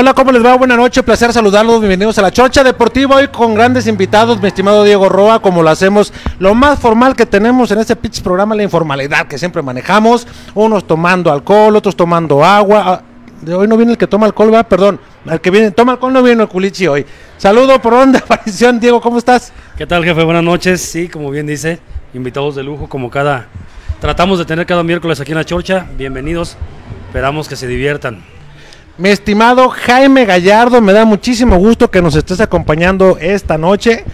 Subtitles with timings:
[0.00, 0.54] Hola, ¿cómo les va?
[0.54, 4.84] Buenas noches, placer saludarlos, bienvenidos a la Chorcha Deportiva, hoy con grandes invitados, mi estimado
[4.84, 8.62] Diego Roa, como lo hacemos, lo más formal que tenemos en este pitch programa, la
[8.62, 13.02] informalidad que siempre manejamos, unos tomando alcohol, otros tomando agua, ah,
[13.40, 16.12] de hoy no viene el que toma alcohol, va, perdón, el que viene, toma alcohol
[16.12, 17.04] no viene el culichi hoy.
[17.36, 19.52] Saludo por onda, aparición, Diego, ¿cómo estás?
[19.76, 20.22] ¿Qué tal, jefe?
[20.22, 21.80] Buenas noches, sí, como bien dice,
[22.14, 23.48] invitados de lujo, como cada,
[24.00, 26.56] tratamos de tener cada miércoles aquí en la Chorcha, bienvenidos,
[27.08, 28.37] esperamos que se diviertan.
[28.98, 34.04] Mi estimado Jaime Gallardo, me da muchísimo gusto que nos estés acompañando esta noche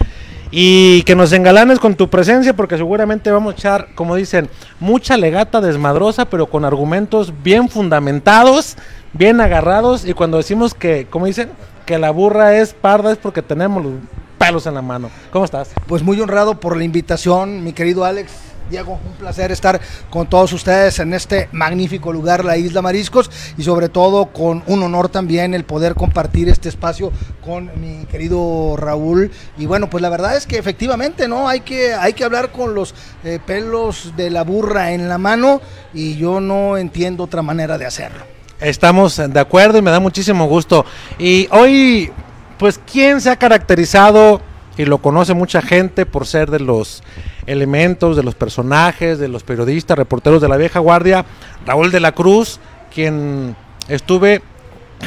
[0.51, 4.47] y que nos engalanes con tu presencia porque seguramente vamos a echar, como dicen,
[4.79, 8.75] mucha legata desmadrosa, pero con argumentos bien fundamentados,
[9.13, 11.49] bien agarrados y cuando decimos que, como dicen,
[11.87, 13.93] que la burra es parda es porque tenemos los
[14.37, 15.09] pelos en la mano.
[15.31, 15.71] ¿Cómo estás?
[15.87, 18.31] Pues muy honrado por la invitación, mi querido Alex.
[18.69, 23.63] Diego, un placer estar con todos ustedes en este magnífico lugar, la Isla Mariscos, y
[23.63, 27.11] sobre todo con un honor también el poder compartir este espacio
[27.43, 29.31] con mi querido Raúl.
[29.57, 31.47] Y bueno, pues la verdad es que efectivamente, ¿no?
[31.47, 35.61] Hay que, hay que hablar con los eh, pelos de la burra en la mano
[35.93, 38.23] y yo no entiendo otra manera de hacerlo.
[38.59, 40.85] Estamos de acuerdo y me da muchísimo gusto.
[41.19, 42.11] Y hoy,
[42.57, 44.41] pues, ¿quién se ha caracterizado
[44.77, 47.03] y lo conoce mucha gente por ser de los
[47.45, 51.25] elementos, de los personajes, de los periodistas, reporteros de la vieja guardia,
[51.65, 52.59] Raúl de la Cruz,
[52.93, 53.55] quien
[53.87, 54.41] estuve...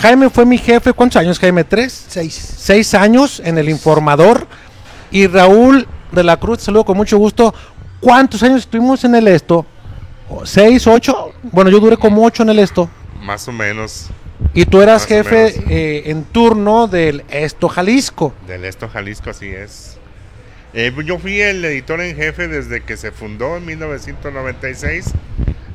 [0.00, 1.64] Jaime fue mi jefe, ¿cuántos años Jaime?
[1.64, 2.06] ¿Tres?
[2.08, 2.34] Seis.
[2.58, 4.46] Seis años en el informador.
[5.10, 7.54] Y Raúl de la Cruz, saludo con mucho gusto.
[8.00, 9.66] ¿Cuántos años estuvimos en el esto?
[10.44, 11.32] ¿Seis, ocho?
[11.42, 12.88] Bueno, yo duré como ocho en el esto.
[13.22, 14.08] Más o menos.
[14.54, 18.32] Y tú eras jefe eh, en turno del Esto Jalisco.
[18.46, 19.97] Del Esto Jalisco, así es.
[20.80, 25.06] Eh, yo fui el editor en jefe desde que se fundó en 1996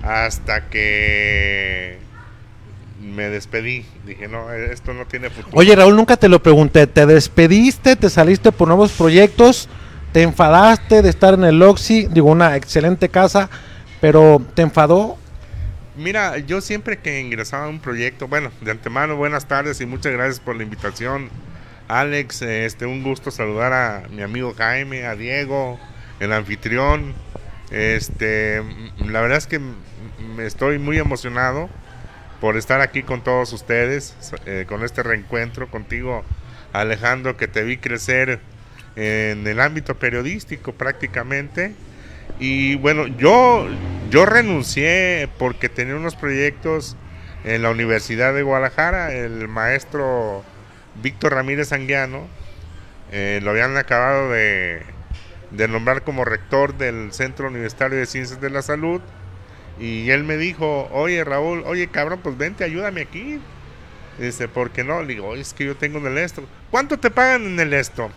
[0.02, 1.98] hasta que
[3.02, 3.86] me despedí.
[4.06, 5.58] Dije, no, esto no tiene futuro.
[5.58, 6.88] Oye, Raúl, nunca te lo pregunté.
[6.88, 7.98] ¿Te despediste?
[7.98, 9.68] ¿Te saliste por nuevos proyectos?
[10.14, 12.08] ¿Te enfadaste de estar en el Oxy?
[12.10, 13.50] Digo, una excelente casa,
[14.00, 15.18] pero ¿te enfadó?
[15.98, 20.14] Mira, yo siempre que ingresaba a un proyecto, bueno, de antemano, buenas tardes y muchas
[20.14, 21.30] gracias por la invitación.
[21.88, 25.80] Alex, este, un gusto saludar a mi amigo Jaime, a Diego,
[26.20, 27.14] el anfitrión.
[27.72, 28.62] Este,
[29.06, 29.60] la verdad es que
[30.40, 31.70] estoy muy emocionado
[32.40, 34.16] por estar aquí con todos ustedes,
[34.46, 36.24] eh, con este reencuentro contigo,
[36.74, 38.40] Alejandro, que te vi crecer
[38.96, 41.74] en el ámbito periodístico prácticamente
[42.40, 43.68] y bueno, yo,
[44.10, 46.98] yo renuncié porque tenía unos proyectos
[47.44, 49.14] en la Universidad de Guadalajara.
[49.14, 50.44] El maestro
[51.02, 52.28] Víctor Ramírez Anguiano
[53.12, 54.82] eh, lo habían acabado de,
[55.52, 59.02] de nombrar como rector del Centro Universitario de Ciencias de la Salud.
[59.80, 63.40] Y él me dijo, oye Raúl, oye cabrón, pues vente, ayúdame aquí.
[64.20, 65.02] Dice, ¿por qué no?
[65.02, 66.44] Le digo, es que yo tengo en el esto.
[66.70, 68.10] ¿Cuánto te pagan en el esto?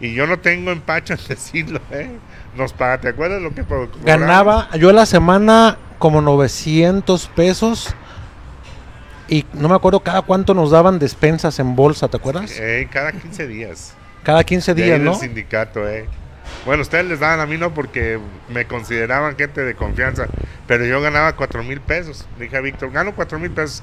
[0.00, 2.10] Y yo no tengo empacho en decirlo, ¿eh?
[2.56, 3.64] Nos paga, ¿te acuerdas lo que
[4.04, 7.94] Ganaba yo a la semana como 900 pesos.
[9.28, 12.52] Y no me acuerdo cada cuánto nos daban despensas en bolsa, ¿te acuerdas?
[12.58, 13.94] Eh, cada 15 días.
[14.22, 15.12] Cada 15 días, ¿no?
[15.12, 16.06] El sindicato, eh.
[16.64, 18.18] Bueno, ustedes les daban a mí no porque
[18.48, 20.26] me consideraban gente de confianza,
[20.66, 22.26] pero yo ganaba 4 mil pesos.
[22.38, 23.82] dije a Víctor, gano 4 mil pesos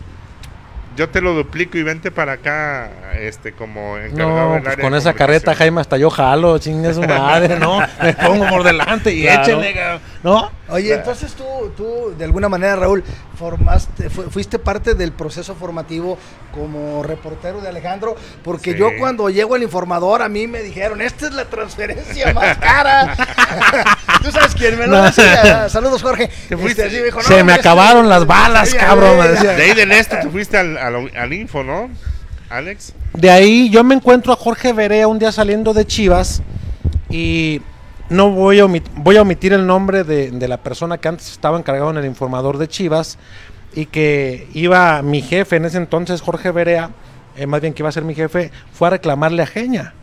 [0.95, 5.13] yo te lo duplico y vente para acá, este, como encargado no, pues con esa
[5.13, 7.79] carreta, Jaime, hasta yo jalo, chingue su madre, ¿no?
[8.01, 9.75] Me pongo por delante y échenle,
[10.23, 10.51] ¿no?
[10.69, 11.43] Oye, entonces tú,
[11.75, 13.03] tú, de alguna manera, Raúl,
[13.37, 16.17] formaste, fuiste parte del proceso formativo
[16.53, 21.27] como reportero de Alejandro, porque yo cuando llego al informador, a mí me dijeron, esta
[21.27, 23.15] es la transferencia más cara.
[24.23, 25.67] tú sabes quién me lo decía.
[25.69, 26.29] Saludos, Jorge.
[26.49, 29.19] Este, Se me acabaron las balas, cabrón.
[29.41, 31.89] De ahí del este, tú fuiste al al, info, ¿no?
[32.50, 32.94] Alex.
[33.13, 36.41] De ahí yo me encuentro a Jorge Berea un día saliendo de Chivas
[37.09, 37.62] y
[38.09, 41.57] no voy a, omitir, voy a omitir el nombre de, la persona que antes estaba
[41.57, 43.18] encargado en el informador de Chivas
[43.74, 46.91] y que iba mi jefe en ese entonces, Jorge Berea,
[47.36, 49.95] eh, más bien que iba a ser mi jefe, fue a reclamarle a Geña.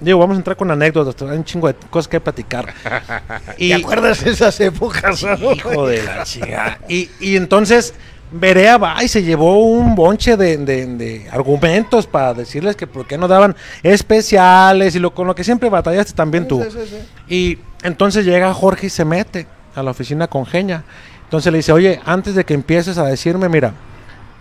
[0.00, 2.74] Digo, vamos a entrar con anécdotas, hay un chingo de cosas que platicar.
[3.58, 5.22] y, ¿Te acuerdas de esas épocas?
[5.22, 6.80] Hijo de la chica.
[6.88, 7.94] Y, y entonces
[8.36, 13.28] Berea va y se llevó un bonche de, argumentos para decirles que por qué no
[13.28, 13.54] daban
[13.84, 16.64] especiales y lo con lo que siempre batallaste también tú.
[17.28, 20.82] y entonces llega Jorge y se mete a la oficina con Genia.
[21.24, 23.72] Entonces le dice, oye, antes de que empieces a decirme, mira,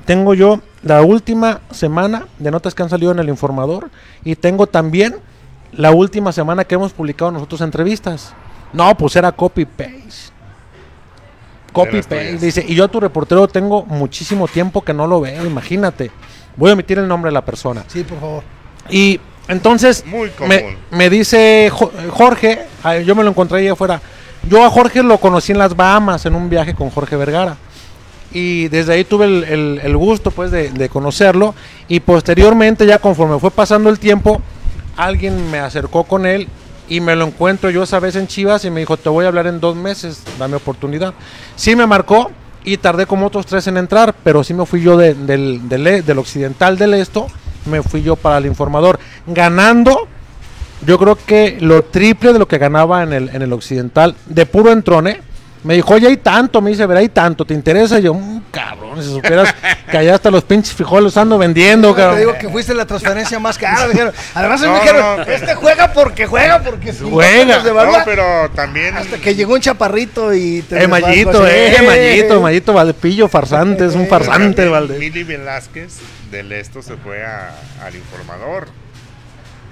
[0.06, 3.92] tengo yo la última semana de notas que han salido en el informador
[4.24, 5.18] y tengo también
[5.72, 8.34] la última semana que hemos publicado nosotros entrevistas.
[8.74, 10.33] No, pues era copy-paste
[11.74, 12.38] Copy paste.
[12.38, 16.12] Dice, y yo a tu reportero tengo muchísimo tiempo que no lo veo, imagínate.
[16.56, 17.84] Voy a omitir el nombre de la persona.
[17.88, 18.44] Sí, por favor.
[18.90, 20.78] Y entonces Muy me, común.
[20.92, 24.02] me dice Jo- Jorge, ah, yo me lo encontré ahí afuera.
[24.50, 27.58] Yo a Jorge lo conocí en las Bahamas en un viaje con Jorge Vergara.
[28.32, 31.54] Y desde ahí tuve el, el- el gusto pues de, de conocerlo.
[31.88, 34.42] Y posteriormente, ya conforme fue pasando el tiempo,
[34.98, 36.48] alguien me acercó con él
[36.90, 39.30] y me lo encuentro yo esa vez en Chivas y me dijo, te voy a
[39.30, 41.14] hablar en dos meses, dame oportunidad.
[41.56, 42.32] Sí me marcó
[42.64, 45.88] y tardé como otros tres en entrar, pero sí me fui yo de- del, del,
[45.88, 47.28] e- del occidental del esto,
[47.66, 50.08] me fui yo para el informador, ganando
[50.86, 54.46] yo creo que lo triple de lo que ganaba en el, en el occidental, de
[54.46, 55.22] puro entrone.
[55.64, 58.00] Me dijo, oye, hay tanto, me dice, ver, hay tanto, ¿te interesa?
[58.00, 59.54] Yo, "Mm, cabrón, si supieras
[59.92, 62.20] que allá hasta los pinches frijoles los ando vendiendo, Te cabrón.
[62.20, 63.88] digo que fuiste la transferencia más cara.
[63.88, 64.14] me dijeron.
[64.36, 67.60] Además, a mí No, me dijeron, no, este juega porque juega, porque si no, Juega.
[67.64, 67.98] devalúa".
[68.00, 68.96] No, pero también.
[68.96, 73.96] Hasta que llegó un chaparrito y te Eh, Mayito, eh, Mayito, Mayito Valdepillo, farsante, es
[73.96, 75.00] un farsante el Valde.
[75.00, 75.98] Mili Velázquez
[76.32, 78.68] del Esto se fue a- al informador.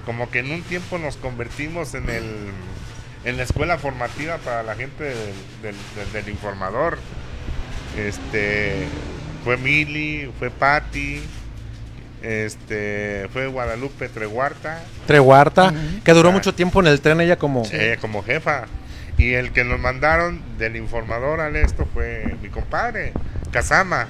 [0.06, 2.26] Como que en un tiempo nos convertimos en el
[3.24, 5.16] en la escuela formativa para la gente del,
[5.62, 6.98] del- del- del informador.
[7.98, 8.88] Este
[9.44, 11.22] fue Mili, fue Patti,
[12.22, 16.34] este fue Guadalupe Treguarta, Treguarta, que duró Ah.
[16.34, 17.64] mucho tiempo en el tren ella como...
[17.72, 18.66] ella como jefa.
[19.18, 23.12] Y el que nos mandaron del informador al esto fue mi compadre,
[23.52, 24.08] Kazama.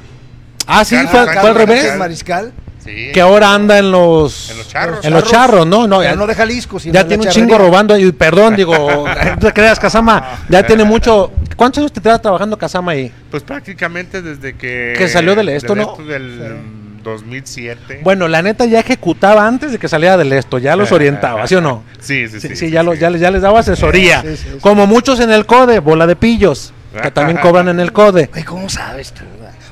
[0.68, 1.98] Ah, sí, Carlos fue, Sánchez fue al revés.
[1.98, 2.54] Mariscal.
[2.94, 3.12] Sí.
[3.14, 4.50] Que ahora anda en los...
[4.52, 5.06] En los charros.
[5.06, 5.88] En los charros, ¿no?
[5.88, 7.46] No, ya ya, no de Jalisco, sino ya tiene un charrería.
[7.48, 7.98] chingo robando.
[7.98, 8.76] Y perdón, digo,
[9.08, 10.40] no te creas, Casama.
[10.50, 11.32] Ya tiene mucho...
[11.56, 13.12] ¿Cuántos años te quedas trabajando Casama ahí?
[13.30, 14.94] Pues prácticamente desde que...
[14.98, 15.96] Que salió del esto, ¿no?
[16.06, 16.58] del
[17.04, 18.02] 2007.
[18.04, 21.56] Bueno, la neta ya ejecutaba antes de que saliera del esto, ya los orientaba, ¿sí
[21.56, 21.84] o no?
[22.00, 22.56] Sí, sí, Sí, sí.
[22.56, 24.22] sí, ya, lo- ya, les- ya les daba asesoría.
[24.22, 24.58] Sí, sí, sí.
[24.62, 28.30] Como muchos en el CODE, bola de pillos, que también cobran en el CODE.
[28.34, 29.24] Ay, ¿cómo sabes tú?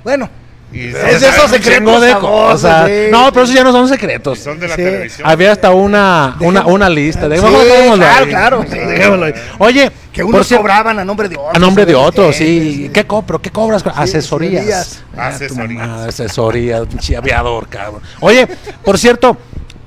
[0.04, 0.30] Bueno,
[0.72, 2.30] Y Es esos secretos chingo de sabrosos,
[2.62, 2.88] cosas.
[2.88, 4.38] sí, No, pero esos ya no son secretos.
[4.40, 4.84] son de la Sí.
[4.84, 5.28] televisión.
[5.28, 7.22] Había hasta una, una, una lista.
[7.28, 8.98] Sí, claro, ahí.
[9.00, 9.34] claro, ahí.
[9.58, 11.56] Oye, que por unos cobraban a nombre de otros.
[11.56, 12.90] a nombre de otros, Sí, sí.
[12.94, 13.42] ¿Qué cobro?
[13.42, 13.84] ¿Qué cobras?
[13.96, 14.64] Asesorías.
[14.64, 15.04] asesorías.
[15.18, 15.90] Ah, Asesorías.
[16.08, 18.02] Asesorías, pinche aviador, cabrón.
[18.20, 18.48] Oye,
[18.86, 19.38] por cierto,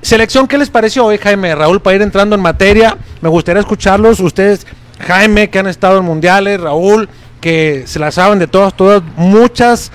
[0.01, 1.55] selección, ¿qué les pareció hoy, Jaime?
[1.55, 4.19] Raúl, para ir entrando en materia, me gustaría escucharlos.
[4.19, 4.67] Ustedes,
[5.07, 7.07] Jaime, que han estado en mundiales, Raúl,
[7.39, 9.91] que se la saben de todas, todas, muchas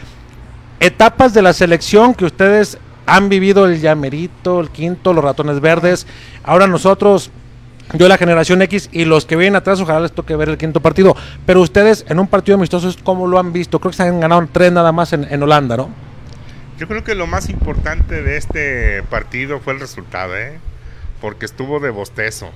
[0.80, 6.06] etapas de la selección que ustedes han vivido el llamerito, el quinto, los ratones verdes.
[6.44, 7.30] Ahora nosotros,
[7.94, 10.80] yo la generación X y los que vienen atrás, ojalá les toque ver el quinto
[10.80, 11.16] partido.
[11.46, 13.80] Pero ustedes en un partido amistoso, ¿cómo lo han visto?
[13.80, 15.88] Creo que se han ganado tres nada más en, Holanda, ¿no?
[16.78, 20.58] Yo creo que lo más importante de este partido fue el resultado, ¿eh?
[21.20, 22.50] Porque estuvo de bostezo.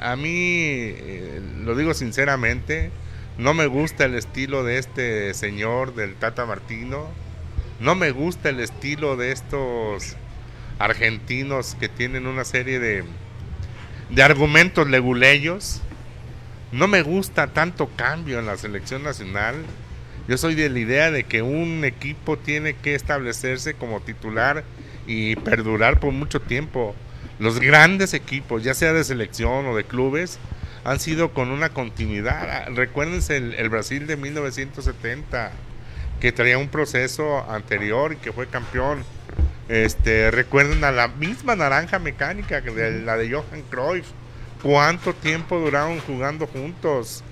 [0.00, 2.92] A mí, eh, lo digo sinceramente,
[3.38, 7.08] no me gusta el estilo de este señor, del Tata Martino.
[7.78, 10.16] No me gusta el estilo de estos
[10.78, 13.04] argentinos que tienen una serie de,
[14.10, 15.82] de argumentos leguleyos.
[16.72, 19.56] No me gusta tanto cambio en la selección nacional.
[20.26, 24.64] Yo soy de la idea de que un equipo tiene que establecerse como titular
[25.06, 26.94] y perdurar por mucho tiempo.
[27.38, 30.38] Los grandes equipos, ya sea de selección o de clubes,
[30.84, 32.48] han sido con una continuidad.
[32.50, 35.52] Ah, Recuérdense el, el Brasil de 1970,
[36.26, 39.04] que traía un proceso anterior y que fue campeón.
[39.68, 44.06] Este, recuerden a la misma naranja mecánica que de la de Johan Cruyff.
[44.60, 47.22] ¿Cuánto tiempo duraron jugando juntos?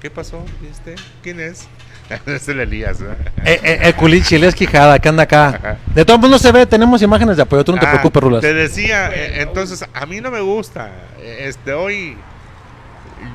[0.00, 0.44] ¿Qué pasó?
[0.60, 0.94] ¿Viste?
[1.20, 1.66] ¿Quién es?
[2.26, 3.00] es el Elías.
[3.44, 5.76] Eh, eh, el culichi, el Quijada, que anda acá.
[5.92, 8.22] De todos modos no se ve, tenemos imágenes de apoyo, tú no te Ah, preocupes,
[8.22, 8.40] Rulas.
[8.40, 10.92] Te decía, eh, entonces a mí no me gusta.
[11.20, 12.16] Este hoy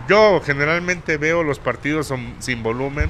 [0.07, 3.09] yo generalmente veo los partidos son- sin volumen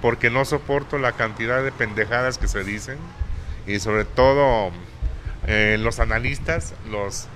[0.00, 2.98] porque no soporto la cantidad de pendejadas que se dicen
[3.66, 4.70] y sobre todo
[5.46, 7.28] eh, los analistas, los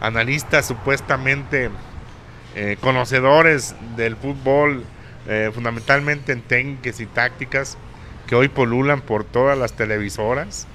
[0.00, 1.70] analistas supuestamente
[2.54, 4.84] eh, conocedores del fútbol,
[5.28, 7.78] eh, fundamentalmente en técnicas y tácticas,
[8.26, 10.66] que hoy polulan por todas las televisoras,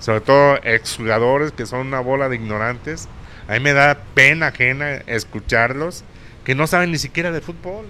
[0.00, 3.08] sobre todo exjugadores que son una bola de ignorantes.
[3.48, 6.04] A mí me da pena ajena escucharlos,
[6.44, 7.86] que no saben ni siquiera de fútbol.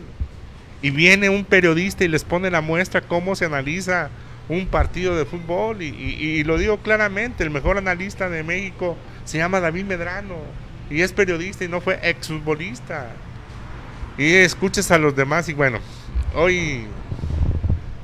[0.84, 4.10] Y viene un periodista y les pone la muestra cómo se analiza
[4.50, 5.80] un partido de fútbol.
[5.80, 10.36] Y, lo digo claramente, el mejor analista de México se llama David Medrano.
[10.90, 13.06] Y es periodista y no fue exfutbolista.
[14.18, 15.78] Y escuches a los demás y bueno,
[16.34, 16.84] hoy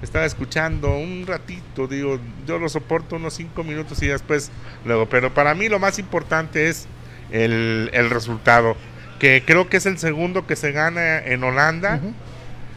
[0.01, 4.51] estaba escuchando un ratito, digo, yo lo soporto unos cinco minutos y después
[4.87, 6.87] luego, pero para mí lo más importante es
[7.31, 8.75] el, el resultado,
[9.19, 12.01] que creo que es el segundo que se gana en Holanda,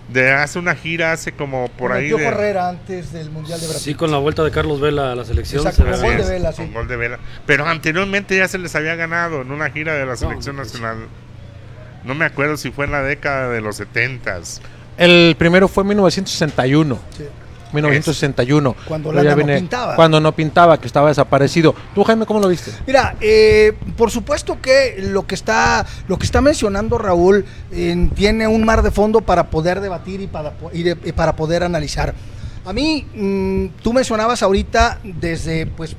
[0.10, 3.68] de hace una gira hace como por Con ahí de Herrera antes del Mundial de
[3.68, 3.84] Brasil.
[3.84, 5.66] Sí, con la vuelta de Carlos Vela a la selección.
[5.66, 6.74] Exacto, se con gol de Vela, con sí.
[6.74, 7.20] gol de Vela.
[7.46, 11.08] Pero anteriormente ya se les había ganado en una gira de la selección pues, nacional.
[12.04, 14.62] No me acuerdo si fue en la década de los setentas.
[14.98, 17.00] El primero fue en 1961.
[17.18, 17.24] Sí.
[17.74, 18.76] 1961.
[18.88, 19.96] Cuando Luego Landa ya no pintaba.
[19.96, 21.76] Cuando no pintaba, que estaba desaparecido.
[21.96, 22.72] ¿Tú, Jaime, cómo lo viste?
[22.88, 28.48] Mira, eh, por supuesto que lo que está, lo que está mencionando Raúl eh, tiene
[28.48, 31.64] un mar de fondo para poder debatir y para, po- y de- y para poder
[31.64, 32.14] analizar.
[32.66, 35.96] A mí, mm, tú mencionabas ahorita desde, pues,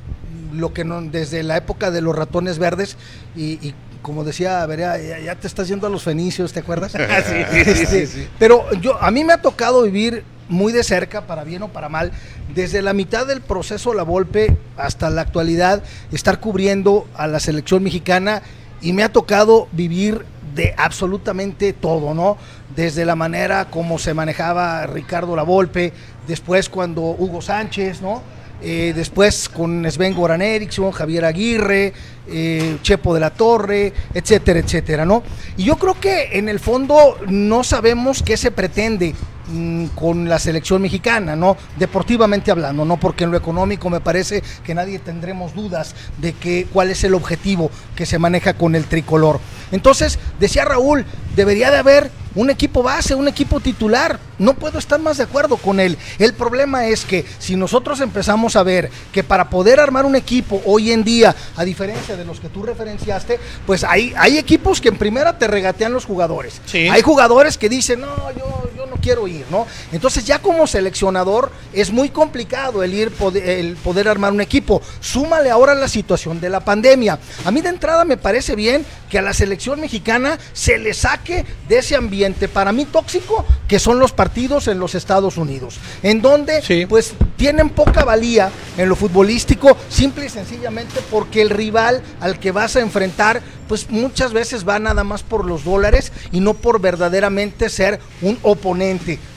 [0.53, 2.97] lo que no, desde la época de los ratones verdes
[3.35, 3.75] y, y
[4.05, 6.95] como decía, Berea, ya, ya te estás yendo a los fenicios, ¿te acuerdas?
[7.55, 11.69] Este, Pero yo, a mí me ha tocado vivir muy de cerca, para bien o
[11.69, 12.13] para mal,
[12.55, 15.83] desde la mitad del proceso La Volpe hasta la actualidad,
[16.13, 18.43] estar cubriendo a la selección mexicana
[18.83, 22.37] y me ha tocado vivir de absolutamente todo, ¿no?
[22.77, 25.95] Desde la manera como se manejaba Ricardo La Volpe,
[26.29, 28.23] después cuando Hugo Sánchez, ¿no?
[28.67, 31.93] Eh, después con Sven Goran Eriksson, Javier Aguirre,
[32.27, 35.23] eh, Chepo de la Torre, etcétera, etcétera, ¿no?
[35.59, 39.15] Y yo creo que en el fondo no sabemos qué se pretende
[39.49, 41.59] mm, con la selección mexicana, ¿no?
[41.79, 42.99] Deportivamente hablando, ¿no?
[42.99, 47.13] Porque en lo económico me parece que nadie tendremos dudas de que cuál es el
[47.13, 49.41] objetivo que se maneja con el tricolor.
[49.73, 51.05] Entonces, decía Raúl,
[51.37, 54.19] debería de haber un equipo base, un equipo titular.
[54.39, 55.97] No puedo estar más de acuerdo con él.
[56.19, 60.61] El problema es que si nosotros empezamos a ver que para poder armar un equipo
[60.65, 64.89] hoy en día, a diferencia de los que tú referenciaste, pues hay, hay equipos que
[64.89, 66.61] en primera te regatean los jugadores.
[66.67, 66.89] Sí.
[66.89, 69.67] Hay jugadores que dicen, no, yo, yo no quiero ir, ¿no?
[69.93, 74.81] Entonces ya como seleccionador es muy complicado el ir, el poder armar un equipo.
[75.01, 77.19] Súmale ahora la situación de la pandemia.
[77.45, 81.45] A mí de entrada me parece bien que a la selección mexicana se le saque
[81.69, 86.23] de ese ambiente para mí tóxico que son los partidos en los Estados Unidos, en
[86.23, 86.87] donde Sí.
[86.87, 92.53] pues tienen poca valía en lo futbolístico, simple y sencillamente porque el rival al que
[92.53, 96.81] vas a enfrentar, pues muchas veces va nada más por los dólares y no por
[96.81, 98.94] verdaderamente ser un oponente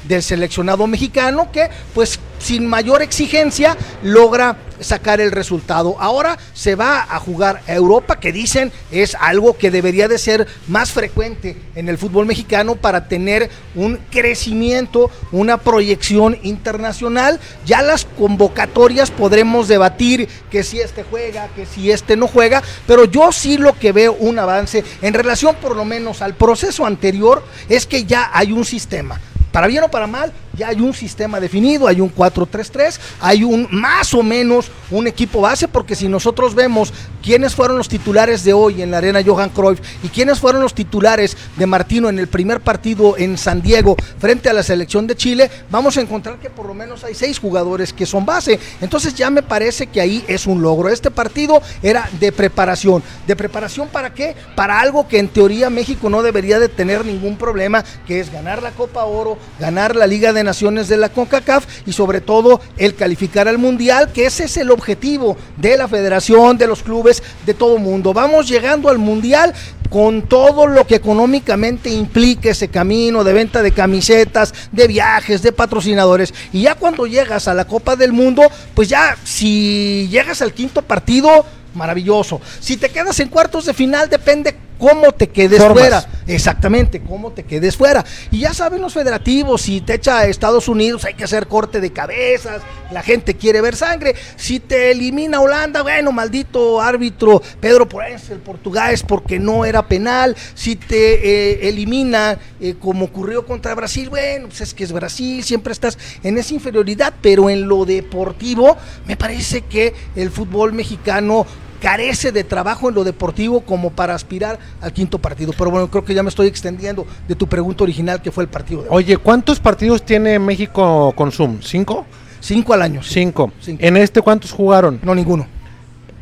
[0.07, 5.95] del seleccionado mexicano que pues sin mayor exigencia logra sacar el resultado.
[5.99, 10.47] Ahora se va a jugar a Europa, que dicen es algo que debería de ser
[10.67, 17.39] más frecuente en el fútbol mexicano para tener un crecimiento, una proyección internacional.
[17.65, 23.05] Ya las convocatorias podremos debatir que si este juega, que si este no juega, pero
[23.05, 27.43] yo sí lo que veo un avance en relación por lo menos al proceso anterior
[27.69, 29.19] es que ya hay un sistema.
[29.51, 33.67] Para bien o para mal, ya hay un sistema definido, hay un 4-3-3, hay un
[33.71, 38.53] más o menos un equipo base, porque si nosotros vemos quiénes fueron los titulares de
[38.53, 42.27] hoy en la arena Johan Cruyff y quiénes fueron los titulares de Martino en el
[42.27, 46.49] primer partido en San Diego frente a la selección de Chile, vamos a encontrar que
[46.49, 48.59] por lo menos hay seis jugadores que son base.
[48.81, 50.89] Entonces ya me parece que ahí es un logro.
[50.89, 53.03] Este partido era de preparación.
[53.27, 54.35] ¿De preparación para qué?
[54.55, 58.63] Para algo que en teoría México no debería de tener ningún problema, que es ganar
[58.63, 62.95] la Copa Oro, ganar la Liga de Naciones de la CONCACAF y sobre todo el
[62.95, 67.53] calificar al Mundial, que ese es el objetivo de la federación, de los clubes, de
[67.53, 68.13] todo mundo.
[68.13, 69.53] Vamos llegando al Mundial
[69.89, 75.51] con todo lo que económicamente implica ese camino de venta de camisetas, de viajes, de
[75.51, 76.33] patrocinadores.
[76.53, 80.81] Y ya cuando llegas a la Copa del Mundo, pues ya si llegas al quinto
[80.81, 81.45] partido,
[81.77, 82.41] maravilloso.
[82.59, 85.79] Si te quedas en cuartos de final, depende cómo te quedes Formas.
[85.79, 86.05] fuera.
[86.27, 88.03] Exactamente, cómo te quedes fuera.
[88.31, 91.79] Y ya saben los federativos, si te echa a Estados Unidos hay que hacer corte
[91.79, 94.15] de cabezas, la gente quiere ver sangre.
[94.35, 100.35] Si te elimina Holanda, bueno, maldito árbitro Pedro Porens, el portugués, porque no era penal.
[100.53, 105.43] Si te eh, elimina, eh, como ocurrió contra Brasil, bueno, pues es que es Brasil,
[105.43, 111.45] siempre estás en esa inferioridad, pero en lo deportivo, me parece que el fútbol mexicano
[111.81, 115.53] carece de trabajo en lo deportivo como para aspirar al quinto partido.
[115.57, 118.49] Pero bueno, creo que ya me estoy extendiendo de tu pregunta original que fue el
[118.49, 118.95] partido de hoy.
[118.95, 121.59] Oye, ¿cuántos partidos tiene México con Zoom?
[121.61, 122.05] ¿Cinco?
[122.39, 123.03] Cinco al año.
[123.03, 123.13] sí.
[123.15, 123.51] Cinco.
[123.59, 123.83] Cinco.
[123.83, 124.99] ¿En este cuántos jugaron?
[125.03, 125.47] No, ninguno.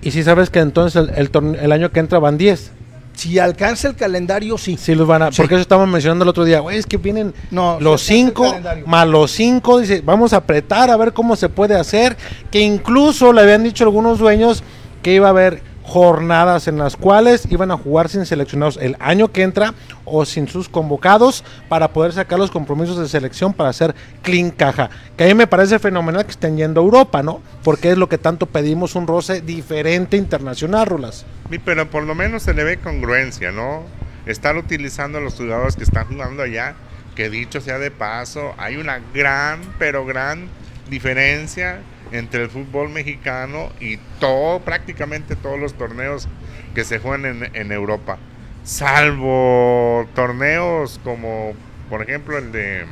[0.02, 2.72] Y si sabes que entonces el, el, torne- el año que entra van 10.
[3.14, 4.76] Si alcanza el calendario, sí.
[4.78, 5.32] Sí los van a...
[5.32, 5.38] Sí.
[5.38, 6.60] Porque eso estábamos mencionando el otro día.
[6.60, 8.54] Güey, es que vienen No, los cinco
[8.86, 9.80] más los cinco.
[9.80, 12.18] Dice, vamos a apretar a ver cómo se puede hacer.
[12.52, 14.64] Que incluso le habían dicho algunos dueños
[15.06, 19.32] que iba a haber jornadas en las cuales iban a jugar sin seleccionados el año
[19.32, 23.94] que entra o sin sus convocados para poder sacar los compromisos de selección para hacer
[24.24, 24.90] clean caja.
[25.16, 27.40] Que a mí me parece fenomenal que estén yendo a Europa, ¿no?
[27.64, 31.24] Porque es lo que tanto pedimos, un roce diferente internacional, Rulas.
[31.52, 33.84] Sí, pero por lo menos se le ve congruencia, ¿no?
[34.26, 36.74] Estar utilizando a los jugadores que están jugando allá
[37.16, 40.50] que dicho sea de paso, hay una gran, pero gran
[40.90, 41.84] diferencia
[42.18, 46.28] entre el fútbol mexicano y todo, prácticamente todos los torneos
[46.74, 48.18] que se juegan en, Europa.
[48.64, 51.54] Salvo torneos como,
[51.90, 52.86] por ejemplo, el de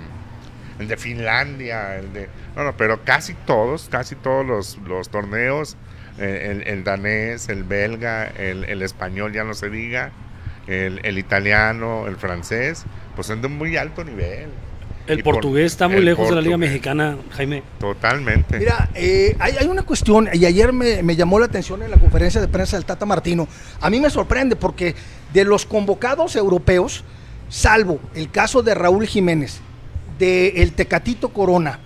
[0.80, 2.30] el de Finlandia, el de...
[2.56, 5.78] Bueno, pero casi todos, casi todos los, los torneos,
[6.18, 10.12] eh, el, el danés, el belga, el, el español, ya no se diga,
[10.68, 14.50] el, el italiano, el francés, pues son de muy alto nivel.
[15.06, 17.64] El portugués está muy lejos de la Liga Mexicana, Jaime.
[17.80, 18.58] Totalmente.
[18.58, 21.98] Mira, eh, hay, hay una cuestión, y ayer me, me llamó la atención en la
[21.98, 23.48] conferencia de prensa del Tata Martino.
[23.82, 24.96] A mí me sorprende porque
[25.34, 27.04] de los convocados europeos,
[27.50, 29.60] salvo el caso de Raúl Jiménez,
[30.20, 31.80] de el Tecatito Corona,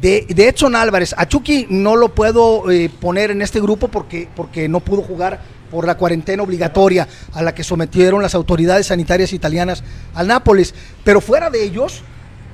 [0.00, 4.28] de, de Edson Álvarez, a Chucky no lo puedo eh, poner en este grupo porque,
[4.34, 5.40] porque no pudo jugar
[5.70, 9.82] por la cuarentena obligatoria a la que sometieron las autoridades sanitarias italianas
[10.14, 10.74] al Nápoles.
[11.02, 12.02] Pero fuera de ellos,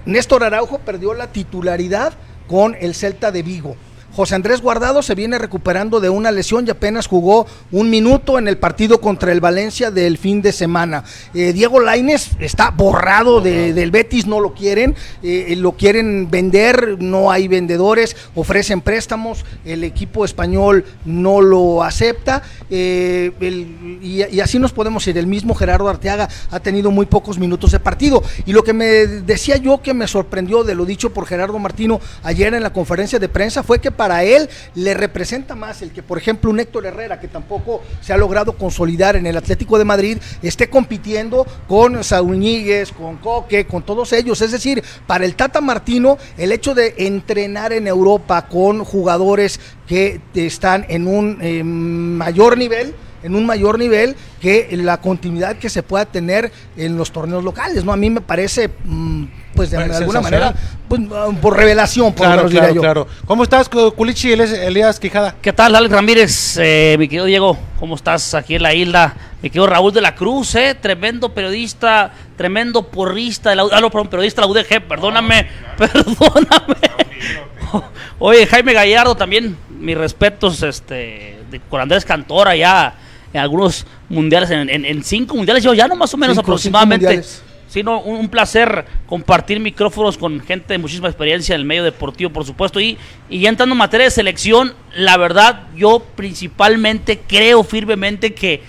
[0.05, 2.13] Néstor Araujo perdió la titularidad
[2.49, 3.77] con el Celta de Vigo.
[4.15, 8.47] José Andrés Guardado se viene recuperando de una lesión y apenas jugó un minuto en
[8.47, 11.05] el partido contra el Valencia del fin de semana.
[11.33, 16.97] Eh, Diego Laines está borrado de- del Betis, no lo quieren, eh, lo quieren vender,
[17.01, 24.41] no hay vendedores, ofrecen préstamos, el equipo español no lo acepta eh, el- y, y
[24.41, 25.17] así nos podemos ir.
[25.17, 28.23] El mismo Gerardo Arteaga ha tenido muy pocos minutos de partido.
[28.45, 32.01] Y lo que me decía yo que me sorprendió de lo dicho por Gerardo Martino
[32.23, 36.03] ayer en la conferencia de prensa fue que para él le representa más el que,
[36.03, 39.85] por ejemplo, un Héctor Herrera, que tampoco se ha logrado consolidar en el Atlético de
[39.85, 44.41] Madrid, esté compitiendo con Saúl Ñíguez, con Coque, con todos ellos.
[44.41, 50.21] Es decir, para el Tata Martino, el hecho de entrenar en Europa con jugadores que
[50.35, 55.83] están en un eh, mayor nivel, en un mayor nivel que la continuidad que se
[55.83, 57.93] pueda tener en los torneos locales, ¿no?
[57.93, 60.55] A mí me parece, mm, pues de Bueno, alguna manera,
[60.89, 62.81] pues, ah, por revelación, por lo Claro, menos diría claro, yo.
[62.81, 63.07] claro.
[63.27, 64.33] ¿Cómo estás, Culichi?
[64.33, 65.35] Elías Quijada.
[65.41, 66.57] ¿Qué tal, Alex Ramírez?
[66.59, 69.15] Eh, mi querido Diego, ¿cómo estás aquí en la isla?
[69.43, 73.91] Mi querido Raúl de la Cruz, eh, tremendo periodista, tremendo porrista, de la, ah, no,
[73.91, 76.77] perdón, periodista de la UDG, perdóname, perdóname.
[78.19, 82.95] Oye, Jaime Gallardo también, mis respetos, este, de- con Andrés Cantora ya
[83.33, 86.51] en algunos mundiales, en, en- en cinco mundiales, yo ya no más o menos Cinco,
[86.51, 87.07] aproximadamente.
[87.07, 87.43] mundiales.
[87.69, 91.83] Sí, no, un, un placer compartir micrófonos con gente de muchísima experiencia en el medio
[91.85, 92.79] deportivo, por supuesto.
[92.81, 92.99] Y,
[93.31, 98.63] y ya entrando en materia de selección, la verdad, yo principalmente creo firmemente que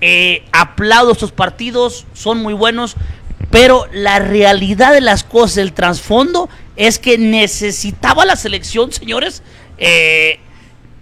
[0.00, 2.96] eh, aplaudo estos partidos, son muy buenos,
[3.50, 9.42] pero la realidad de las cosas, el trasfondo, es que necesitaba la selección, señores,
[9.76, 10.40] eh,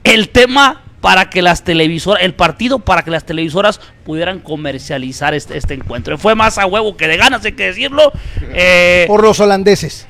[0.03, 5.57] el tema para que las televisoras, el partido para que las televisoras pudieran comercializar este,
[5.57, 6.19] este encuentro.
[6.19, 8.13] Fue más a huevo que de ganas, hay que decirlo.
[8.53, 10.07] Eh, Por los holandeses.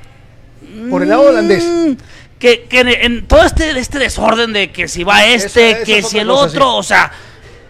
[0.89, 1.63] Por el lado holandés.
[1.63, 1.91] Mm,
[2.39, 5.85] Que, que en, en todo este, este desorden de que si va este, Eso- eso
[5.85, 7.11] que si el otro, o sea,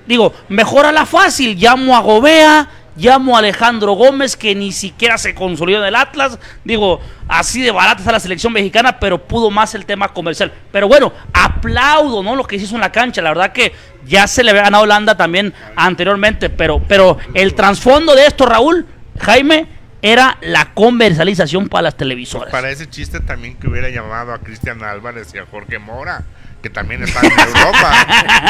[0.08, 1.56] digo, mejora la fácil.
[1.58, 6.38] Llamo a Gobea, llamo a Alejandro Gómez, que ni siquiera se consolidó en el Atlas.
[6.64, 10.52] Digo, así de barata está la selección mexicana, pero pudo más el tema comercial.
[10.72, 12.36] Pero bueno, aplaudo, ¿no?
[12.36, 13.22] Lo que se hizo en la cancha.
[13.22, 13.74] La verdad que
[14.06, 18.86] ya se le había ganado Holanda también anteriormente, pero, pero el trasfondo de esto, Raúl,
[19.20, 19.68] Jaime,
[20.02, 22.52] era la comercialización para las televisoras.
[22.52, 26.24] Para ese chiste también que hubiera llamado a Cristian Álvarez y a Jorge Mora,
[26.62, 27.92] que también están en Europa.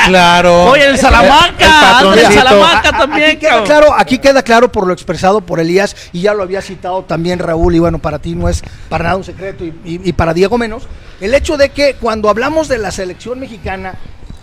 [0.08, 0.64] Claro.
[0.66, 2.34] Oye, el Salamanca, el anda el.
[2.34, 6.34] Salamanca también, aquí, queda claro, aquí queda claro por lo expresado por Elías y ya
[6.34, 9.64] lo había citado también Raúl y bueno, para ti no es para nada un secreto
[9.64, 10.84] y, y- y para Diego menos,
[11.20, 13.96] el hecho de que cuando hablamos de la selección mexicana,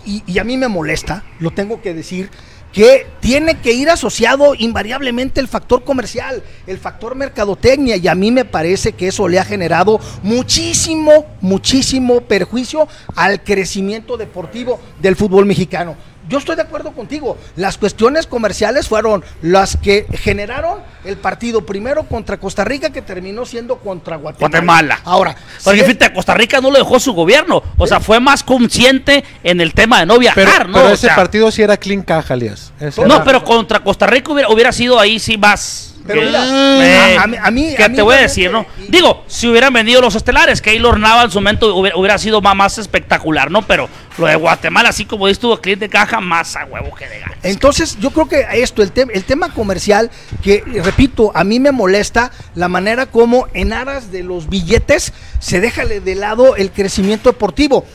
[0.05, 2.31] y, y a mí me molesta, lo tengo que decir,
[2.71, 8.31] que tiene que ir asociado invariablemente el factor comercial, el factor mercadotecnia, y a mí
[8.31, 15.45] me parece que eso le ha generado muchísimo, muchísimo perjuicio al crecimiento deportivo del fútbol
[15.45, 15.95] mexicano.
[16.29, 17.37] Yo estoy de acuerdo contigo.
[17.55, 23.45] Las cuestiones comerciales fueron las que generaron el partido primero contra Costa Rica que terminó
[23.45, 24.49] siendo contra Guatemala.
[24.49, 24.99] Guatemala.
[25.03, 27.63] Ahora, Porque si- fíjate, Costa Rica no lo dejó su gobierno.
[27.77, 30.73] O sea, fue más consciente en el tema de no viajar, Pero, ¿no?
[30.75, 32.71] pero O ese sea, partido sí era clean caja, Elías.
[32.79, 35.88] Ese No, era- pero contra Costa Rica hubiera, hubiera sido ahí sí más.
[36.13, 36.45] Pero que- mira,
[36.85, 38.65] eh, a- a mí- a mí- que a mí te voy a decir, ¿no?
[38.81, 42.41] y- Digo, si hubieran vendido los estelares, Keylor Nava en su momento hubiera, hubiera sido
[42.41, 43.61] más, más espectacular, ¿no?
[43.61, 47.19] Pero lo de Guatemala, así como estuvo cliente de caja, más a huevo que de
[47.19, 47.37] ganas.
[47.43, 50.11] Entonces, yo creo que esto, el, te- el tema comercial,
[50.43, 55.61] que repito, a mí me molesta la manera como en aras de los billetes se
[55.61, 57.85] deja de lado el crecimiento deportivo.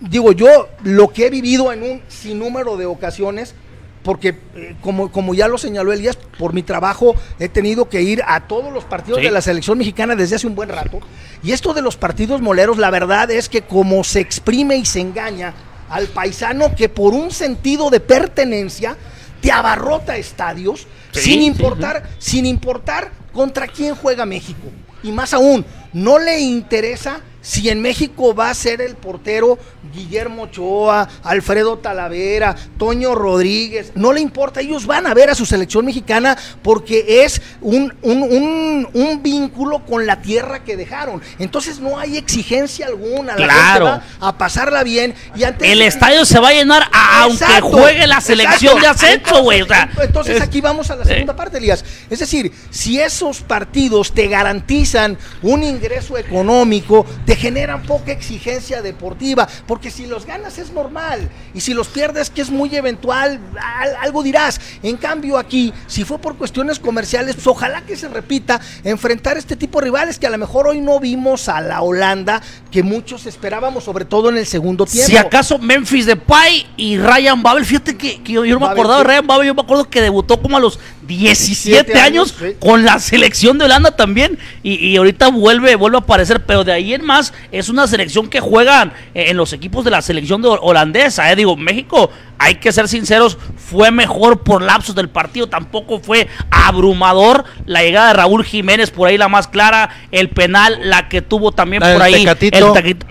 [0.00, 3.54] Digo, yo lo que he vivido en un sinnúmero de ocasiones,
[4.02, 8.22] porque eh, como, como ya lo señaló Elías, por mi trabajo he tenido que ir
[8.26, 9.24] a todos los partidos Sí.
[9.26, 11.00] de la selección mexicana desde hace un buen rato.
[11.42, 15.00] Y esto de los partidos moleros, la verdad es que como se exprime y se
[15.00, 15.54] engaña
[15.88, 18.96] al paisano que por un sentido de pertenencia
[19.40, 24.68] te abarrota estadios Sí, sin sí, importar, sin importar contra quién juega México.
[25.02, 29.58] Y más aún, no le interesa si en México va a ser el portero
[29.92, 35.44] Guillermo Ochoa, Alfredo Talavera, Toño Rodríguez, no le importa, ellos van a ver a su
[35.44, 41.20] selección mexicana porque es un, un, un- un vínculo con la tierra que dejaron.
[41.38, 43.86] Entonces no hay exigencia alguna, la Claro.
[43.92, 47.60] gente va a pasarla bien y antes El estadio se va a llenar a- aunque
[47.60, 49.02] juegue la selección exacto.
[49.04, 49.60] de ascenso, güey.
[49.60, 51.84] Entonces, entonces es- aquí vamos a la segunda parte, Elías.
[52.08, 59.48] Es decir, si esos partidos te garantizan un ingreso económico, te generan poca exigencia deportiva,
[59.66, 63.96] porque si los ganas es normal y si los pierdes que es muy eventual, al-
[64.00, 64.60] algo dirás.
[64.82, 69.56] En cambio aquí, si fue por cuestiones comerciales, pues ojalá que se repita enfrentar este
[69.56, 72.40] tipo de rivales que a lo mejor hoy no vimos a la Holanda
[72.70, 75.08] que muchos esperábamos, sobre todo en el segundo tiempo.
[75.08, 78.98] Si acaso Memphis Depay y Ryan Babel, fíjate que, que yo, yo no me acordaba
[78.98, 79.04] de.
[79.04, 82.56] Ryan Babel, yo me acuerdo que debutó como a los 17 17 años, años, sí.
[82.60, 86.72] con la selección de Holanda también y, y ahorita vuelve vuelve a aparecer, pero de
[86.72, 90.40] ahí en más es una selección que juegan eh, en los equipos de la selección
[90.40, 91.36] de holandesa, eh.
[91.36, 97.44] digo, México, hay que ser sinceros, fue mejor por lapsos del partido, tampoco fue abrumador
[97.66, 101.52] la llegada de Raúl Jiménez por ahí la más clara, el penal, la que tuvo
[101.52, 102.14] también por ahí
[102.58, 102.60] el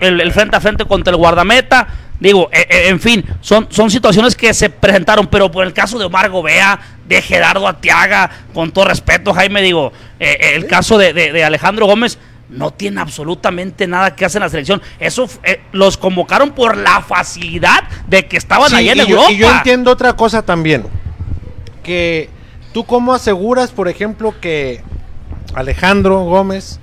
[0.00, 1.86] el, el frente a frente contra el guardameta.
[2.20, 5.98] Digo, eh, eh, en fin, son, son situaciones que se presentaron, pero por el caso
[5.98, 10.98] de Omar Gobea, de Gerardo Atiaga, con todo respeto, Jaime, digo, eh, eh, el caso
[10.98, 12.18] de, de- de Alejandro Gómez
[12.52, 14.80] no tiene absolutamente nada que hacer en la selección.
[15.00, 19.08] Eso eh, los convocaron por la facilidad de que estaban Sí, allá en y, yo,
[19.16, 19.32] Europa.
[19.32, 20.84] y yo entiendo otra cosa también.
[21.82, 22.28] Que
[22.72, 24.82] tú cómo aseguras, por ejemplo, que
[25.54, 26.78] Alejandro Gómez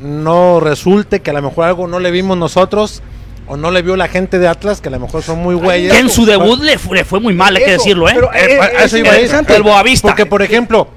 [0.00, 3.02] no resulte que a lo mejor algo no le vimos nosotros
[3.46, 5.92] o no le vio la gente de Atlas, que a lo mejor son muy güeyes.
[5.92, 8.12] que en su debut le, fu- le fue muy mal, hay que decirlo, ¿eh?
[8.14, 9.16] pero, Eh, eso iba a.
[9.16, 10.08] El Boavista.
[10.08, 10.88] Porque, por ejemplo,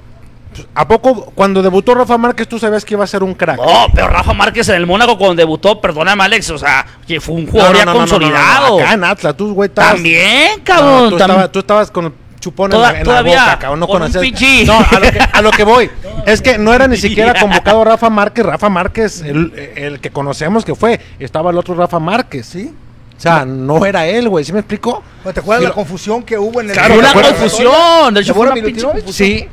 [0.74, 3.58] ¿a poco cuando debutó Rafa Márquez tú sabías que iba a ser un crack?
[3.58, 7.34] No, pero Rafa Márquez en el Mónaco cuando debutó, perdóname Alex, o sea, que fue
[7.36, 8.80] un No, jugador no, ya no, no, no, no, no, consolidado.
[8.80, 11.10] Acá en Atlas, tú, güey, estabas- También, No, cabrón.
[11.10, 13.58] tú, tam- estabas, tú estabas con el chupón en Toda- la- en, todavía la boca,
[13.58, 14.66] cabrón, no con un conocías.
[14.66, 15.90] No, a lo, que, a lo que voy.
[16.26, 18.44] Es que no era ni siquiera convocado Rafa Márquez.
[18.44, 22.46] Rafa Márquez, el, el que conocemos que fue, estaba el otro Rafa Márquez.
[22.46, 22.74] ¿Sí?
[23.16, 24.44] O sea, no era él, güey.
[24.44, 25.02] ¿Sí me explico?
[25.32, 28.12] ¿Te acuerdas Sí, la confusión que hubo en el Claro, Fue ¿te una confusión.
[28.14, 29.12] De hecho, fue ¿Seguro una pinche confusión.
[29.14, 29.48] Sí.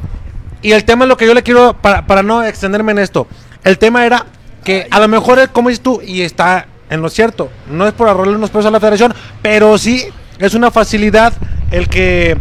[0.63, 3.28] Y el tema es lo que yo le quiero, para, para no extenderme en esto.
[3.63, 4.26] El tema era
[4.63, 7.93] que a lo mejor, él, como dices tú, y está en lo cierto, no es
[7.93, 10.06] por arrojarle unos pesos a la federación, pero sí
[10.39, 11.34] es una facilidad
[11.71, 12.38] el que.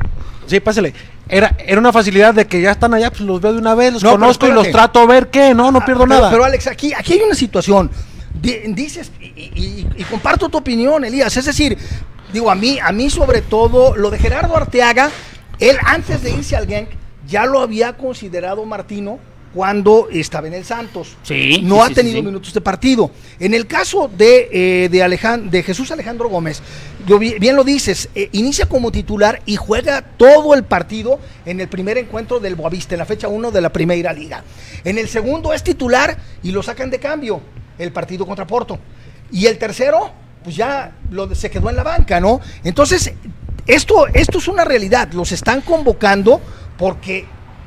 [0.47, 0.95] Sí, pásale.
[1.29, 3.93] Era, era una facilidad de que ya están allá, pues los veo de una vez,
[3.95, 6.31] los No, conozco y los trato a ver qué, no, no Ah, pierdo pero- nada.
[6.31, 7.91] Pero Alex, aquí, aquí hay una situación.
[8.35, 11.35] Di- dices, y, y- y comparto tu opinión, Elías.
[11.37, 11.79] Es decir,
[12.33, 15.11] digo, a mí, a mí sobre todo, lo de Gerardo Arteaga,
[15.59, 16.89] él antes de irse al Genk,
[17.29, 19.19] ya lo había considerado Martino
[19.55, 21.17] cuando estaba en el Santos.
[21.23, 22.23] Sí, No sí, ha tenido sí.
[22.23, 23.11] minutos de partido.
[23.39, 26.63] En el caso de, eh, de, de Jesús Alejandro Gómez,
[27.07, 31.69] yo bien lo dices, eh, inicia como titular y juega todo el partido en el
[31.69, 34.43] primer encuentro del Boavista, en la fecha 1 de la Primera Liga.
[34.85, 37.41] En el segundo es titular y lo sacan de cambio,
[37.79, 38.79] el partido contra Porto.
[39.31, 40.13] Y el tercero,
[40.45, 42.41] pues ya lo, se quedó en la banca, ¿no?
[42.65, 43.13] Entonces,
[43.67, 46.41] esto, esto es una realidad, los están convocando
[46.83, 47.27] porque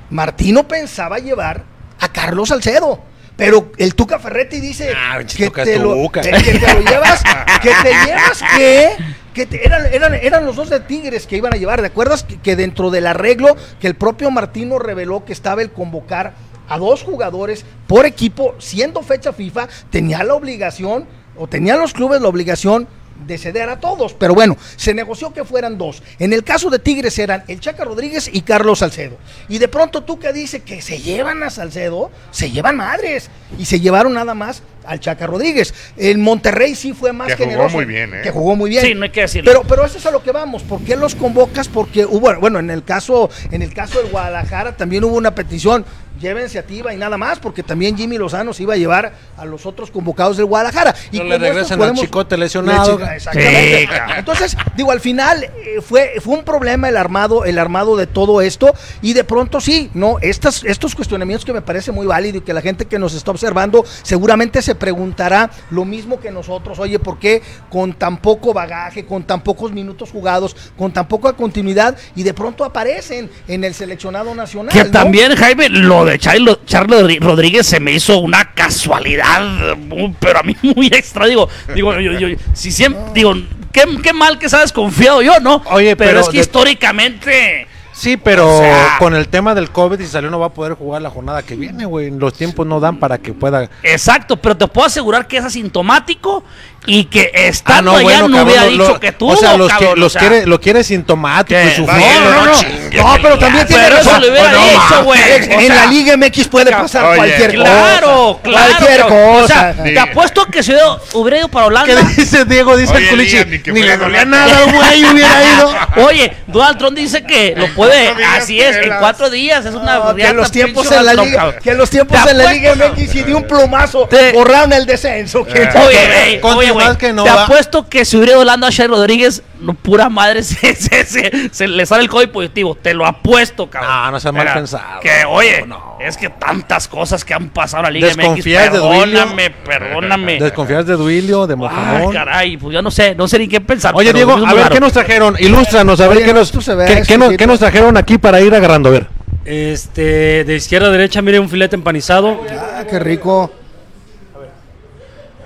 [0.10, 1.63] Martino pensaba llevar
[2.01, 2.99] a Carlos Salcedo.
[3.38, 7.23] Pero el Tuca Ferretti dice Ah, que, te lo, que- que te lo llevas,
[7.62, 8.89] que te llevas que,
[9.34, 11.80] que te- eran, eran, eran los dos de Tigres que iban a llevar.
[11.80, 15.71] ¿Te acuerdas que, que dentro del arreglo que el propio Martino reveló que estaba el
[15.71, 16.34] convocar
[16.67, 22.19] a dos jugadores por equipo, siendo fecha FIFA, tenía la obligación, o tenían los clubes
[22.21, 22.86] la obligación
[23.25, 26.04] de ceder a todos, pero bueno, se negoció que fueran dos.
[26.19, 29.17] En el caso de Tigres eran el Chaca Rodríguez y Carlos Salcedo.
[29.47, 33.30] Y de pronto tú que dice que se llevan a Salcedo, se llevan madres.
[33.58, 35.73] Y se llevaron nada más al Chaca Rodríguez.
[35.97, 37.75] El Monterrey sí fue más Que jugó generoso.
[37.78, 38.21] muy bien, ¿eh?
[38.23, 38.84] Que jugó muy bien.
[38.84, 39.49] Sí, no hay que decirlo.
[39.49, 40.63] Pero, pero eso es a lo que vamos.
[40.63, 41.67] ¿Por qué los convocas?
[41.67, 45.86] Porque hubo, bueno, en el caso, en el caso del Guadalajara también hubo una petición.
[46.19, 49.45] Llévense a Tiva y nada más, porque también Jimmy Lozano se iba a llevar a
[49.45, 50.95] los otros convocados del Guadalajara.
[51.12, 52.97] Y No le regresan al Chicote lesionado.
[52.97, 53.89] Le- Exactamente.
[54.17, 58.41] Entonces, digo, al final eh, fue, fue un problema el armado, el armado de todo
[58.41, 62.41] esto, y de pronto sí, no, estas, estos cuestionamientos que me parece muy válido y
[62.41, 66.99] que la gente que nos está observando seguramente se preguntará lo mismo que nosotros, oye,
[66.99, 71.97] ¿por qué con tan poco bagaje, con tan pocos minutos jugados, con tan poca continuidad,
[72.15, 74.73] y de pronto aparecen en el seleccionado nacional?
[74.73, 74.91] Que ¿no?
[74.91, 80.56] también, Jaime, lo de Charles Rodríguez se me hizo una casualidad, muy- pero a mí
[80.62, 81.26] muy extra.
[81.26, 83.34] Digo, digo, yo, yo- si siempre, digo,
[83.72, 85.62] qué, qué mal que sabes confiado yo, ¿no?
[85.72, 87.68] Oye, pero, pero es que de- históricamente.
[87.91, 90.74] Sí, pero O sea- con el tema del COVID, si salió no va a poder
[90.74, 92.12] jugar la jornada que viene, güey.
[92.12, 93.70] Los tiempos no dan para que pueda.
[93.84, 96.44] Exacto, pero te puedo asegurar que es asintomático
[96.88, 99.30] y que Ah, estando allá bueno, no cabrón, hubiera lo- dicho lo- que tú.
[99.30, 101.67] O sea, los, que, los o sea, quiere, lo quiere sintomático ¿Qué?
[101.67, 102.19] y sufriendo.
[102.21, 102.60] No, no, no, no.
[102.60, 104.21] chingue, No, pero también tiene Pero eso razón.
[104.21, 105.21] lo hubiera No, dicho, güey.
[105.21, 108.41] En, en sea, la Liga MX puede pasar Oye, cualquier Claro, cosa.
[108.43, 108.76] claro.
[108.78, 109.43] Cualquier cabrón.
[109.43, 109.84] O sea, cosa.
[109.84, 111.95] te apuesto que si hubiera, hubiera ido para Holanda.
[111.95, 112.78] ¿Qué dice Diego?
[112.78, 113.71] Dice Oye, el culichi.
[113.71, 115.76] Ni le dolía nada, güey, hubiera ido.
[116.06, 120.08] Oye, Donald Trump dice que lo puede, así es, en cuatro días, es una No,
[120.10, 123.24] que riata, los tiempos en la liga, que los tiempos en la Liga MX y
[123.24, 125.41] de un plumazo Te- borraron el descenso.
[125.41, 127.44] Oye, oye, güey, que no te va.
[127.46, 131.50] apuesto que si hubiera ido Holanda a Shea Rodríguez, no, pura madre, se, se- se-
[131.52, 133.92] se le sale el código positivo, te lo apuesto, cabrón.
[133.92, 135.00] No, no seas mal pensado.
[135.02, 135.98] Que, oye, No.
[136.00, 139.00] es que tantas cosas que han pasado en la Liga MX, Desconfías de Duilio.
[139.20, 140.40] perdóname, perdóname.
[140.40, 142.14] Desconfías de Duilio, de Ay, Mojamón.
[142.14, 143.94] caray, pues yo no sé, no sé ni qué pensar.
[143.96, 144.70] Oye, Diego, a ver, raro.
[144.74, 145.36] ¿qué nos trajeron?
[145.40, 147.54] Ilústranos, a ver, Oye, ¿qué, no, nos, qué- qué nos, qué no.
[147.54, 148.90] nos trajeron aquí para ir agarrando?
[148.90, 149.08] A ver.
[149.46, 152.42] Este, de izquierda a derecha, mire un filete empanizado.
[152.52, 153.52] Ah, qué rico.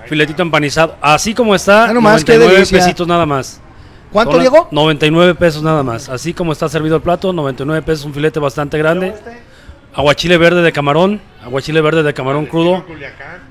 [0.10, 0.96] Filetito empanizado.
[1.02, 2.78] Así como está, Ah, nomás, qué 99 delicia.
[2.80, 3.62] pesitos nada más.
[4.12, 4.68] ¿Cuánto, Son Diego?
[4.72, 6.10] 99 pesos nada más.
[6.10, 9.14] Así como está servido el plato, 99 pesos, un filete bastante grande.
[9.94, 12.84] Aguachile verde de camarón, aguachile verde de camarón crudo.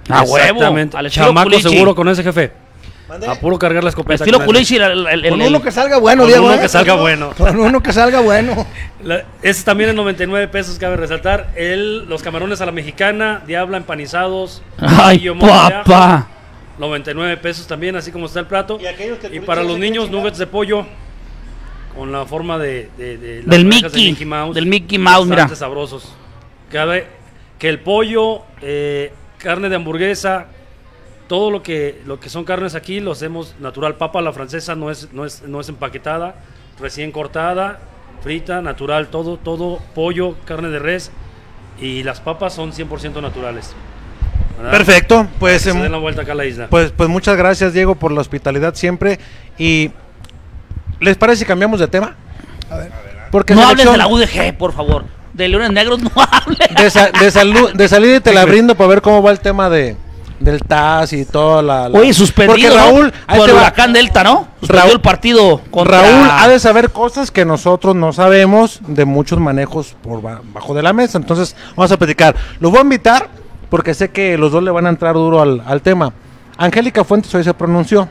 [0.09, 0.97] A huevo, Exactamente.
[1.11, 1.69] Chamaco culichi.
[1.71, 2.53] seguro con ese jefe.
[3.27, 4.23] A puro cargar la escopeta.
[4.25, 6.45] estilo con culichi, el, el- el- Con uno que salga bueno, Con Diego.
[6.47, 6.61] uno ¿eh?
[6.61, 7.31] que salga bueno.
[7.39, 8.67] Con uno que salga bueno.
[9.03, 11.49] La- ese también es 99 pesos, cabe resaltar.
[11.57, 14.63] El, los camarones a la mexicana, diabla empanizados.
[14.79, 16.27] Ay, papá.
[16.79, 18.79] 99 pesos también, así como está el plato.
[19.33, 20.87] Y, para los niños, nuggets de pollo
[21.97, 24.15] con la forma de, de- de las Del de Mickey,
[24.55, 25.37] del Mickey Mouse, mira.
[25.43, 26.15] Bastante sabrosos.
[26.71, 27.07] Cabe
[27.59, 30.47] que el pollo, eh, carne de hamburguesa,
[31.27, 33.97] todo lo que, lo que son carnes aquí lo hacemos natural.
[33.97, 36.37] Papa a la francesa no es, no es, no es empaquetada,
[36.79, 37.81] recién cortada,
[38.23, 41.11] frita, natural, todo, todo pollo, carne de res
[41.81, 43.75] y las papas son 100% naturales.
[44.59, 44.71] ¿Verdad?
[44.73, 46.67] Perfecto, pues, que se em, den la vuelta acá a la isla.
[46.69, 49.19] pues, pues muchas gracias, Diego, por la hospitalidad siempre.
[49.57, 49.91] Y
[51.01, 52.15] ¿les parece si cambiamos de tema?
[53.31, 55.05] Porque No hables de la UDG, por favor.
[55.33, 56.59] De Leones Negros no hables.
[56.77, 59.41] de, sa- de salud, de salida y te la brindo para ver cómo va el
[59.41, 59.97] tema de
[60.41, 62.75] del TAS y toda la, la- Oye, suspendido, Porque ¿no?
[62.77, 64.47] Raúl, ahí Por el huracán Delta, ¿no?
[64.61, 66.01] Suspendió Raúl- el partido contra...
[66.01, 70.75] Raúl ha de saber cosas que nosotros no sabemos de muchos manejos por ba- bajo
[70.75, 71.19] de la mesa.
[71.19, 72.37] Entonces, vamos a platicar.
[72.61, 73.29] Los voy a invitar
[73.71, 76.13] porque sé que los dos le van a entrar duro al, al tema.
[76.57, 78.09] Angélica Fuentes hoy se pronunció.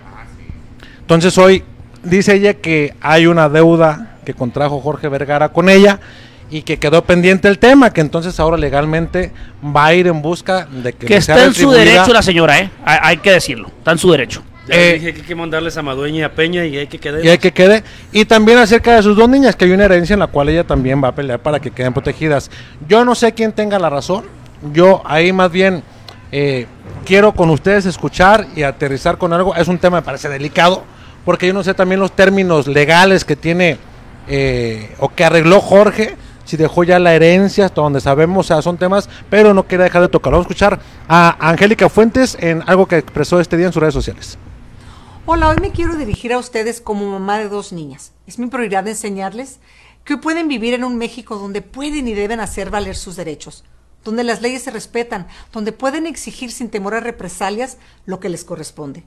[1.00, 1.64] Entonces, hoy
[2.04, 6.00] dice ella que hay una deuda que contrajo Jorge Vergara con ella
[6.50, 9.32] y que quedó pendiente el tema, que entonces ahora legalmente
[9.64, 12.70] va a ir en busca de que, Que está en su derecho la señora, ¿eh?
[12.86, 13.68] Hay, hay que decirlo.
[13.68, 14.44] Está en su derecho.
[14.68, 17.00] Ya eh, dije que hay que mandarles a Madueña y a Peña y hay que
[17.00, 17.24] quedar.
[17.24, 17.84] y hay que quede.
[18.12, 20.66] Y también acerca de sus dos niñas, que hay una herencia en la cual ella
[20.66, 22.52] también va a pelear para que queden protegidas.
[22.88, 24.26] Yo no sé quién tenga la razón.
[24.74, 25.84] Yo ahí más bien
[26.32, 26.68] eh,
[27.06, 29.56] quiero con ustedes escuchar y aterrizar con algo.
[29.56, 30.84] Es un tema, me parece delicado,
[31.26, 33.78] porque yo no sé también los términos legales que tiene
[34.28, 36.18] eh, o que arregló Jorge.
[36.46, 39.84] Si dejó ya la herencia hasta donde sabemos, o sea, son temas, pero no quiere
[39.84, 40.38] dejar de tocarlo.
[40.38, 43.94] Vamos a escuchar a Angélica Fuentes en algo que expresó este día en sus redes
[43.94, 44.38] sociales.
[45.26, 48.14] Hola, hoy me quiero dirigir a ustedes como mamá de dos niñas.
[48.28, 49.60] Es mi prioridad enseñarles
[50.06, 53.66] que hoy pueden vivir en un México donde pueden y deben hacer valer sus derechos,
[54.08, 58.46] donde las leyes se respetan, donde pueden exigir sin temor a represalias lo que les
[58.46, 59.04] corresponde.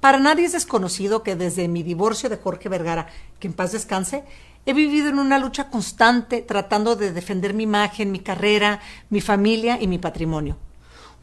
[0.00, 3.08] Para nadie es desconocido que desde mi divorcio de Jorge Vergara,
[3.40, 4.24] que en paz descanse,
[4.64, 8.80] he vivido en una lucha constante tratando de defender mi imagen, mi carrera,
[9.10, 10.56] mi familia y mi patrimonio.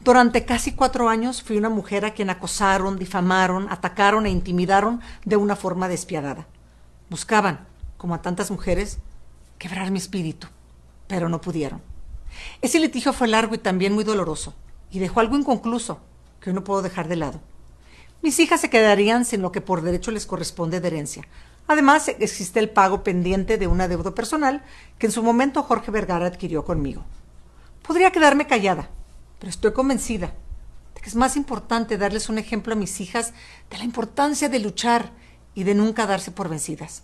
[0.04, 5.34] Durante casi cuatro años fui una mujer a quien acosaron, difamaron, atacaron e intimidaron de
[5.34, 6.46] una forma despiadada.
[7.10, 8.98] Buscaban, como a tantas mujeres,
[9.58, 10.46] quebrar mi espíritu,
[11.08, 11.95] pero no pudieron.
[12.62, 14.54] Ese litigio fue largo y también muy doloroso,
[14.90, 16.00] y dejó algo inconcluso
[16.40, 17.40] que no puedo dejar de lado.
[18.22, 21.28] Mis hijas se quedarían sin lo que por derecho les corresponde de herencia.
[21.68, 24.64] Además, existe el pago pendiente de una deuda personal
[24.98, 27.04] que en su momento Jorge Vergara adquirió conmigo.
[27.82, 28.90] Podría quedarme callada,
[29.38, 30.34] pero estoy convencida
[30.94, 33.32] de que es más importante darles un ejemplo a mis hijas
[33.70, 35.12] de la importancia de luchar
[35.54, 37.02] y de nunca darse por vencidas.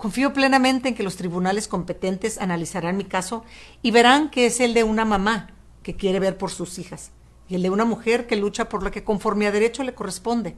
[0.00, 3.44] Confío plenamente en que los tribunales competentes analizarán mi caso
[3.82, 5.50] y verán que es el de una mamá
[5.82, 7.10] que quiere ver por sus hijas
[7.48, 10.56] y el de una mujer que lucha por lo que conforme a derecho le corresponde.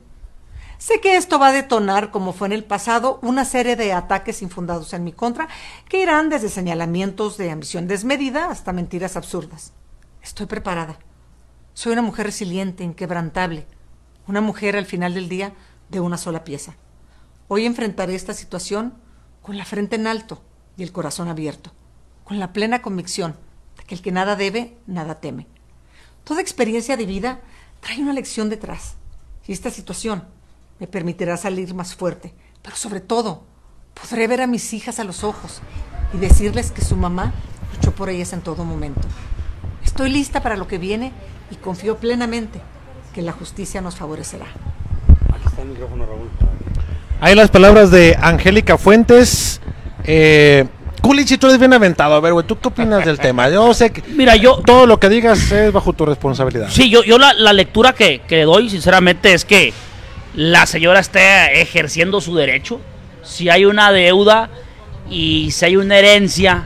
[0.78, 4.42] Sé que esto va a detonar, como fue en el pasado, una serie de ataques
[4.42, 5.48] infundados en mi contra,
[5.88, 9.72] que irán desde señalamientos de ambición desmedida hasta mentiras absurdas.
[10.22, 11.00] Estoy preparada.
[11.74, 13.66] Soy una mujer resiliente, inquebrantable,
[14.28, 15.52] una mujer al final del día
[15.88, 16.76] de una sola pieza.
[17.48, 19.01] Hoy enfrentaré esta situación
[19.42, 20.40] con la frente en alto
[20.76, 21.72] y el corazón abierto,
[22.24, 23.36] con la plena convicción
[23.76, 25.46] de que el que nada debe, nada teme.
[26.24, 27.40] Toda experiencia de vida
[27.80, 28.94] trae una lección detrás.
[29.46, 30.24] Y esta situación
[30.78, 33.42] me permitirá salir más fuerte, pero sobre todo
[34.00, 35.60] podré ver a mis hijas a los ojos
[36.14, 37.32] y decirles que su mamá
[37.74, 39.06] luchó por ellas en todo momento.
[39.84, 41.12] Estoy lista para lo que viene
[41.50, 42.60] y confío plenamente
[43.12, 44.46] que la justicia nos favorecerá.
[45.34, 46.30] Aquí está el micrófono, Raúl.
[47.22, 49.60] Ahí las palabras de Angélica Fuentes.
[50.02, 50.64] Eh,
[51.00, 52.14] Kulich, tú eres bien aventado.
[52.16, 53.48] A ver, güey, ¿tú qué opinas del tema?
[53.48, 56.66] Yo sé que Mira, yo, todo lo que digas es bajo tu responsabilidad.
[56.68, 59.72] Sí, yo, yo la, la lectura que, que le doy, sinceramente, es que
[60.34, 62.80] la señora está ejerciendo su derecho.
[63.22, 64.50] Si hay una deuda
[65.08, 66.64] y si hay una herencia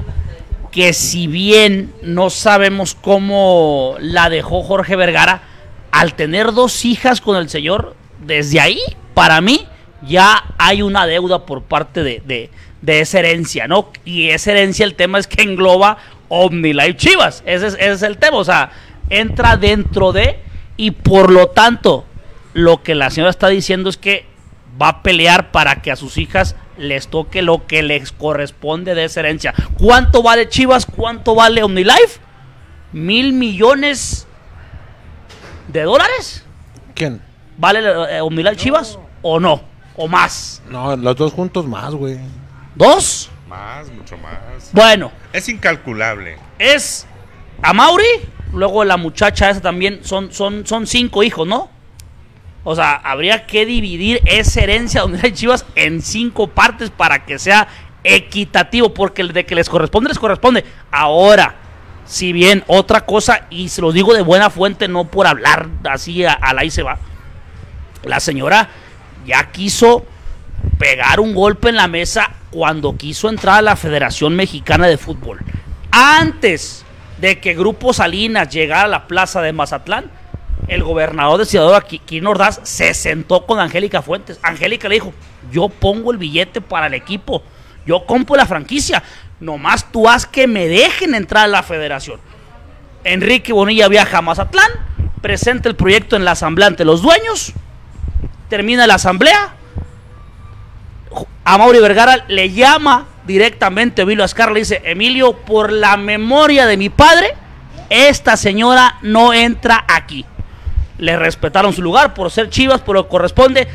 [0.72, 5.42] que si bien no sabemos cómo la dejó Jorge Vergara,
[5.90, 7.94] al tener dos hijas con el señor,
[8.24, 8.80] desde ahí,
[9.12, 9.66] para mí,
[10.02, 12.50] ya hay una deuda por parte de, de,
[12.82, 13.90] de esa herencia, ¿no?
[14.04, 17.42] Y esa herencia, el tema es que engloba OmniLife Chivas.
[17.46, 18.70] Ese es, ese es el tema, o sea,
[19.10, 20.40] entra dentro de,
[20.76, 22.04] y por lo tanto,
[22.52, 24.26] lo que la señora está diciendo es que
[24.80, 29.04] va a pelear para que a sus hijas les toque lo que les corresponde de
[29.04, 29.54] esa herencia.
[29.78, 30.86] ¿Cuánto vale Chivas?
[30.86, 32.20] ¿Cuánto vale OmniLife?
[32.92, 34.26] ¿Mil millones
[35.68, 36.44] de dólares?
[36.94, 37.22] ¿Quién?
[37.56, 38.98] ¿Vale eh, OmniLife Chivas?
[39.22, 39.62] ¿O no?
[39.96, 40.62] ¿O más?
[40.68, 42.18] No, los dos juntos más, güey.
[42.74, 43.30] ¿Dos?
[43.48, 44.70] Más, mucho más.
[44.72, 46.36] Bueno, Es incalculable.
[46.58, 47.06] es
[47.62, 48.04] a Mauri,
[48.52, 51.70] luego la muchacha esa también, son, son, son cinco hijos, ¿no?
[52.64, 57.38] O sea, habría que dividir esa herencia donde hay Chivas en cinco partes para que
[57.38, 57.68] sea
[58.04, 60.64] equitativo, porque el de que les corresponde, les corresponde.
[60.90, 61.54] Ahora,
[62.04, 66.24] si bien otra cosa, y se lo digo de buena fuente, no por hablar así
[66.24, 66.98] a, a la y se va,
[68.04, 68.68] la señora
[69.26, 70.06] ya quiso
[70.78, 75.40] pegar un golpe en la mesa cuando quiso entrar a la Federación Mexicana de Fútbol.
[75.90, 76.84] Antes
[77.20, 80.10] de que Grupo Salinas llegara a la plaza de Mazatlán,
[80.68, 84.38] el gobernador de Ciudad Quirino Ordaz se sentó con Angélica Fuentes.
[84.42, 85.12] Angélica le dijo,
[85.52, 87.42] yo pongo el billete para el equipo,
[87.86, 89.02] yo compro la franquicia,
[89.38, 92.20] nomás tú haz que me dejen entrar a la federación.
[93.04, 94.70] Enrique Bonilla viaja a Mazatlán,
[95.22, 97.52] presenta el proyecto en la asamblea ante los dueños,
[98.48, 99.54] termina la asamblea,
[101.44, 106.76] a Mauri Vergara le llama directamente Emilio Azcar, le dice, Emilio, por la memoria de
[106.76, 107.34] mi padre,
[107.90, 110.24] esta señora no entra aquí.
[110.98, 113.68] Le respetaron su lugar por ser chivas, por lo que corresponde,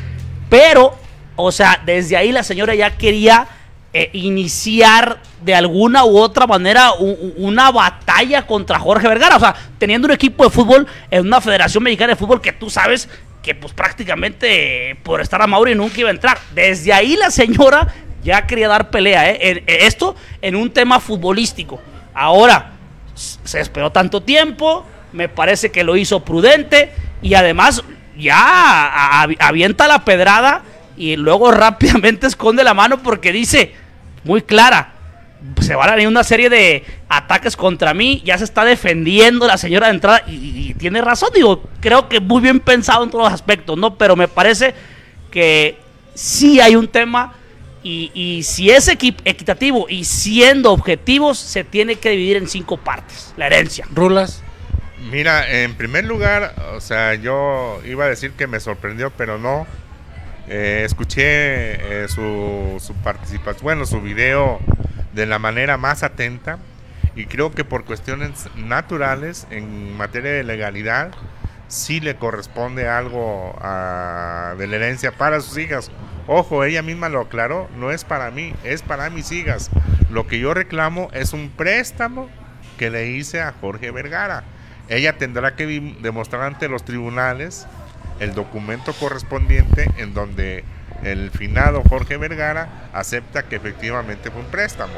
[0.48, 0.94] pero,
[1.36, 3.46] o sea, desde ahí la señora ya quería
[3.94, 6.92] eh, iniciar de alguna u otra manera
[7.36, 9.36] una batalla contra Jorge Vergara.
[9.36, 12.70] O sea, teniendo un equipo de fútbol en una federación mexicana de fútbol que tú
[12.70, 13.08] sabes
[13.42, 16.38] que pues prácticamente eh, por estar a Mauri nunca iba a entrar.
[16.54, 19.38] Desde ahí la señora ya quería dar pelea, ¿eh?
[19.40, 21.80] En esto en un tema futbolístico.
[22.14, 22.72] Ahora,
[23.14, 27.82] se esperó tanto tiempo, me parece que lo hizo prudente y además
[28.16, 30.62] ya avienta la pedrada
[30.96, 33.74] y luego rápidamente esconde la mano porque dice,
[34.24, 34.94] muy clara,
[35.60, 39.56] se van a venir una serie de ataques contra mí, ya se está defendiendo la
[39.56, 43.24] señora de entrada y, y tiene razón, digo, creo que muy bien pensado en todos
[43.24, 43.96] los aspectos, ¿no?
[43.96, 44.74] Pero me parece
[45.30, 45.76] que
[46.14, 47.34] sí hay un tema
[47.82, 52.76] y, y si es equi- equitativo y siendo objetivos, se tiene que dividir en cinco
[52.76, 53.86] partes, la herencia.
[53.92, 54.42] Rulas.
[55.10, 59.66] Mira, en primer lugar, o sea, yo iba a decir que me sorprendió, pero no.
[60.48, 64.60] Eh, escuché eh, su, su participación, bueno, su video
[65.12, 66.58] de la manera más atenta
[67.14, 71.12] y creo que por cuestiones naturales, en materia de legalidad,
[71.68, 73.54] sí le corresponde algo
[74.58, 75.90] de la herencia para sus hijas.
[76.26, 79.70] Ojo, ella misma lo aclaró, no es para mí, es para mis hijas.
[80.10, 82.28] Lo que yo reclamo es un préstamo
[82.78, 84.44] que le hice a Jorge Vergara.
[84.88, 87.66] Ella tendrá que demostrar ante los tribunales
[88.20, 90.64] el documento correspondiente en donde
[91.02, 94.94] el finado Jorge Vergara acepta que efectivamente fue un préstamo.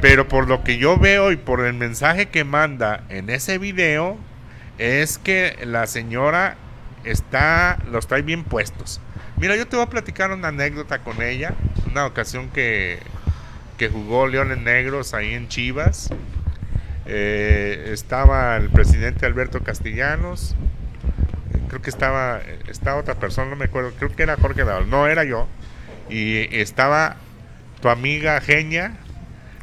[0.00, 4.16] Pero por lo que yo veo y por el mensaje que manda en ese video,
[4.78, 6.56] es que la señora
[7.04, 9.00] está, los trae bien puestos.
[9.36, 11.54] Mira, yo te voy a platicar una anécdota con ella.
[11.90, 12.98] Una ocasión que,
[13.76, 16.10] que jugó Leones Negros ahí en Chivas.
[17.06, 20.54] Eh, estaba el presidente Alberto Castellanos.
[21.68, 23.92] Creo que estaba, estaba otra persona, no me acuerdo.
[23.98, 24.88] Creo que era Jorge Dal.
[24.88, 25.46] No, era yo.
[26.08, 27.16] Y estaba
[27.80, 28.92] tu amiga Genia,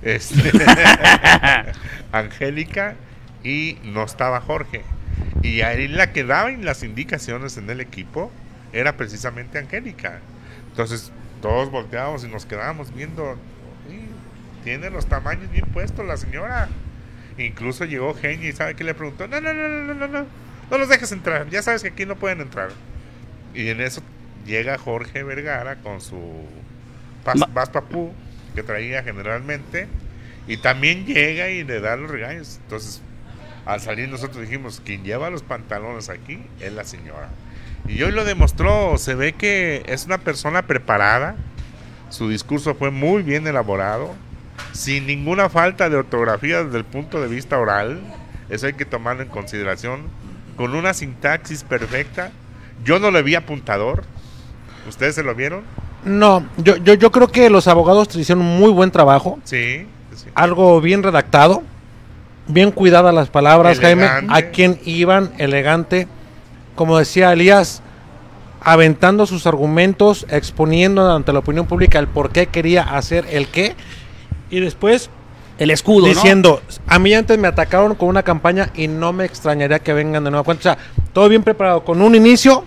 [0.01, 0.51] este,
[2.11, 2.95] Angélica,
[3.43, 4.81] y no estaba Jorge.
[5.41, 8.31] Y ahí la que daba las indicaciones en el equipo
[8.73, 10.19] era precisamente Angélica.
[10.69, 13.37] Entonces todos volteábamos y nos quedábamos viendo.
[13.87, 14.07] "Sí,
[14.63, 16.69] Tiene los tamaños bien puestos la señora.
[17.37, 20.25] Incluso llegó Genia y sabe que le preguntó, no, no, no, no, no, no,
[20.69, 22.69] no, los dejes entrar, ya sabes que aquí no pueden entrar.
[23.53, 24.01] Y en eso
[24.45, 26.19] llega Jorge Vergara con su
[27.25, 28.11] Ma- Vas Papú,
[28.53, 29.87] que traía generalmente,
[30.47, 32.59] y también llega y le da los regaños.
[32.63, 33.01] Entonces,
[33.65, 37.29] al salir nosotros dijimos, quien lleva los pantalones aquí es la señora.
[37.87, 41.35] Y hoy lo demostró, se ve que es una persona preparada,
[42.09, 44.13] su discurso fue muy bien elaborado,
[44.73, 48.01] sin ninguna falta de ortografía desde el punto de vista oral,
[48.49, 50.03] eso hay que tomarlo en consideración,
[50.55, 52.31] con una sintaxis perfecta.
[52.83, 54.03] Yo no le vi apuntador,
[54.87, 55.63] ¿ustedes se lo vieron?
[56.03, 59.39] No, yo, yo, yo creo que los abogados hicieron un muy buen trabajo.
[59.43, 60.27] Sí, sí.
[60.35, 61.63] Algo bien redactado.
[62.47, 64.05] Bien cuidadas las palabras, Jaime.
[64.05, 66.07] A quien iban, elegante.
[66.75, 67.81] Como decía Elías,
[68.61, 73.75] aventando sus argumentos, exponiendo ante la opinión pública el por qué quería hacer el qué.
[74.51, 75.09] Y después
[75.57, 76.13] El escudo, ¿no?
[76.13, 80.23] diciendo, a mí antes me atacaron con una campaña y no me extrañaría que vengan
[80.23, 80.59] de nueva cuenta.
[80.59, 80.77] O sea,
[81.13, 82.65] todo bien preparado, con un inicio,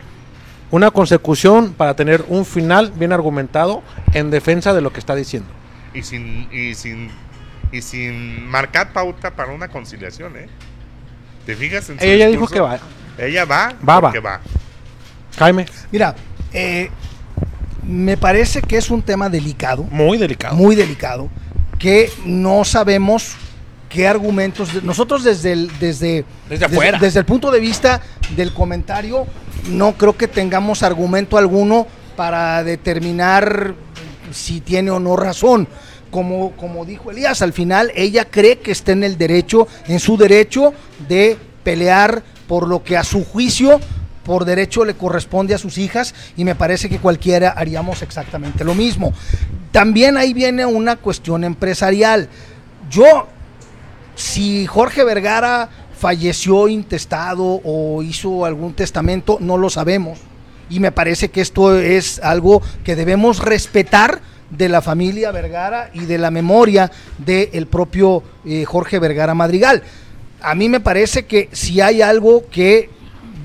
[0.71, 3.83] una consecución para tener un final bien argumentado
[4.15, 5.49] en defensa de lo que está diciendo.
[5.95, 7.11] y sin y sin
[7.73, 10.49] y sin marcar pauta para una conciliación, ¿eh?
[11.45, 12.79] ¿Te fijas en su Ella dijo que va.
[13.19, 14.13] Ella va, Va, va.
[14.21, 14.41] va.
[15.39, 16.15] Jaime, Mira,
[16.53, 16.91] eh,
[17.83, 20.55] me parece que es un tema delicado, muy delicado.
[20.57, 21.29] muy delicado,
[21.79, 23.37] que no sabemos
[23.89, 24.83] qué argumentos.
[24.83, 26.99] Nosotros desde el, desde, Desde afuera.
[26.99, 28.03] desde el punto de vista
[28.37, 29.27] del comentario,
[29.69, 33.75] no creo que tengamos argumento alguno para determinar
[34.33, 35.69] si tiene o no razón.
[36.11, 40.17] Como, como dijo Elías, al final ella cree que está en el derecho, en su
[40.17, 40.73] derecho
[41.07, 43.79] de pelear por lo que a su juicio
[44.29, 48.75] por derecho le corresponde a sus hijas y me parece que cualquiera haríamos exactamente lo
[48.75, 49.15] mismo.
[49.73, 52.29] También ahí viene una cuestión empresarial.
[52.91, 53.27] Yo,
[54.17, 60.19] si Jorge Vergara falleció intestado o hizo algún testamento, no lo sabemos.
[60.69, 64.21] Y me parece que esto es algo que debemos respetar
[64.51, 69.83] de la familia Vergara y de la memoria del propio eh, Jorge Vergara Madrigal.
[70.43, 72.91] A mí me parece que si hay algo que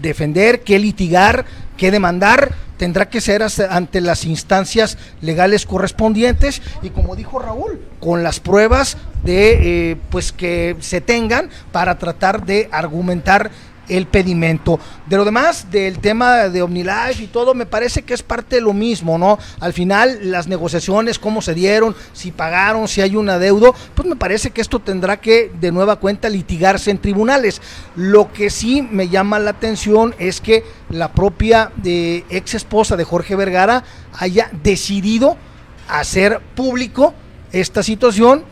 [0.04, 1.46] defender, que litigar,
[1.78, 8.22] que demandar, tendrá que ser ante las instancias legales correspondientes y como dijo Raúl, con
[8.22, 13.52] las pruebas de eh, pues que se tengan para tratar de argumentar
[13.88, 14.80] el pedimento.
[15.08, 18.62] De lo demás, del tema de OmniLife y todo, me parece que es parte de
[18.62, 19.38] lo mismo, ¿no?
[19.60, 24.16] Al final, las negociaciones, cómo se dieron, si pagaron, si hay un adeudo, pues me
[24.16, 27.62] parece que esto tendrá que, de nueva cuenta, litigarse en tribunales.
[27.96, 33.04] Lo que sí me llama la atención es que la propia eh, ex esposa de
[33.04, 33.84] Jorge Vergara
[34.18, 35.38] haya decidido
[35.88, 37.14] hacer público
[37.52, 38.46] esta situación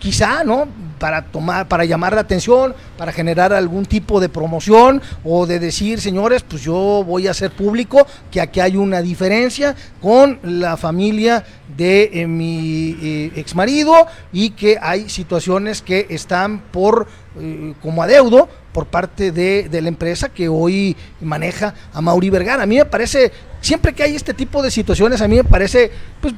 [0.00, 0.66] quizá, ¿no?
[0.98, 6.00] Para tomar, para llamar la atención, para generar algún tipo de promoción o de decir,
[6.00, 11.44] señores, pues yo voy a hacer público que aquí hay una diferencia con la familia
[11.76, 13.94] de eh, mi eh, ex marido
[14.32, 17.06] y que hay situaciones que están por
[17.38, 22.62] eh, como adeudo por parte de, de la empresa que hoy maneja a Mauri Vergara.
[22.62, 25.90] A mí me parece, siempre que hay este tipo de situaciones, a mí me parece,
[26.20, 26.34] pues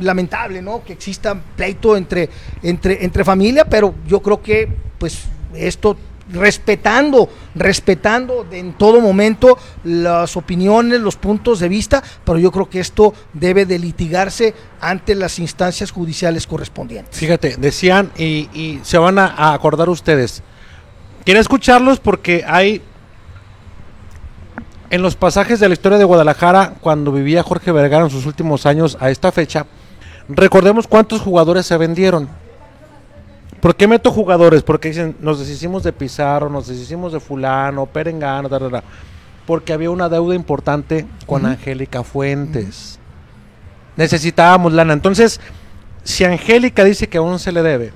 [0.00, 0.82] lamentable, ¿no?
[0.84, 2.28] Que exista pleito entre,
[2.62, 4.68] entre, entre familia, pero yo creo que,
[4.98, 5.24] pues,
[5.54, 5.96] esto
[6.32, 12.80] respetando, respetando en todo momento las opiniones, los puntos de vista, pero yo creo que
[12.80, 17.18] esto debe de litigarse ante las instancias judiciales correspondientes.
[17.18, 20.42] Fíjate, decían y, y se van a, a acordar ustedes.
[21.24, 22.80] Quiero escucharlos porque hay
[24.90, 28.64] en los pasajes de la historia de Guadalajara, cuando vivía Jorge Vergara en sus últimos
[28.64, 29.66] años a esta fecha,
[30.28, 32.28] recordemos cuántos jugadores se vendieron.
[33.60, 34.62] ¿Por qué meto jugadores?
[34.62, 38.84] Porque dicen, nos deshicimos de Pizarro, nos deshicimos de fulano, Perengano, ta, ta.
[39.46, 42.98] porque había una deuda importante con Angélica Fuentes.
[43.96, 44.92] Necesitábamos lana.
[44.92, 45.40] Entonces,
[46.02, 47.92] si Angélica dice que aún se le debe,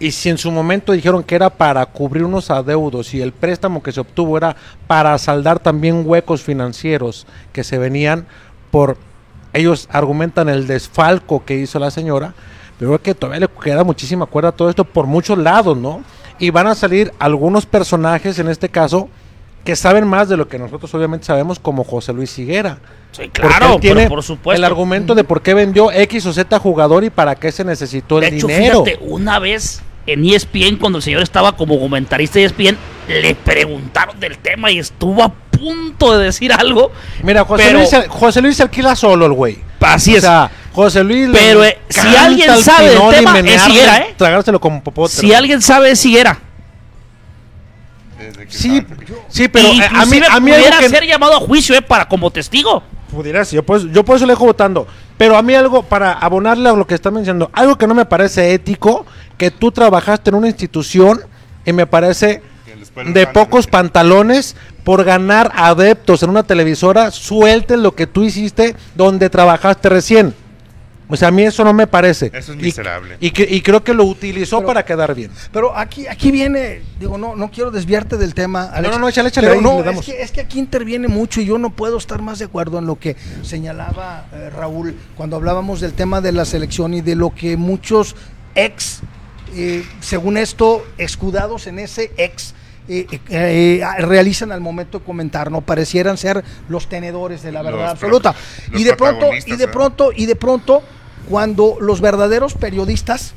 [0.00, 3.82] y si en su momento dijeron que era para cubrir unos adeudos y el préstamo
[3.82, 8.26] que se obtuvo era para saldar también huecos financieros que se venían
[8.72, 8.96] por,
[9.54, 12.34] ellos argumentan el desfalco que hizo la señora,
[12.78, 16.02] pero creo que todavía le queda muchísima cuerda a todo esto por muchos lados, ¿no?
[16.38, 19.08] Y van a salir algunos personajes, en este caso,
[19.64, 22.78] que saben más de lo que nosotros obviamente sabemos, como José Luis Higuera.
[23.12, 24.58] Sí, claro, él tiene pero por supuesto.
[24.58, 28.18] el argumento de por qué vendió X o Z jugador y para qué se necesitó
[28.18, 28.84] el De hecho, dinero.
[28.84, 32.76] fíjate, una vez en ESPN, cuando el señor estaba como comentarista de ESPN,
[33.08, 35.32] le preguntaron del tema y estuvo a
[35.64, 36.92] punto de decir algo.
[37.22, 39.58] Mira, José, pero- Luis, se- José Luis se alquila solo el güey.
[39.80, 40.22] Así o es.
[40.22, 44.14] sea, José Luis le Pero, eh, si alguien al sabe Pinoli tema, es Higuera, ¿eh?
[44.16, 45.12] Tragárselo como popote.
[45.14, 46.38] Si alguien sabe si era.
[48.18, 48.82] Desde que Sí,
[49.28, 50.88] sí, pero eh, a mí, a mí pudiera que...
[50.88, 52.82] ser llamado a juicio eh, para como testigo.
[53.10, 54.86] Pudieras, yo por, eso- yo por eso le dejo votando.
[55.18, 58.04] Pero a mí algo, para abonarle a lo que está mencionando, algo que no me
[58.04, 59.06] parece ético,
[59.36, 61.20] que tú trabajaste en una institución
[61.64, 62.42] y me parece
[63.12, 69.30] de pocos pantalones por ganar adeptos en una televisora, sueltes lo que tú hiciste donde
[69.30, 70.34] trabajaste recién.
[71.06, 72.30] O sea, a mí eso no me parece.
[72.32, 73.18] Eso es Y- miserable.
[73.20, 75.30] Y, que- y creo que lo utilizó Pero- para quedar bien.
[75.52, 78.90] Pero aquí, aquí viene, digo, no, no quiero desviarte del tema, Alex.
[78.94, 81.42] no, no, échale, échale, Pero ahí no, le es que, es que aquí interviene mucho
[81.42, 85.36] y yo no puedo estar más de acuerdo en lo que señalaba eh, Raúl cuando
[85.36, 88.16] hablábamos del tema de la selección y de lo que muchos
[88.54, 89.00] ex,
[89.54, 92.54] eh, según esto, escudados en ese ex,
[92.86, 95.62] eh, eh, eh, realizan al momento de comentar, ¿no?
[95.62, 98.34] Parecieran ser los tenedores de la verdad absoluta.
[98.70, 100.82] los Y de pronto, y de pronto, y de pronto,
[101.28, 103.34] cuando los verdaderos periodistas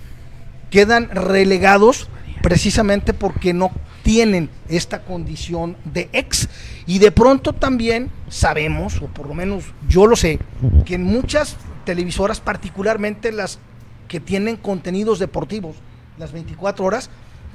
[0.70, 2.10] quedan relegados
[2.42, 3.72] precisamente porque no
[4.04, 6.50] tienen esta condición de ex.
[6.86, 10.40] Y de pronto también sabemos, o por lo menos yo lo sé,
[10.86, 13.60] que en muchas televisoras, particularmente las
[14.08, 15.76] que tienen contenidos deportivos,
[16.18, 17.10] las 24 horas,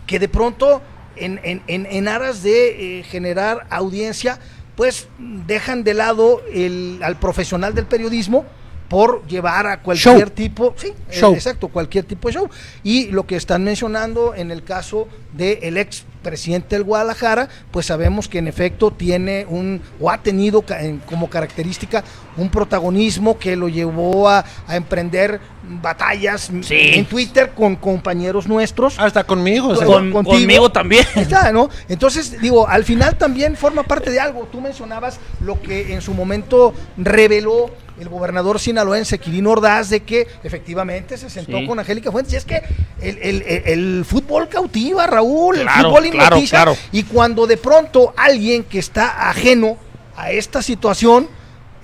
[0.06, 0.82] que de pronto
[1.16, 4.38] en, en- en- en aras de eh, generar audiencia,
[4.76, 8.44] pues dejan de lado el, al profesional del periodismo
[8.88, 10.30] por llevar a cualquier Show.
[10.30, 11.32] tipo, sí, eh, Show.
[11.34, 12.48] exacto, cualquier tipo de show.
[12.82, 18.28] Y lo que están mencionando en el caso del ex presidente del Guadalajara, pues sabemos
[18.28, 20.64] que en efecto tiene un, o ha tenido
[21.06, 22.04] como característica
[22.36, 25.40] un protagonismo que lo llevó a, a emprender
[25.80, 26.76] batallas Sí.
[26.94, 28.98] en Twitter con compañeros nuestros.
[28.98, 29.68] Hasta conmigo.
[29.68, 31.04] o sea, Con- conmigo también.
[31.16, 31.70] Ahí está, ¿no?
[31.88, 34.48] Entonces, digo, al final también forma parte de algo.
[34.52, 37.70] Tú mencionabas lo que en su momento reveló
[38.00, 41.66] el gobernador sinaloense Quirino Ordaz de que efectivamente se sentó Sí.
[41.66, 42.32] con Angélica Fuentes.
[42.32, 42.62] Y es que
[43.00, 46.56] el, el- el- el fútbol cautiva, Raúl, el Claro, fútbol claro, hipnotiza.
[46.56, 46.76] claro.
[46.92, 49.76] Y cuando de pronto alguien que está ajeno
[50.16, 51.28] a esta situación,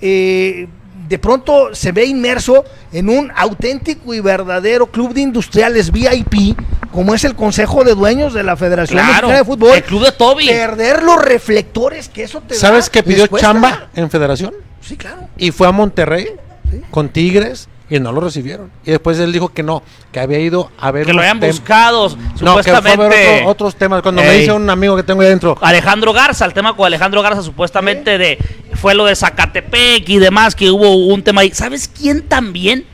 [0.01, 0.67] eh,
[1.07, 6.55] de pronto se ve inmerso en un auténtico y verdadero club de industriales VIP,
[6.91, 9.75] como es el Consejo de Dueños de la Federación Claro, Mexicana de Fútbol.
[9.77, 10.47] el club de Toby.
[10.47, 14.53] Perder los reflectores que eso te da, ¿Sabes que pidió chamba en Federación?
[14.81, 15.27] Sí, claro.
[15.37, 16.27] Y fue a Monterrey
[16.69, 16.81] Sí.
[16.91, 18.69] con Tigres y no lo recibieron.
[18.85, 19.81] Y después él dijo que no,
[20.11, 22.09] que había ido a ver Que lo habían buscado,
[22.41, 23.35] No, que fue a ver supuestamente.
[23.37, 24.01] otro- otros temas.
[24.01, 27.21] Cuando me dice un amigo que tengo ahí adentro, Alejandro Garza, el tema con Alejandro
[27.21, 28.37] Garza supuestamente de
[28.75, 31.51] fue lo de Zacatepec y demás, que hubo un tema ahí.
[31.51, 32.85] ¿Sabes quién también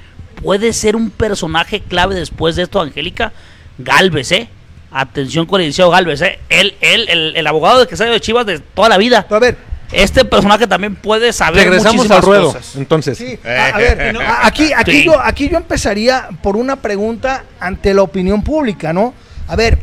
[0.41, 3.33] puede ser un personaje clave después de esto, Angélica?
[3.77, 4.49] Galvez, ¿eh?
[4.91, 6.39] Atención con el licenciado Galvez, ¿eh?
[6.47, 9.25] Él, él, el, el abogado de que salió de Chivas de toda la vida.
[9.29, 9.57] A ver,
[9.91, 12.45] Este personaje también puede saber regresamos muchísimas al ruedo.
[12.53, 12.75] cosas.
[12.75, 15.03] Entonces, Sí, a, a ver, aquí, aquí, Sí.
[15.05, 19.13] yo, aquí yo empezaría por una pregunta ante la opinión pública, ¿no?
[19.47, 19.79] A ver,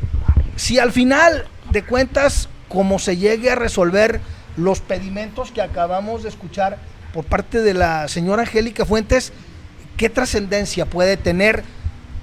[0.56, 4.20] si al final de cuentas, como se llegue a resolver
[4.56, 6.78] los pedimentos que acabamos de escuchar
[7.14, 9.32] por parte de la señora Angélica Fuentes,
[9.96, 11.62] ¿qué trascendencia puede tener?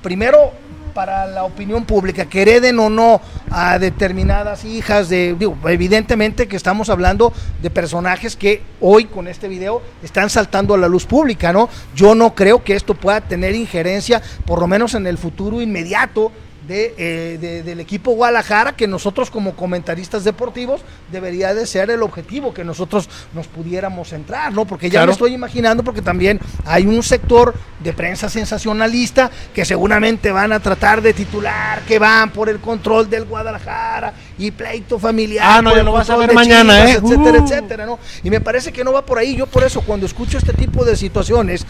[0.03, 0.53] Primero,
[0.89, 3.21] para la opinión pública, que hereden o no
[3.51, 5.35] a determinadas hijas de,
[5.67, 10.87] evidentemente que estamos hablando de personajes que hoy con este video están saltando a la
[10.87, 11.69] luz pública, ¿no?
[11.95, 16.31] Yo no creo que esto pueda tener injerencia, por lo menos en el futuro inmediato,
[16.69, 22.03] de, eh, de- del equipo Guadalajara, que nosotros como comentaristas deportivos debería de ser el
[22.03, 24.65] objetivo, que nosotros nos pudiéramos centrar, ¿no?
[24.65, 25.07] Porque ya Claro.
[25.07, 30.59] me estoy imaginando, porque también hay un sector de prensa sensacionalista que seguramente van a
[30.59, 35.45] tratar de titular que van por el control del Guadalajara y pleito familiar.
[35.49, 36.99] Ah, no, ya lo vas a ver mañana, ¿eh?
[37.01, 37.45] Etcétera, Uh.
[37.45, 37.97] etcétera, ¿no?
[38.23, 39.35] Y me parece que no va por ahí.
[39.35, 41.65] Yo por eso, cuando escucho este tipo de situaciones,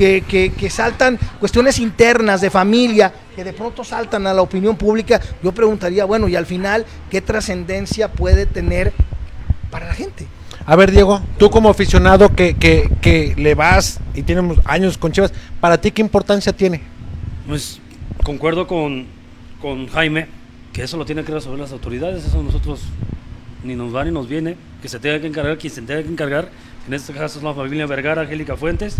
[0.00, 4.74] que, que- que saltan cuestiones internas de familia, que de pronto saltan a la opinión
[4.76, 8.94] pública, yo preguntaría, bueno, y al final, ¿qué trascendencia puede tener
[9.70, 10.26] para la gente?
[10.64, 15.12] A ver, Diego, tú como aficionado que, que, que le vas y tienes años con
[15.12, 16.80] Chivas, ¿para ti qué importancia tiene?
[17.46, 17.78] Pues
[18.24, 19.04] concuerdo con,
[19.60, 20.28] con Jaime,
[20.72, 22.80] que eso lo tienen que resolver las autoridades, eso nosotros
[23.64, 26.08] ni nos va ni nos viene, que se tenga que encargar quien se tenga que
[26.08, 26.48] encargar,
[26.88, 28.96] en este caso es la familia Vergara, Angélica Fuentes,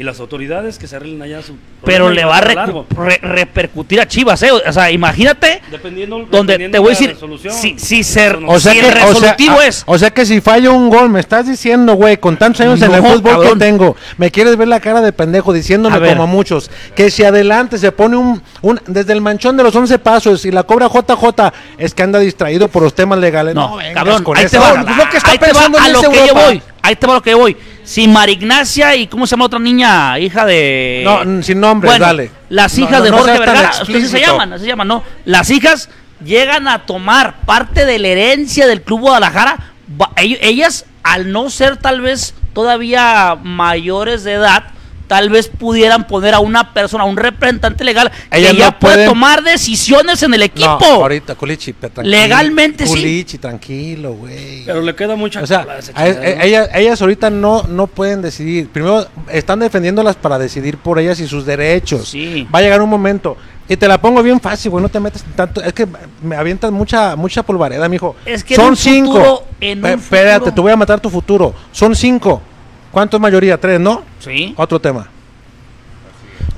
[0.00, 2.86] y las autoridades que se arreglen allá su Pero le no va a largo.
[2.96, 4.50] re- repercutir a Chivas, ¿eh?
[4.50, 7.16] O sea, imagínate Dependiendo, donde dependiendo te voy a decir,
[7.52, 9.98] si, si ser, no- O sea si que, el o sea, resolutivo ah, es o
[9.98, 13.02] sea que si falla un gol, me estás diciendo, güey, con tantos años en el
[13.02, 13.58] No, fútbol cabrón.
[13.58, 17.10] que tengo, me quieres ver la cara de pendejo diciéndome A como a muchos, que
[17.10, 20.62] si adelante se pone un, un desde el manchón de los 11 pasos y la
[20.62, 23.54] cobra JJ, es que anda distraído por los temas legales.
[23.54, 24.90] No, vengas cabrón, con ahí te va, jalada.
[24.92, 26.62] es lo que está ahí te va a lo que yo voy.
[26.82, 27.56] Ahí te va lo que yo voy.
[27.90, 30.16] Si Marignacia y ¿cómo se llama otra niña?
[30.20, 31.02] Hija de.
[31.04, 32.30] No, sin nombres, Bueno, dale.
[32.48, 34.86] Las No, hijas no, de no Jorge tan Vergara, así se llaman, así se llaman,
[34.86, 35.02] ¿no?
[35.24, 35.88] Las hijas
[36.24, 39.72] llegan a tomar parte de la herencia del Club Guadalajara.
[40.18, 44.66] Ellas, al no ser tal vez todavía mayores de edad,
[45.10, 48.78] tal vez pudieran poner a una persona, a un representante legal, Ellas que ya no
[48.78, 50.78] puede pueden- tomar decisiones en el equipo.
[50.80, 52.16] No, ahorita, Culichi, pero tranquilo.
[52.16, 52.92] Legalmente sí.
[52.92, 54.64] Culichi, tranquilo, güey.
[54.64, 58.68] Pero le queda mucha O sea, ellas, ellas ahorita no, no pueden decidir.
[58.68, 62.08] Primero, están defendiéndolas para decidir por ellas y sus derechos.
[62.10, 62.46] Sí.
[62.54, 63.36] Va a llegar un momento.
[63.68, 64.80] Y te la pongo bien fácil, güey.
[64.82, 65.60] No te metes en tanto.
[65.60, 65.88] Es que
[66.22, 68.14] me avientas mucha, mucha polvareda, mijo.
[68.24, 69.12] Es que en Son un cinco.
[69.12, 71.52] futuro- en Pe- un Espérate, futuro- te voy a matar tu futuro.
[71.72, 72.42] Son cinco.
[72.90, 73.58] ¿Cuánto es mayoría?
[73.58, 74.02] ¿Tres, no?
[74.18, 74.54] Sí.
[74.56, 75.08] Otro tema.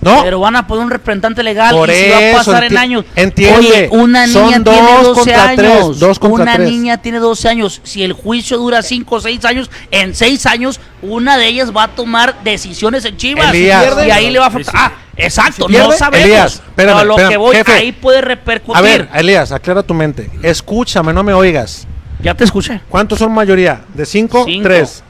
[0.03, 0.21] No.
[0.25, 3.05] Pero van a poner un representante legal Por y se va a pasar en años.
[3.15, 3.57] Entiende.
[3.57, 5.57] Oye, una niña tiene 12 años.
[5.57, 6.69] Tres, dos una tres.
[6.69, 7.81] niña tiene 12 años.
[7.85, 11.85] Si el juicio dura 5 o 6 años, en 6 años una de ellas va
[11.85, 13.55] a tomar decisiones en Chivas.
[13.55, 13.95] Elías.
[14.05, 14.75] Y ahí le va a faltar.
[14.77, 16.61] Ah, exacto, si no sabemos.
[16.75, 17.73] Pero lo que voy jefe.
[17.73, 18.77] ahí puede repercutir.
[18.77, 20.29] A ver, Elías, aclara tu mente.
[20.43, 21.87] Escúchame, no me oigas.
[22.21, 22.81] Ya te escuché.
[22.89, 23.83] ¿Cuántos son mayoría?
[23.95, 24.47] ¿De 5?
[24.65, 25.05] 3.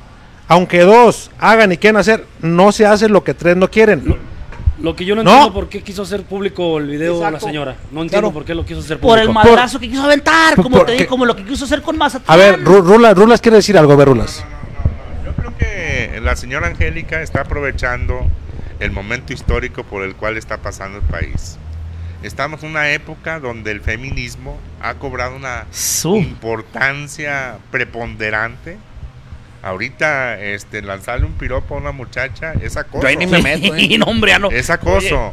[0.52, 4.18] Aunque dos hagan y quieran hacer, no se hace lo que tres no quieren.
[4.82, 5.30] Lo que yo no, No.
[5.30, 7.32] entiendo por qué quiso hacer público el video Exacto.
[7.32, 7.76] la señora.
[7.90, 8.32] No entiendo Claro.
[8.34, 9.08] por qué lo quiso hacer público.
[9.08, 11.64] Por el madrazo que quiso aventar, por- como te porque- digo, como lo que quiso
[11.64, 12.26] hacer con Mazatlán.
[12.26, 14.44] A ver, Ru- Rulas, Rulas quiere decir algo, a ver, Rulas.
[15.24, 18.26] Yo creo que la señora Angélica está aprovechando
[18.78, 21.56] el momento histórico por el cual está pasando el país.
[22.22, 26.16] Estamos en una época donde el feminismo ha cobrado una Su.
[26.16, 28.76] importancia preponderante.
[29.62, 33.08] Ahorita este, lanzarle un piropo a una muchacha es acoso.
[33.08, 33.16] Y
[33.98, 34.50] no, hombre, ya no.
[34.50, 35.32] Es acoso.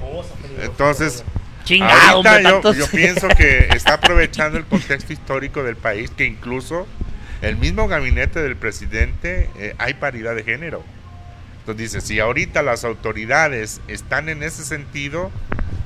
[0.61, 1.23] Entonces,
[1.63, 6.25] Chingado, ahorita hombre, yo, yo pienso que está aprovechando el contexto histórico del país, que
[6.25, 6.87] incluso
[7.41, 10.83] el mismo gabinete del presidente eh, hay paridad de género.
[11.59, 15.31] Entonces dice, si ahorita las autoridades están en ese sentido,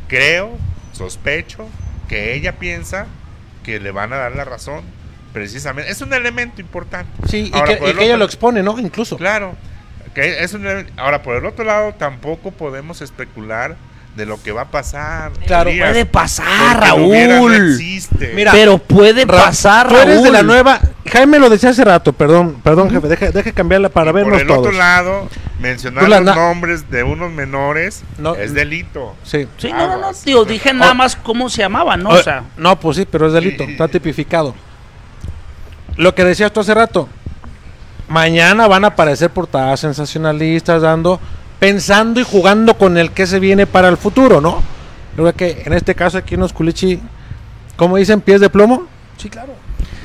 [0.07, 0.57] creo,
[0.93, 1.67] sospecho,
[2.07, 3.07] que ella piensa
[3.63, 4.83] que le van a dar la razón.
[5.33, 7.09] Precisamente, es un elemento importante.
[7.27, 8.77] Sí, y Ahora, que, por y el ella lo expone, ¿no?
[8.79, 9.17] Incluso.
[9.17, 9.55] Claro.
[10.13, 13.75] Que es un ahora, por el otro lado, tampoco podemos especular
[14.15, 15.31] de lo que va a pasar.
[15.47, 17.71] Claro, puede pasar, hubiera no Raúl.
[17.71, 18.31] existe.
[18.35, 20.47] Mira, pero puede Ra- pasar, Tú eres de la Raúl.
[20.47, 20.79] nueva.
[21.11, 24.41] Jaime lo decía hace rato, perdón, perdón, jefe, deje, deje cambiarla para Y por vernos
[24.41, 24.59] el todos.
[24.59, 25.27] otro lado,
[25.59, 28.35] mencionar la- los nombres de unos menores No.
[28.35, 29.15] es delito.
[29.23, 29.47] Sí.
[29.57, 30.95] Sí, no, no, no, tío, dije nada Oh.
[30.95, 32.09] más cómo se llamaba, ¿no?
[32.09, 34.53] O- O sea, no, pues sí, pero es delito, está tipificado.
[35.97, 37.07] Lo que decías tú hace rato,
[38.07, 41.19] mañana van a aparecer portadas sensacionalistas dando,
[41.59, 44.61] pensando y jugando con el que se viene para el futuro, ¿no?
[45.17, 46.99] Yo creo que en este caso aquí en los culichi,
[47.75, 48.21] ¿cómo dicen?
[48.21, 48.87] ¿Pies de plomo?
[49.17, 49.53] Sí, claro.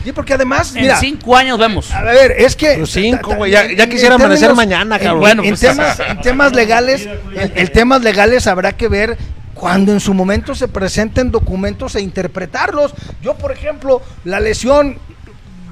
[0.04, 1.90] Sí, porque además, en mira, cinco años vemos.
[1.90, 2.78] a ver, es que...
[2.78, 5.20] Los cinco, güey, ya- en- ya en quisiera amanecer términos- mañana, en- cabrón.
[5.20, 9.18] Bueno, Bueno, en, pues, temas, en temas legales, en, en temas legales habrá que ver
[9.54, 12.94] cuando en su momento se presenten documentos e interpretarlos.
[13.22, 14.98] Yo, por ejemplo, la lesión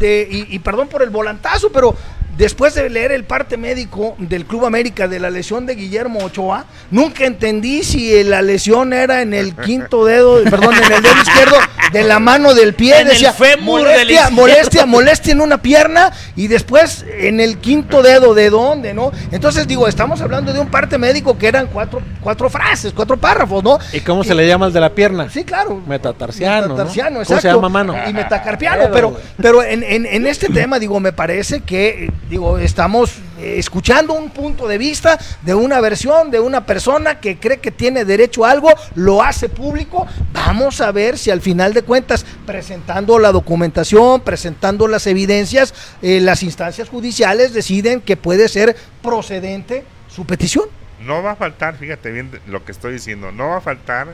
[0.00, 1.94] y perdón por el volantazo, pero
[2.36, 6.64] después de leer el parte médico del Club América de la lesión de Guillermo Ochoa,
[6.90, 11.56] nunca entendí si la lesión era en el quinto dedo, perdón, en el dedo izquierdo
[11.92, 12.94] de la mano del pie.
[13.00, 14.30] En el decía, fémur del molestia, izquierdo".
[14.32, 19.12] molestia, molestia en una pierna y después en el quinto dedo, ¿de dónde, no?
[19.30, 23.62] Entonces digo, estamos hablando de un parte médico que eran cuatro, cuatro frases, cuatro párrafos,
[23.62, 23.78] ¿no?
[23.92, 25.28] ¿Y cómo se le llama al de la pierna?
[25.30, 25.80] Sí, claro.
[25.86, 26.74] Metatarsiano, ¿no?
[26.74, 27.42] Metatarsiano, ¿Cómo exacto.
[27.42, 27.94] se llama, mano?
[28.08, 28.90] Y metacarpiano.
[28.92, 34.14] Pero, pero en, en- en este tema, digo, me parece que, digo, estamos eh, escuchando
[34.14, 38.44] un punto de vista de una versión de una persona que cree que tiene derecho
[38.44, 40.06] a algo, lo hace público.
[40.32, 46.20] Vamos a ver si al final de cuentas, presentando la documentación, presentando las evidencias, eh,
[46.20, 50.64] las instancias judiciales deciden que puede ser procedente su petición.
[51.00, 54.08] No va a faltar, fíjate bien lo que estoy diciendo, no va a faltar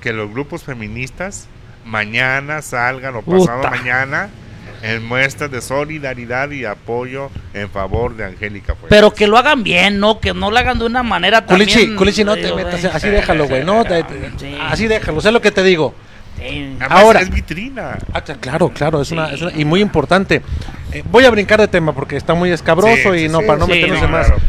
[0.00, 1.46] que los grupos feministas
[1.84, 3.70] mañana salgan o pasado Puta.
[3.70, 4.28] mañana
[4.82, 8.88] en muestras de solidaridad y apoyo en favor de Angélica Fuentes.
[8.90, 10.20] Pero que lo hagan bien, ¿no?
[10.20, 11.68] Que no lo hagan de una manera también...
[11.70, 14.56] Culichi, Culichi, no te metas, así déjalo, güey, no, te- te- Sí.
[14.60, 15.94] así déjalo, sé lo que te digo.
[16.38, 16.76] sí.
[16.88, 17.98] Ahora- es vitrina.
[18.12, 20.42] Ah, cl- claro, claro, es, una, es una- y muy importante.
[20.92, 23.46] Eh, voy a brincar de tema porque está muy escabroso Sí, y sí, no sí,
[23.46, 24.26] para no sí, meternos no, en más.
[24.26, 24.40] claro.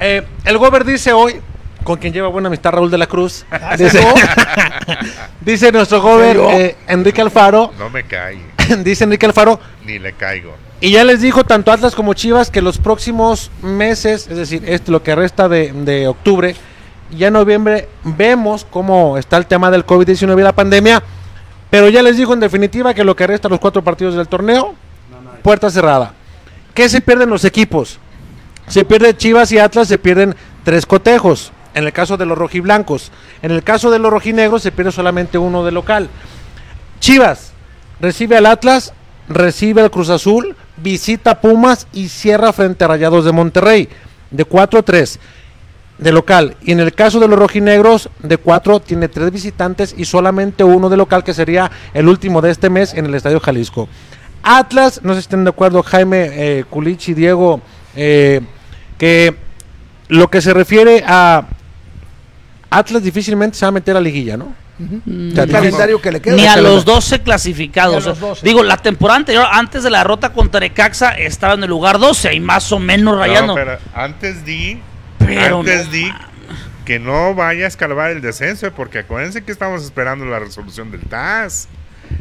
[0.00, 1.36] Eh, el Gober dice hoy,
[1.84, 4.00] con quien lleva buena amistad Raúl de la Cruz, Ah, dice,
[5.40, 6.50] dice nuestro Gober serio?
[6.50, 8.38] eh, Enrique Alfaro, No me cae,
[8.84, 10.54] dice Enrique Alfaro, ni le caigo.
[10.80, 14.92] y ya les dijo tanto Atlas como Chivas que los próximos meses, es decir, esto
[14.92, 16.54] lo que resta de, de octubre,
[17.10, 21.02] ya en noviembre vemos cómo está el tema del COVID-19 y la pandemia,
[21.70, 24.74] pero ya les dijo en definitiva que lo que resta los cuatro partidos del torneo,
[25.42, 26.14] puerta cerrada.
[26.74, 27.98] ¿Qué se pierden los equipos?
[28.66, 31.52] Se pierde Chivas y Atlas, se pierden tres cotejos.
[31.74, 33.12] En el caso de los rojiblancos.
[33.42, 36.08] En el caso de los rojinegros se pierde solamente uno de local.
[37.00, 37.52] Chivas
[38.00, 38.92] recibe al Atlas,
[39.28, 43.88] recibe al Cruz Azul, visita Pumas y cierra frente a Rayados de Monterrey.
[44.30, 45.20] De 4 a 3
[45.98, 46.56] de local.
[46.62, 50.88] Y en el caso de los rojinegros, de 4 tiene 3 visitantes y solamente uno
[50.88, 53.88] de local, que sería el último de este mes en el Estadio Jalisco.
[54.42, 57.60] Atlas, no sé si estén de acuerdo, Jaime, eh, Culichi, Diego,
[57.96, 58.40] eh,
[58.98, 59.34] que
[60.08, 61.46] lo que se refiere a
[62.70, 64.54] Atlas difícilmente se va a meter a liguilla, ¿no?
[64.78, 65.52] El Ya difícil.
[65.52, 66.36] calendario que le queda.
[66.36, 67.96] Ni a los 12 clasificados.
[67.96, 68.46] Ni a los o sea, 12.
[68.46, 72.34] Digo, la temporada anterior, antes de la derrota contra Necaxa, estaba en el lugar 12
[72.34, 73.54] y más o menos rayando.
[73.54, 74.80] No, pero antes di,
[75.18, 76.12] Pero antes no di
[76.84, 81.00] que no vaya a escalar el descenso, porque acuérdense que estamos esperando la resolución del
[81.00, 81.68] TAS.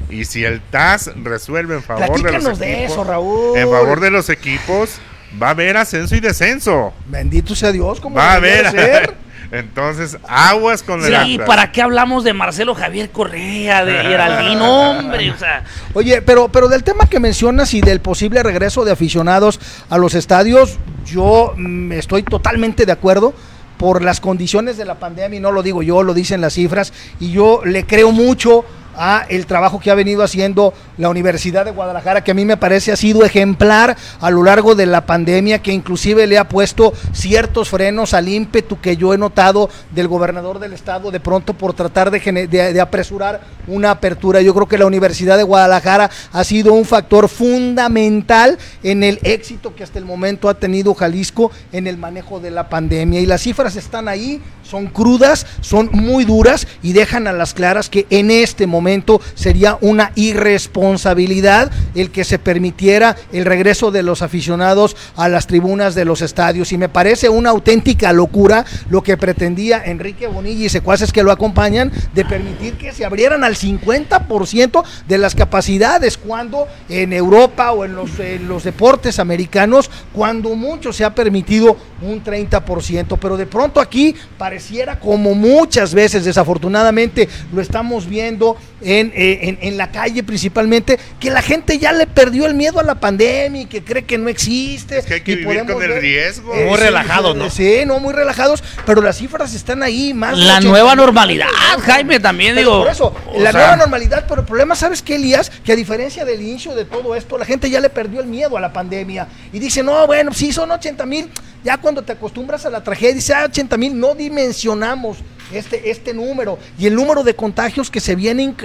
[0.09, 3.57] Y si el TAS resuelve en favor de los Platícanos de equipos, eso, Raúl.
[3.57, 4.97] en favor de los equipos,
[5.41, 6.93] va a haber ascenso y descenso.
[7.05, 8.65] Bendito sea Dios, como Va a haber.
[9.51, 11.47] Entonces, aguas con el Sí, Atlas.
[11.47, 15.31] ¿para qué hablamos de Marcelo Javier Correa, de Geraldino, hombre?
[15.31, 19.59] O sea, Oye, pero, pero del tema que mencionas y del posible regreso de aficionados
[19.89, 23.33] a los estadios, yo mm, estoy totalmente de acuerdo
[23.77, 26.93] por las condiciones de la pandemia, y no lo digo yo, lo dicen las cifras,
[27.19, 28.65] y yo le creo mucho
[28.97, 32.57] a el trabajo que ha venido haciendo la Universidad de Guadalajara, que a mí me
[32.57, 36.93] parece ha sido ejemplar a lo largo de la pandemia, que inclusive le ha puesto
[37.13, 41.73] ciertos frenos al ímpetu que yo he notado del gobernador del estado de pronto por
[41.73, 44.41] tratar de, de- de apresurar una apertura.
[44.41, 49.75] Yo creo que la Universidad de Guadalajara ha sido un factor fundamental en el éxito
[49.75, 53.19] que hasta el momento ha tenido Jalisco en el manejo de la pandemia.
[53.19, 57.89] Y las cifras están ahí, son crudas, son muy duras y dejan a las claras
[57.89, 58.84] que en este momento
[59.33, 65.95] sería una irresponsabilidad el que se permitiera el regreso de los aficionados a las tribunas
[65.95, 66.71] de los estadios.
[66.71, 71.31] Y me parece una auténtica locura lo que pretendía Enrique Bonilla y secuaces que lo
[71.31, 77.85] acompañan de permitir que se abrieran al 50% de las capacidades cuando en Europa o
[77.85, 83.17] en los, en los deportes americanos, cuando mucho se ha permitido un 30%.
[83.19, 89.57] Pero de pronto aquí pareciera como muchas veces, desafortunadamente, lo estamos viendo en, eh, en,
[89.61, 93.61] en la calle principalmente, que la gente ya le perdió el miedo a la pandemia
[93.61, 94.99] y que cree que no existe.
[94.99, 96.53] Es que hay que y vivir con el ver- riesgo.
[96.53, 97.49] Muy sí, relajados, sí, ¿no?
[97.49, 100.37] Sí, no, muy relajados, pero las cifras están ahí más.
[100.37, 101.47] la 80 nueva normalidad.
[101.83, 102.83] Jaime, también Pero digo.
[102.83, 105.49] Por eso, la sea, nueva normalidad, pero el problema, ¿sabes qué, Elías?
[105.63, 108.57] Que a diferencia del inicio de todo esto, la gente ya le perdió el miedo
[108.57, 111.29] a la pandemia y dice, no, bueno, sí, son 80 mil.
[111.63, 115.17] Ya cuando te acostumbras a la tragedia, dice, ah, 80 mil, no dimensionamos
[115.51, 118.64] este, este número y el número de contagios que se viene incrementando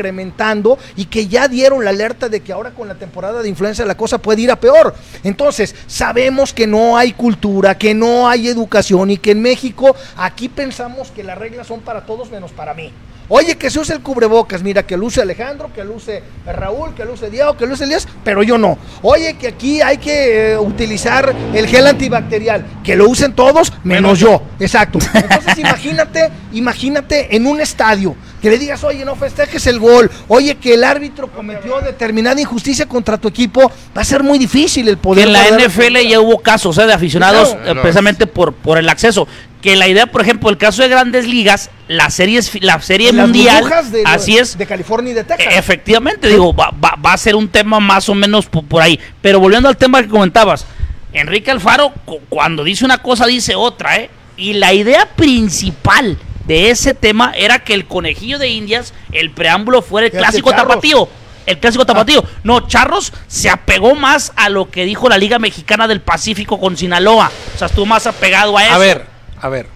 [0.96, 3.96] y que ya dieron la alerta de que ahora con la temporada de influenza la
[3.96, 4.94] cosa puede ir a peor.
[5.22, 10.48] Entonces, sabemos que no hay cultura, que no hay educación y que en México aquí
[10.48, 12.92] pensamos que las reglas son para todos menos para mí.
[13.32, 17.30] Oye, que se use el cubrebocas, mira, que luce Alejandro, que luce Raúl, que luce
[17.30, 18.76] Diego, que luce Elías, pero yo no.
[19.02, 24.18] Oye, que aquí hay que eh, utilizar el gel antibacterial, que lo usen todos menos
[24.18, 24.42] yo.
[24.58, 24.98] Exacto.
[25.14, 30.56] Entonces imagínate, imagínate en un estadio que le digas, oye, no festejes el gol, oye,
[30.56, 34.96] que el árbitro cometió determinada injusticia contra tu equipo, va a ser muy difícil el
[34.96, 35.26] que poder.
[35.28, 36.86] en la NFL ya hubo casos ¿eh?
[36.86, 37.78] de aficionados Claro.
[37.78, 39.28] eh, precisamente por, por el acceso.
[39.62, 43.12] Que la idea, por ejemplo, el caso de grandes ligas, la serie, es la serie
[43.12, 45.52] Las mundial, de, así es, de California y de Texas.
[45.54, 48.80] E- Efectivamente, digo, va, va- va a ser un tema más o menos po- por,
[48.82, 48.98] ahí.
[49.20, 50.64] Pero volviendo al tema que comentabas,
[51.12, 54.08] Enrique Alfaro, cu- cuando dice una cosa, dice otra, ¿eh?
[54.38, 55.06] Y la idea
[55.50, 60.50] principal de ese tema era que el conejillo de Indias, el preámbulo fuera el clásico
[60.50, 60.68] Charros.
[60.68, 61.08] tapatío.
[61.46, 62.24] El clásico tapatío.
[62.44, 66.76] No, Charros se apegó más a lo que dijo la Liga Mexicana del Pacífico con
[66.76, 67.30] Sinaloa.
[67.54, 68.74] O sea, estuvo más apegado a eso.
[68.74, 69.06] A ver,
[69.40, 69.66] a ver,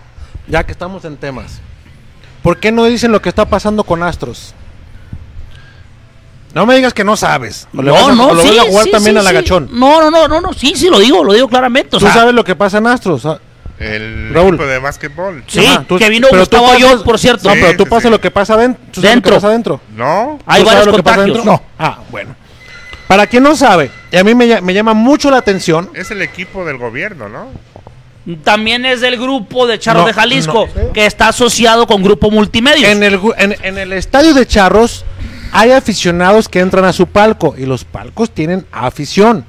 [0.49, 1.61] ya que estamos en temas,
[2.43, 4.55] ¿por qué no dicen lo que está pasando con Astros?
[6.55, 7.67] No me digas que no sabes.
[7.77, 9.31] O No, a- no, o lo sí, vas a jugar sí, también sí, al sí.
[9.31, 9.69] agachón.
[9.73, 11.97] No, no, no, no, no, sí, sí lo digo, lo digo claramente.
[11.97, 13.27] O Tú sea, sabes lo que pasa en Astros.
[13.27, 13.41] ah,
[13.77, 14.55] El Raúl.
[14.55, 15.43] equipo de básquetbol.
[15.49, 17.49] Sí, Ajá, tú- que vino pero Gustavo pasas- Ayón, por cierto.
[17.49, 18.11] No, pero tú sí, pasas sí.
[18.11, 18.85] lo que pasa adentro.
[18.93, 19.31] ¿Tú sabes Dentro.
[19.31, 19.81] lo que pasa adentro?
[19.97, 20.39] No.
[20.47, 21.39] Hay ¿Tú sabes varios contagios.
[21.39, 21.62] adentro?
[21.77, 22.37] Ah, bueno.
[23.09, 26.65] Para quien no sabe, y a mí me llama mucho la atención, Es el equipo
[26.65, 27.49] del gobierno, ¿no?
[28.43, 30.93] También es del grupo de Charros No, de Jalisco, no.
[30.93, 32.89] que está asociado con Grupo Multimedios.
[32.89, 35.05] en el, en el estadio de Charros
[35.53, 39.45] hay aficionados que entran a su palco y los palcos tienen afición.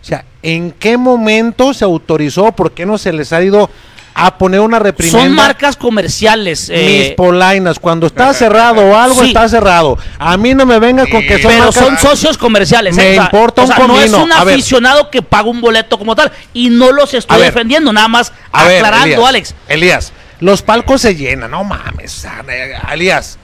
[0.00, 2.52] O sea, ¿en qué momento se autorizó?
[2.52, 3.70] ¿Por qué no se les ha ido
[4.14, 5.20] a poner una reprimenda?
[5.24, 6.68] Son marcas comerciales.
[6.70, 9.28] Mis eh, polainas, cuando está cerrado o algo Sí.
[9.28, 9.98] está cerrado.
[10.18, 12.96] A mí no me venga con que son pero marcas- son socios comerciales.
[12.96, 13.10] Me ¿eh?
[13.12, 14.54] O sea, importa o un sea, no es un A ver.
[14.54, 16.30] aficionado que paga un boleto como tal.
[16.52, 17.52] Y no los estoy A ver.
[17.52, 19.54] defendiendo, nada más A ver, aclarando, Elías, Alex.
[19.68, 23.38] Elías, los palcos se llenan, no mames, o sea, eh, Elías.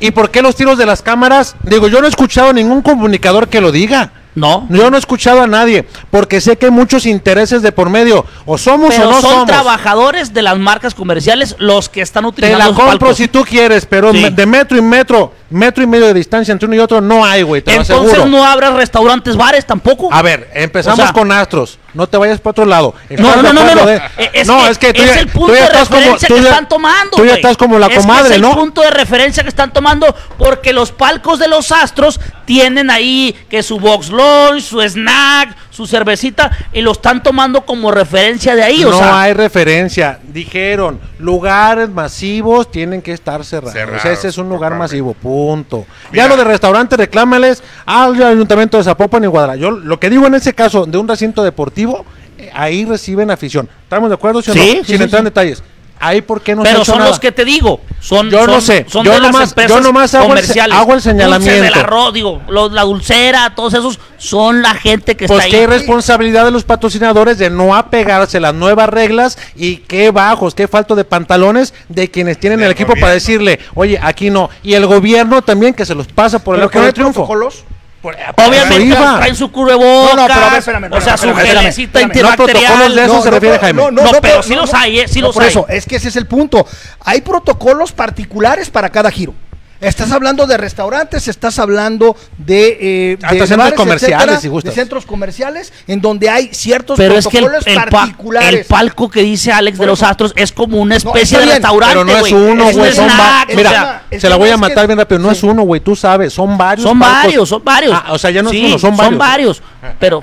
[0.00, 1.54] ¿Y por qué los tiros de las cámaras?
[1.62, 4.12] Digo, yo no he escuchado ningún comunicador que lo diga.
[4.34, 4.66] No.
[4.70, 8.24] Yo no he escuchado a nadie, porque sé que hay muchos intereses de por medio.
[8.46, 9.46] O somos Pero o no son somos.
[9.46, 13.16] trabajadores de las marcas comerciales los que están Te utilizando la los compro palcos.
[13.18, 14.30] si tú quieres, pero Sí.
[14.30, 17.42] de metro y metro, metro y medio de distancia entre uno y otro no hay,
[17.42, 18.26] güey, te lo Entonces aseguro.
[18.30, 20.08] no habrá restaurantes, bares tampoco.
[20.12, 21.78] A ver, empezamos O sea- con Astros.
[21.94, 22.94] No te vayas para otro lado.
[23.10, 25.26] No, ¿Estás no, no, no, de- Eh, Es, no, es que tú es ya, el
[25.26, 27.10] tú punto ya de estás como, referencia tú que ya- están tomando.
[27.10, 27.34] Tú ya güey.
[27.34, 28.54] estás como la Es que comadre, es el ¿no?
[28.54, 30.06] punto de referencia que están tomando
[30.38, 35.86] porque los palcos de los astros tienen ahí que su box lunch, su snack, su
[35.86, 38.84] cervecita y lo están tomando como referencia de ahí.
[38.84, 40.18] o no sea, hay referencia.
[40.22, 43.74] Dijeron, lugares masivos tienen que estar cerrados.
[43.74, 44.82] Cerrados, Ese es un lugar totalmente.
[44.96, 45.86] masivo, punto.
[46.12, 46.24] Mira.
[46.24, 49.60] Ya lo de restaurantes, reclámales al Ayuntamiento de Zapopan y Guadalajara.
[49.60, 52.04] Yo lo que digo en ese caso de un recinto deportivo,
[52.38, 53.68] eh, ahí reciben afición.
[53.82, 54.62] ¿Estamos de acuerdo, sí o no?
[54.62, 55.62] Sí, Sin sí, entrar en detalles.
[56.04, 57.10] Ahí, ¿por qué no se ha pero hecho son nada?
[57.10, 59.80] los que te digo, son, Yo no sé, son yo de las nomás- empresas yo
[59.80, 60.76] nomás hago el comerciales.
[60.76, 61.62] hago el Dulce señalamiento.
[61.62, 65.60] del arroz, digo, los- la dulcera, todos esos son la gente que Pues está qué
[65.60, 65.66] ahí.
[65.66, 70.66] responsabilidad de los patrocinadores de no apegarse a las nuevas reglas y qué bajos, qué
[70.66, 74.50] falto de pantalones de quienes tienen el equipo para decirle, oye, aquí no.
[74.64, 77.20] Y el gobierno también que se los pasa por el ¿Pero del hay triunfo.
[77.26, 77.64] protocolos?
[78.02, 79.16] Obviamente Eso iba.
[79.18, 81.98] traen su cubrebocas, No, no, pero a ver, espérame, o sea, su espérame, espérame, gelecita.
[82.00, 82.64] No, antibacterial.
[82.66, 83.82] protocolos de eso se refiere Jaime.
[83.92, 85.08] No, pero sí los hay, ¿eh?
[85.08, 85.48] Sí no, los por hay.
[85.50, 86.66] eso, es que ese es el punto.
[87.00, 89.34] Hay protocolos particulares para cada giro.
[89.82, 94.48] Estás hablando de restaurantes, estás hablando de, eh, Hasta de centros bares, comerciales, etcétera, si
[94.48, 94.74] gustas.
[94.74, 98.60] de centros comerciales, en donde hay ciertos Pero es que el, protocolos el pa- particulares.
[98.60, 100.06] el palco que dice Alex de los eso.
[100.06, 102.32] Astros es como una especie de bien, restaurante, Pero no es güey.
[102.32, 104.98] uno, Es un güey, son snack, Mira, se la voy a es que- matar bien
[105.00, 105.18] rápido.
[105.18, 105.36] No sí.
[105.38, 106.88] es uno, güey, tú sabes, son varios.
[106.88, 107.22] son palcos.
[107.24, 107.92] varios, son varios.
[107.92, 109.08] Ah, o sea, ya no es uno, son varios.
[109.10, 109.62] Son varios,
[109.98, 110.22] pero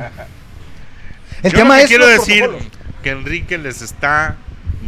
[1.43, 2.71] El Yo tema lo que es quiero decir protocolos.
[3.03, 4.37] que Enrique les está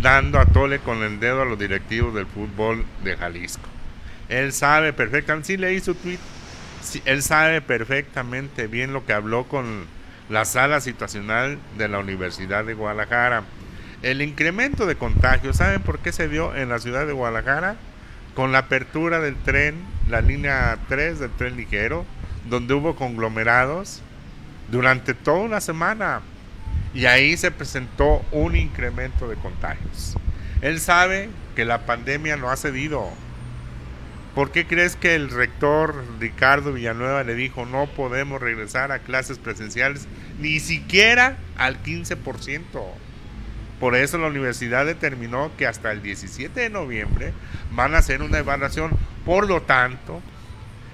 [0.01, 3.63] dando a tole con el dedo a los directivos del fútbol de Jalisco.
[4.31, 6.17] Él sabe perfectamente, sí leí su tweet,
[7.03, 9.85] él sabe perfectamente bien lo que habló con
[10.29, 13.43] la sala situacional de la Universidad de Guadalajara.
[14.01, 17.75] El incremento de contagios, ¿saben por qué se dio en la ciudad de Guadalajara?
[18.33, 19.75] Con la apertura del tren,
[20.07, 22.05] la línea 3 del tren ligero,
[22.49, 24.01] donde hubo conglomerados
[24.71, 26.21] durante toda una semana.
[26.93, 30.15] Y ahí se presentó un incremento de contagios.
[30.61, 33.11] Él sabe que la pandemia no ha cedido.
[34.35, 39.39] ¿Por qué crees que el rector Ricardo Villanueva le dijo no podemos regresar a clases
[39.39, 40.07] presenciales
[40.39, 42.59] ni siquiera al 15%?
[43.81, 47.33] Por eso la universidad determinó que hasta el 17 de noviembre
[47.71, 48.91] van a hacer una evaluación.
[49.25, 50.21] Por lo tanto,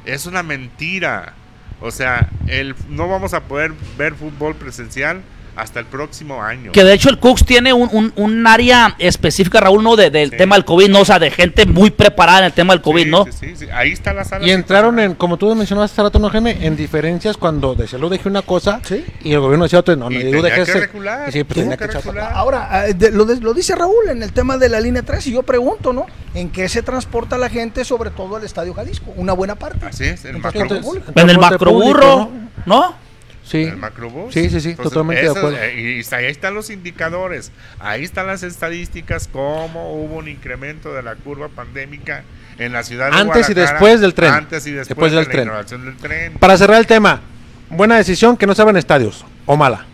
[0.06, 1.34] es una mentira.
[1.82, 5.22] O sea, el, no vamos a poder ver fútbol presencial
[5.58, 6.72] hasta el próximo año.
[6.72, 9.96] que de hecho el Cooks tiene un, un- un área específica, Raúl, ¿no?
[9.96, 10.38] De- del Sí.
[10.38, 11.02] tema del COVID, ¿no?
[11.02, 13.26] O sea, de gente muy preparada en el tema del COVID, Sí, ¿no?
[13.26, 13.68] sí, sí, sí.
[13.74, 14.46] Ahí está la sala.
[14.46, 16.58] Y entraron en, como tú mencionabas hace rato, ¿no, Jaime?
[16.62, 19.04] En diferencias cuando de salud dije una cosa Sí.
[19.24, 19.96] y el gobierno decía otra.
[19.96, 20.80] No, no, Y tú tenía que déjese.
[20.80, 22.32] recular, Y sí, pues tenía que que echar para recular.
[22.38, 25.26] Ahora, eh, de- lo, de- lo dice Raúl en el tema de la línea 3
[25.28, 26.06] y yo pregunto, ¿no?
[26.34, 29.12] ¿En qué se transporta la gente, sobre todo al Estadio Jalisco?
[29.16, 29.86] Una buena parte.
[29.86, 32.32] Así es, el En el macroburro, público,
[32.66, 33.07] ¿no?
[33.48, 33.64] Sí.
[33.64, 34.34] El macrobús.
[34.34, 35.58] Sí, sí, sí, totalmente de acuerdo.
[35.58, 40.94] eh, Y, y ahí están los indicadores, ahí están las estadísticas, cómo hubo un incremento
[40.94, 42.24] de la curva pandémica
[42.60, 44.34] en la ciudad de Antes y después del tren.
[44.34, 45.86] Antes y después, Después de del la tren.
[45.86, 46.34] del tren.
[46.40, 47.22] Para cerrar el tema,
[47.70, 49.26] buena decisión que no se abran estadios.
[49.46, 49.86] O mala.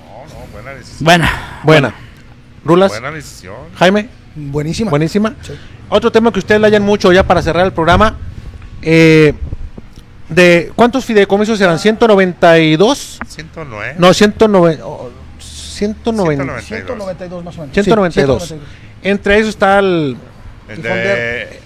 [0.00, 1.04] No, no, buena decisión.
[1.04, 1.60] Buena.
[1.64, 1.94] Buena.
[2.64, 2.90] Rulas.
[2.92, 3.56] Buena decisión.
[3.76, 4.88] Jaime, Buenísima.
[4.90, 5.34] buenísima.
[5.42, 5.52] Sí.
[5.90, 8.16] Otro tema que ustedes le hayan mucho ya para cerrar el programa.
[8.80, 9.34] eh,
[10.28, 11.76] de ¿Cuántos fideicomisos eran?
[11.78, 13.18] ¿192?
[13.26, 13.94] 109.
[13.98, 17.74] No, 109, oh, 190, 192 más o menos.
[17.74, 18.42] 192.
[18.42, 18.54] Sí, 192.
[19.02, 20.16] Entre ellos está el
[20.68, 21.60] El y de Fonder.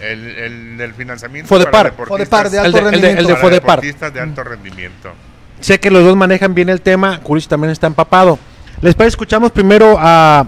[0.00, 1.92] El, el del financiamiento Fodepar.
[1.94, 3.28] para Fodepar, de alto El de- el de- el de rendimiento.
[3.34, 3.80] para Fodepar.
[3.80, 5.12] deportistas de alto rendimiento.
[5.60, 8.38] Sé que los dos manejan bien el tema, Curis también está empapado.
[8.82, 10.46] Les parece, escuchamos primero a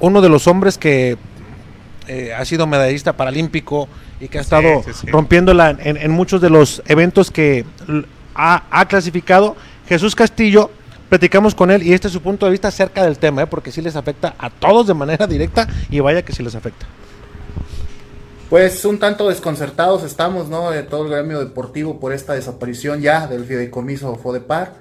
[0.00, 1.16] uno de los hombres que
[2.08, 3.88] eh, ha sido medallista paralímpico
[4.20, 5.06] y que ha estado sí, sí.
[5.08, 7.64] rompiéndola en, en muchos de los eventos que
[8.34, 9.56] ha clasificado.
[9.88, 10.70] Jesús Castillo,
[11.08, 13.46] platicamos con él y este es su punto de vista acerca del tema, ¿eh?
[13.46, 16.86] porque sí les afecta a todos de manera directa y vaya que sí les afecta.
[18.50, 20.70] Pues un tanto desconcertados estamos, ¿no?
[20.70, 24.74] De todo el gremio deportivo por esta desaparición ya del fideicomiso Fodepar.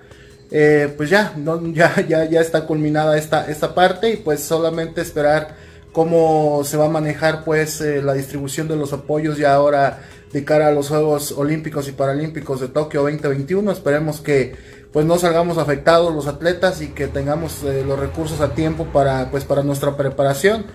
[0.51, 5.01] Eh, pues ya, no, ya, ya, ya está culminada esta, esta parte y pues solamente
[5.01, 5.55] esperar
[5.95, 10.01] cómo se va a manejar pues eh, la distribución de los apoyos ya ahora
[10.33, 13.71] de cara a los Juegos Olímpicos y Paralímpicos de Tokio 2021.
[13.71, 14.57] Esperemos que
[14.91, 19.31] pues no salgamos afectados los atletas y que tengamos eh, los recursos a tiempo para
[19.31, 20.65] pues para nuestra preparación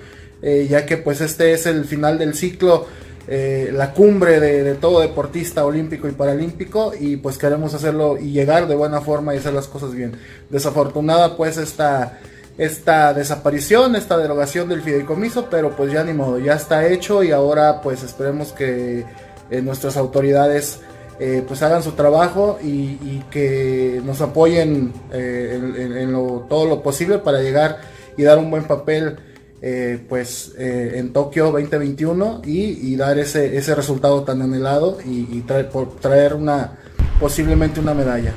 [0.41, 2.87] eh, ya que pues este es el final del ciclo,
[3.29, 8.66] la cumbre de, de todo deportista olímpico y paralímpico y pues queremos hacerlo y llegar
[8.66, 10.12] de buena forma y hacer las cosas bien.
[10.49, 12.18] Desafortunada pues esta,
[12.61, 17.33] esta desaparición, esta derogación del fideicomiso, pero pues ya ni modo, ya está hecho y
[17.33, 19.07] ahora pues esperemos que
[19.51, 20.81] eh, nuestras autoridades
[21.19, 25.59] eh, pues hagan su trabajo y, que nos apoyen eh,
[26.01, 26.13] en,
[26.49, 27.81] todo lo posible para llegar
[28.19, 29.17] y dar un buen papel
[29.63, 35.45] eh, pues en Tokio 2021 y, y dar ese, ese resultado tan anhelado y, y
[35.47, 36.79] traer, por, traer una
[37.19, 38.35] posiblemente una medalla.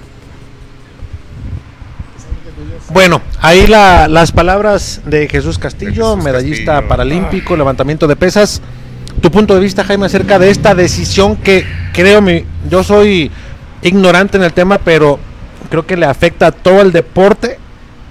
[2.89, 6.89] Bueno, ahí la- las palabras de Jesús Castillo, De Jesús medallista Castillo.
[6.89, 8.61] paralímpico, levantamiento de pesas.
[9.21, 13.31] Tu punto de vista, Jaime, acerca de esta decisión que creo, mi, yo soy
[13.81, 15.19] ignorante en el tema, pero
[15.69, 17.57] creo que le afecta a todo el deporte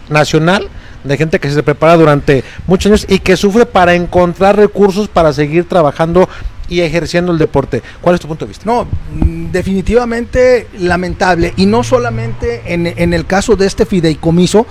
[0.08, 0.68] nacional
[1.04, 5.32] de gente que se prepara durante muchos años y que sufre para encontrar recursos para
[5.32, 6.28] seguir trabajando
[6.72, 7.82] y ejerciendo el deporte.
[8.00, 8.64] ¿Cuál es tu punto de vista?
[8.64, 11.52] No, mm, definitivamente lamentable.
[11.56, 14.66] Y no solamente en, el caso de este fideicomiso,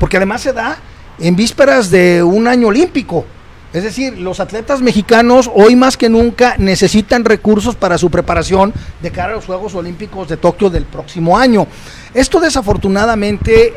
[0.00, 0.78] porque además se da
[1.18, 3.26] en vísperas de un año olímpico.
[3.74, 8.72] Es decir, los atletas mexicanos hoy más que nunca necesitan recursos para su preparación
[9.02, 11.66] de cara a los Juegos Olímpicos de Tokio del próximo año.
[12.14, 13.74] Esto desafortunadamente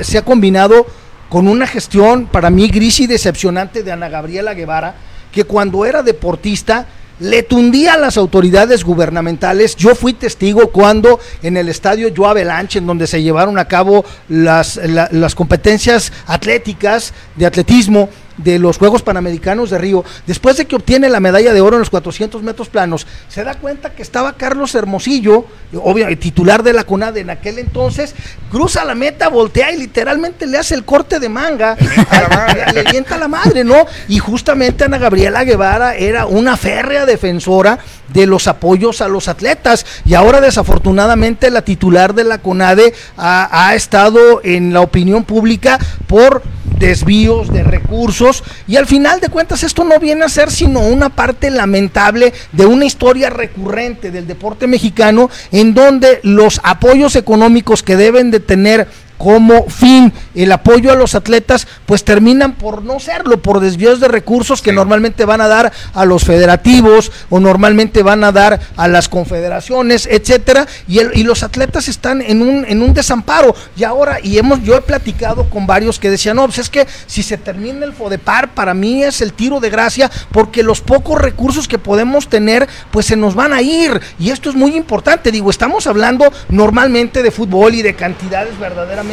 [0.00, 0.86] se ha combinado
[1.28, 4.94] con una gestión para mí gris y decepcionante de Ana Gabriela Guevara,
[5.30, 6.86] que cuando era deportista
[7.20, 9.76] le tundía a las autoridades gubernamentales.
[9.76, 14.04] Yo fui testigo cuando en el estadio Joa Belanche, en donde se llevaron a cabo
[14.28, 20.66] las, la- las competencias atléticas de atletismo de los Juegos Panamericanos de Río, después de
[20.66, 24.02] que obtiene la medalla de oro en los 400 metros planos, se da cuenta que
[24.02, 28.14] estaba Carlos Hermosillo, obvio, el titular de la CONADE en aquel entonces,
[28.50, 31.76] cruza la meta, voltea y literalmente le hace el corte de manga,
[32.10, 33.86] a- le avienta la madre, ¿no?
[34.08, 37.78] Y justamente Ana Gabriela Guevara era una férrea defensora
[38.12, 43.68] de los apoyos a los atletas y ahora desafortunadamente la titular de la CONADE ha,
[43.68, 46.42] ha estado en la opinión pública por
[46.78, 48.23] desvíos de recursos
[48.66, 52.66] y al final de cuentas esto no viene a ser sino una parte lamentable de
[52.66, 58.88] una historia recurrente del deporte mexicano en donde los apoyos económicos que deben de tener
[59.18, 64.08] como fin el apoyo a los atletas, pues terminan por no serlo, por desvíos de
[64.08, 64.76] recursos que Sí.
[64.76, 70.06] normalmente van a dar a los federativos o normalmente van a dar a las confederaciones,
[70.10, 73.54] etcétera, y, el- y los atletas están en un, en un desamparo.
[73.76, 76.86] Y ahora, y hemos, yo he platicado con varios que decían, no, pues es que
[77.06, 81.20] si se termina el FODEPAR, para mí es el tiro de gracia, porque los pocos
[81.20, 84.00] recursos que podemos tener, pues se nos van a ir.
[84.18, 89.03] Y esto es muy importante, digo, estamos hablando normalmente de fútbol y de cantidades verdaderamente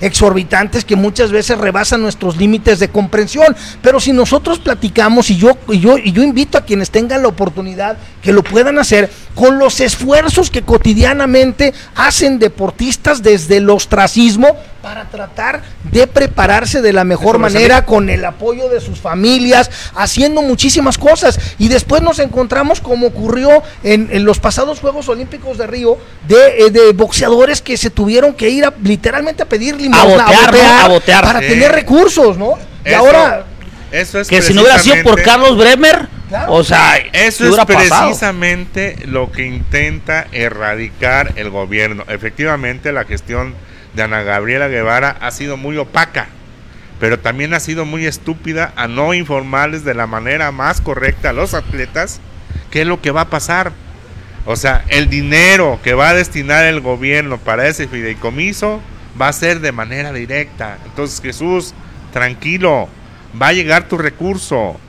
[0.00, 3.56] exorbitantes que muchas veces rebasan nuestros límites de comprensión.
[3.82, 7.28] Pero si nosotros platicamos y yo, y yo, y yo invito a quienes tengan la
[7.28, 14.56] oportunidad que lo puedan hacer con los esfuerzos que cotidianamente hacen deportistas desde el ostracismo
[14.82, 20.42] para tratar de prepararse de la mejor manera con el apoyo de sus familias, haciendo
[20.42, 21.38] muchísimas cosas.
[21.58, 25.96] Y después nos encontramos como ocurrió en, en los pasados Juegos Olímpicos de Río,
[26.28, 30.52] de, eh, de boxeadores que se tuvieron que ir a, literalmente a pedir limosna, botear,
[30.52, 30.60] ¿no?
[30.84, 31.24] A botear.
[31.24, 31.46] para Sí.
[31.48, 32.58] tener recursos, ¿no?
[32.84, 33.46] Y Eso- ahora,
[33.90, 36.52] Eso es Que si no hubiera sido por Carlos Bremer, Claro.
[36.52, 38.06] o sea, Eso ¿qué es pasado?
[38.08, 42.04] precisamente lo que intenta erradicar el gobierno.
[42.08, 43.54] Efectivamente, la gestión
[43.94, 46.26] de Ana Gabriela Guevara ha sido muy opaca,
[46.98, 51.32] pero también ha sido muy estúpida a no informarles de la manera más correcta a
[51.32, 52.20] los atletas
[52.72, 53.70] qué es lo que va a pasar.
[54.44, 58.80] O sea, el dinero que va a destinar el gobierno para ese fideicomiso
[59.20, 60.78] va a ser de manera directa.
[60.84, 61.74] Entonces, Jesús,
[62.12, 62.88] tranquilo,
[63.40, 64.80] va a llegar tu recurso,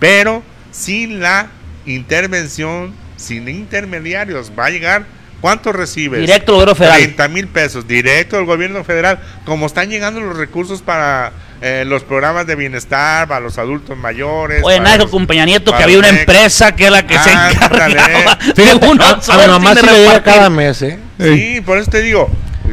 [0.00, 0.42] pero
[0.76, 1.46] sin la
[1.86, 4.52] intervención, sin intermediarios.
[4.58, 5.06] Va a llegar,
[5.40, 6.20] ¿cuánto recibes?
[6.20, 6.98] Directo al gobierno federal.
[6.98, 9.18] 30 mil pesos, directo al gobierno federal.
[9.44, 14.62] Como están llegando los recursos para eh, los programas de bienestar, para los adultos mayores.
[14.64, 17.30] Oye, nada, los- con Peña Nieto que había una empresa que es la que se
[17.32, 20.98] encargaba de Fíjate, un a, a mi mamá de le llega cada mes, ¿eh?
[21.18, 22.30] Sí, por eso te digo,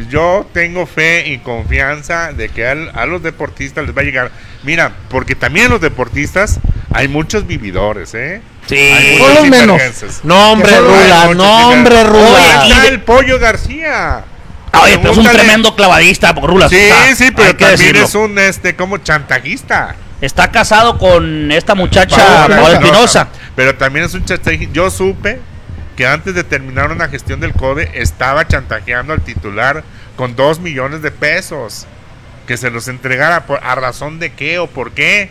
[0.09, 4.31] yo tengo fe y confianza de que al- a, los deportistas les va a llegar.
[4.63, 6.59] Mira, porque también los deportistas
[6.93, 8.41] hay muchos vividores, ¿eh?
[8.67, 8.75] Sí.
[8.77, 9.81] Hay muchos menos.
[10.21, 12.07] solo Hay Rula, nombre, sinvergüenzas.
[12.09, 12.39] Rula.
[12.39, 14.23] Ahí está Oye, el Pollo García.
[14.81, 16.69] Oye, pero es un tremendo clavadista, por Rulas.
[16.71, 19.95] Sí, está, sí, pero también es un, este, como chantajista.
[20.21, 22.73] Está casado con esta muchacha, Paola.
[22.73, 23.27] Espinosa.
[23.55, 24.73] Pero también es un chantajista.
[24.73, 25.39] Yo supe
[25.97, 29.83] que antes de terminar una gestión del CODE estaba chantajeando al titular
[30.15, 31.85] con dos millones de pesos.
[32.47, 35.29] Que se los entregara por- a razón de qué o por qué.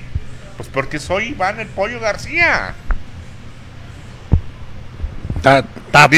[0.57, 2.75] Pues porque soy Iván el Pollo García.
[5.37, 5.65] Está,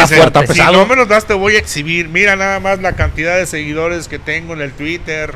[0.06, 2.08] fuerte, si no me los das te voy a exhibir.
[2.08, 5.34] Mira nada más la cantidad de seguidores que tengo en el Twitter.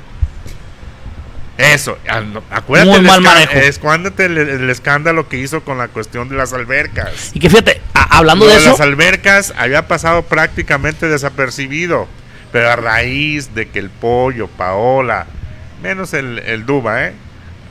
[1.57, 1.99] Eso,
[2.51, 3.53] acuérdate Muy el mal manejo.
[4.71, 7.33] escándalo que hizo con la cuestión de las albercas.
[7.35, 12.07] Y que fíjate, hablando Lo de de eso, las albercas había pasado prácticamente desapercibido,
[12.53, 15.27] pero a raíz de que el pollo, Paola,
[15.83, 17.15] menos el, el Duba, ¿eh?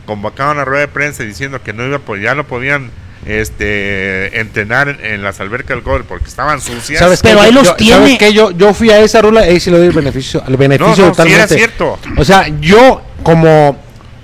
[0.08, 2.90] Convocaban a rueda de prensa diciendo que no iba, pues ya no podían
[3.26, 7.00] este entrenar en, en las albercas del gol porque estaban sucias.
[7.00, 7.96] ¿Sabes Pero ahí los yo- tiene.
[7.98, 8.34] ¿Sabes qué?
[8.34, 11.06] Yo, yo fui a esa rula y ahí sí le doy el beneficio, el beneficio
[11.06, 11.40] no, totalmente.
[11.44, 12.00] era cierto.
[12.18, 13.78] O sea, yo como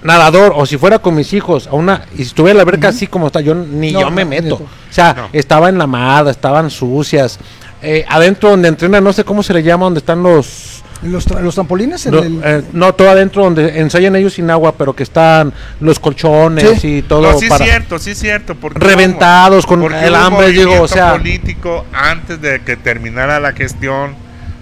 [0.03, 2.89] nadador o si fuera con mis hijos a una y si estuviera en la alberca
[2.89, 4.55] así como está, yo ni No, yo me no, meto.
[4.55, 5.30] O sea, No.
[5.34, 7.39] estaba enlamada, estaban sucias.
[7.81, 11.41] Eh, adentro donde entrenan, no sé cómo se le llama, donde están los Los, tra-
[11.41, 14.95] los trampolines en no, el- eh, no, todo adentro donde ensayan ellos sin agua, pero
[14.95, 16.97] que están los colchones Sí.
[16.97, 18.55] y todo no, sí para es cierto, sí es cierto.
[18.55, 23.51] Porque Reventados con porque el hambre, digo, o sea- político antes de que terminara la
[23.53, 24.15] gestión.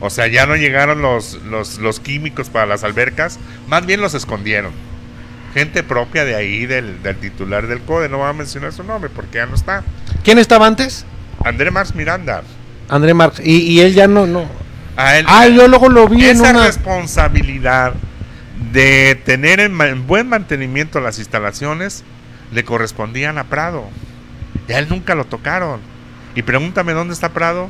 [0.03, 3.37] O sea, ya no llegaron los, los, los químicos para las albercas,
[3.67, 4.71] más bien los escondieron.
[5.53, 9.11] Gente propia de ahí, del, del titular del CODE, no voy a mencionar su nombre
[9.13, 9.83] porque ya no está.
[10.23, 11.05] ¿Quién estaba antes?
[11.45, 12.41] André Marx Miranda.
[12.89, 13.39] André Marx.
[13.43, 14.45] Y, y él ya no, no.
[14.97, 16.65] A él, Ah, yo luego lo vi en esa una.
[16.65, 17.93] responsabilidad
[18.71, 22.03] de tener en, buen mantenimiento las instalaciones
[22.51, 23.89] le correspondían a Prado.
[24.67, 25.79] Y a él nunca lo tocaron.
[26.35, 27.69] Y pregúntame dónde está Prado.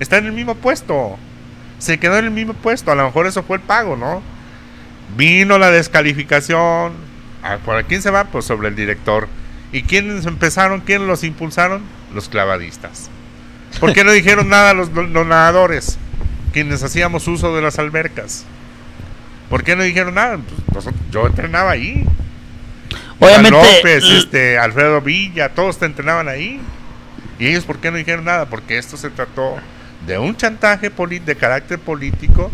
[0.00, 1.16] Está en el mismo puesto.
[1.78, 2.90] Se quedó en el mismo puesto.
[2.90, 4.22] A lo mejor eso fue el pago, ¿no?
[5.16, 6.92] Vino la descalificación.
[7.42, 8.24] Ah, ¿Por quién se va?
[8.24, 9.28] Pues sobre el director.
[9.72, 10.80] ¿Y quiénes empezaron?
[10.80, 11.82] ¿Quiénes los impulsaron?
[12.14, 13.10] Los clavadistas.
[13.80, 15.98] ¿Por qué no dijeron nada los, los nadadores?
[16.52, 18.44] Quienes hacíamos uso de las albercas.
[19.48, 20.38] ¿Por qué no dijeron nada?
[20.38, 22.04] Pues, nosotros- yo entrenaba ahí.
[23.18, 26.60] obviamente, Iván López, este, Alfredo Villa, todos te entrenaban ahí.
[27.38, 28.46] ¿Y ellos por qué no dijeron nada?
[28.46, 29.56] Porque esto se trató
[30.06, 32.50] de un chantaje de carácter político.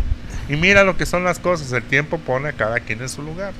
[0.47, 1.71] Y mira lo que son las cosas.
[1.71, 3.53] El tiempo pone a cada quien en su lugar.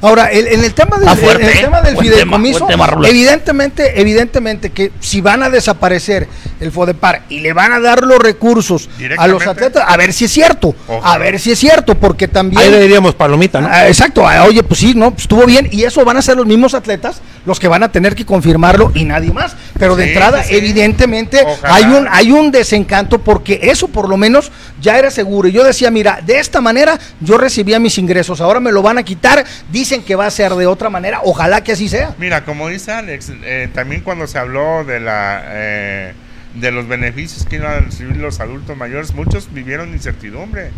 [0.00, 1.60] Ahora, el- en el tema del, fuerte, el ¿eh?
[1.60, 3.10] tema del Buen fideicomiso, tema, buen tema, Rulas.
[3.10, 6.28] evidentemente, evidentemente que si van a desaparecer
[6.60, 8.88] el FODEPAR y le van a dar los recursos
[9.18, 12.62] a los atletas, a ver si es cierto, a ver si es cierto, porque también...
[12.62, 13.68] Ahí le diríamos palomita, ¿no?
[13.70, 16.36] Ah, exacto, ah, oye, pues sí, no, pues estuvo bien, y eso van a ser
[16.36, 19.54] los mismos atletas los que van a tener que confirmarlo y nadie más.
[19.78, 20.56] Pero de Sí, entrada, sí, sí.
[20.56, 21.74] evidentemente, Ojalá.
[21.76, 24.50] hay un, hay un desencanto porque eso por lo menos
[24.80, 25.46] ya era seguro.
[25.46, 28.98] Y yo decía, mira, de esta manera yo recibía mis ingresos, ahora me lo van
[28.98, 29.44] a quitar,
[29.78, 32.14] dicen que va a ser de otra manera, ojalá que así sea.
[32.18, 36.12] Mira, como dice Alex, eh, también cuando se habló de la eh,
[36.54, 40.70] de los beneficios que iban a recibir los adultos mayores, muchos vivieron incertidumbre.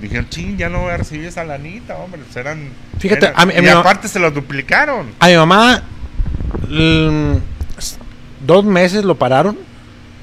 [0.00, 2.20] Dijeron, ching, ya no voy a recibir esa lanita, hombre.
[2.24, 5.06] Pues eran, Fíjate, eran- a mí- a y aparte se los duplicaron.
[5.20, 5.82] A mi mamá,
[6.68, 7.32] mm,
[8.46, 9.56] dos meses lo pararon,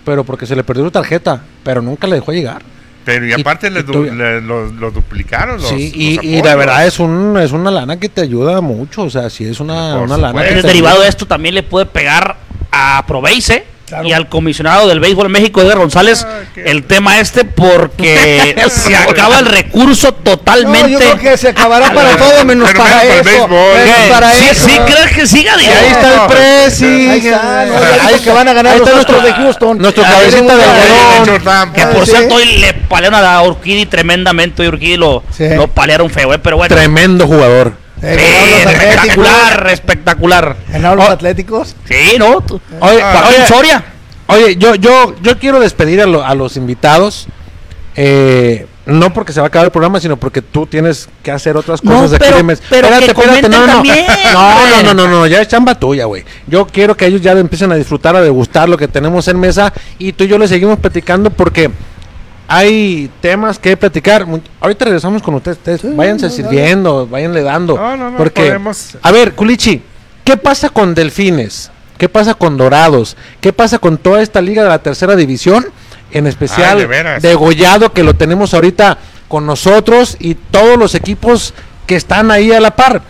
[0.04, 2.62] pero porque se le perdió su tarjeta, pero nunca le dejó llegar.
[3.06, 5.57] Pero y Y- aparte y les du- le- los, los duplicaron.
[5.61, 8.60] Los, sí, los y, y la verdad es un es una lana que te ayuda
[8.61, 10.44] mucho, o sea, sí es una, una lana.
[10.48, 11.03] el derivado ayuda.
[11.03, 12.36] de esto también le puede pegar
[12.72, 14.07] a Proveice Claro.
[14.07, 16.26] y al comisionado del béisbol México, Edgar González,
[16.56, 20.90] qué- el tema este porque se acaba el recurso No, totalmente.
[20.90, 24.66] yo creo que se acabará para todo menos Pero para menos para el eso.
[24.66, 24.86] sí, eso.
[24.88, 25.53] sí, ¿crees que siga?
[25.53, 26.86] Ahí está el presi.
[26.86, 29.44] Ahí está, no, ya dijo que van a ganar Ahí los está Astros nuestro- de
[29.45, 29.78] Houston.
[29.78, 31.74] Nuestro cabecita de algodón.
[31.74, 34.64] Que Ah, por cierto, hoy le palearon a Urquidi tremendamente.
[34.64, 35.48] Hoy Urquidi lo, Sí.
[35.56, 36.76] lo palearon feo, eh, pero bueno.
[36.76, 37.74] Tremendo jugador.
[38.06, 40.56] Eh, Sí, espectacular, espectacular.
[40.69, 41.76] Ganaron los Atléticos.
[41.86, 42.41] Sí, ¿no?
[42.41, 43.84] Tú- Oye, Joaquín Soria.
[44.27, 47.27] Oye, yo, yo, yo quiero despedir a, lo- a los invitados.
[47.95, 51.57] eh, No porque se va a acabar el programa, sino porque tú tienes que hacer
[51.57, 52.61] otras No, cosas de pero- crímenes.
[52.69, 53.73] pero que comenten no, no, no.
[53.73, 56.23] también, No, no, no, no, no, ya es chamba tuya, güey.
[56.45, 59.73] Yo quiero que ellos ya empiecen a disfrutar, a degustar lo que tenemos en mesa
[59.98, 61.72] y tú y yo le seguimos platicando porque
[62.48, 64.26] hay temas que platicar.
[64.60, 65.58] Ahorita regresamos con ustedes.
[65.58, 66.44] ustedes váyanse no, dale.
[66.44, 67.76] sirviendo, váyanle dando.
[67.76, 69.82] No, no, no, porque, podemos- a ver, Culichi,
[70.24, 71.72] ¿qué pasa con Delfines?
[71.98, 73.16] ¿Qué pasa con Dorados?
[73.40, 75.66] ¿Qué pasa con toda esta liga de la tercera división?
[76.12, 77.20] En especial Ay, de.
[77.30, 78.98] Degollado, que lo tenemos ahorita
[79.28, 81.54] con nosotros y todos los equipos
[81.88, 83.02] que están ahí a la par.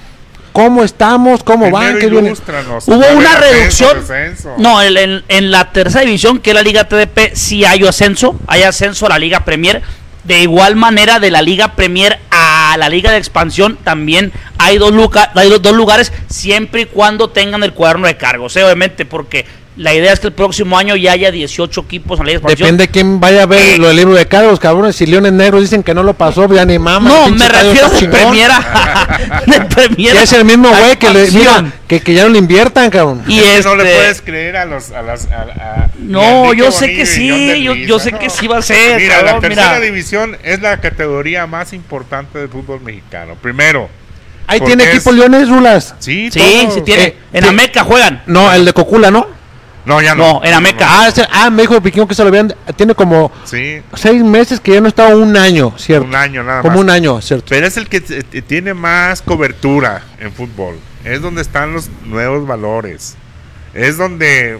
[0.56, 1.44] ¿Cómo estamos?
[1.44, 1.98] ¿Cómo van?
[1.98, 2.22] Hubo
[3.02, 3.98] ¿Cuál una reducción.
[4.00, 4.56] ascenso?
[4.58, 8.40] No, en, en- en la tercera división, que es la Liga TDP, sí hay ascenso.
[8.48, 9.82] Hay ascenso a la Liga Premier.
[10.24, 14.94] De igual manera, de la Liga Premier a la Liga de Expansión, también hay dos,
[14.94, 18.56] luca- hay dos- dos lugares, siempre y cuando tengan el cuaderno de cargos.
[18.56, 18.64] ¿eh?
[18.64, 19.46] Obviamente, porque
[19.78, 22.54] la idea es que el próximo año ya haya 18 equipos en la Liga de
[22.54, 22.78] Expansión.
[22.78, 24.96] Depende quién vaya a ver lo del libro de cargos, cabrones.
[24.96, 27.10] Si Leones Negros dicen que no lo pasó, ya ni mama.
[27.10, 31.40] No, me refiero de a- de Premier Que es el mismo güey que le mira,
[31.52, 31.74] Expansión.
[31.88, 33.24] que, que ya no le inviertan, cabrón.
[33.28, 36.54] Y Es que no le este- puedes creer a los a las a- a- No,
[36.54, 38.20] yo sé Bonilla que sí, de yo- yo sé no.
[38.20, 39.80] que sí va a ser, Mira, la tercera mira.
[39.82, 43.36] división es la categoría más importante del fútbol mexicano.
[43.42, 43.90] Primero,
[44.48, 45.96] Ahí tiene es- equipo Leones Rulas.
[46.00, 46.74] sí, Sí, todos.
[46.76, 47.04] sí tiene.
[47.04, 47.50] Eh, en sí.
[47.50, 48.24] Ameca juegan.
[48.28, 49.28] No, el de Cocula, ¿no?
[49.86, 50.34] No, ya no.
[50.40, 50.86] No, en Ameca.
[50.90, 52.54] Ah, ah, me dijo el Piquín que se lo habían.
[52.76, 56.08] Tiene como Sí, seis meses que ya no estaba un año, ¿cierto?
[56.08, 56.84] un año nada Como más.
[56.84, 57.46] un año, ¿cierto?
[57.50, 60.80] Pero es el que t- t- tiene más cobertura en fútbol.
[61.04, 63.16] Es donde están los nuevos valores.
[63.76, 64.60] Es donde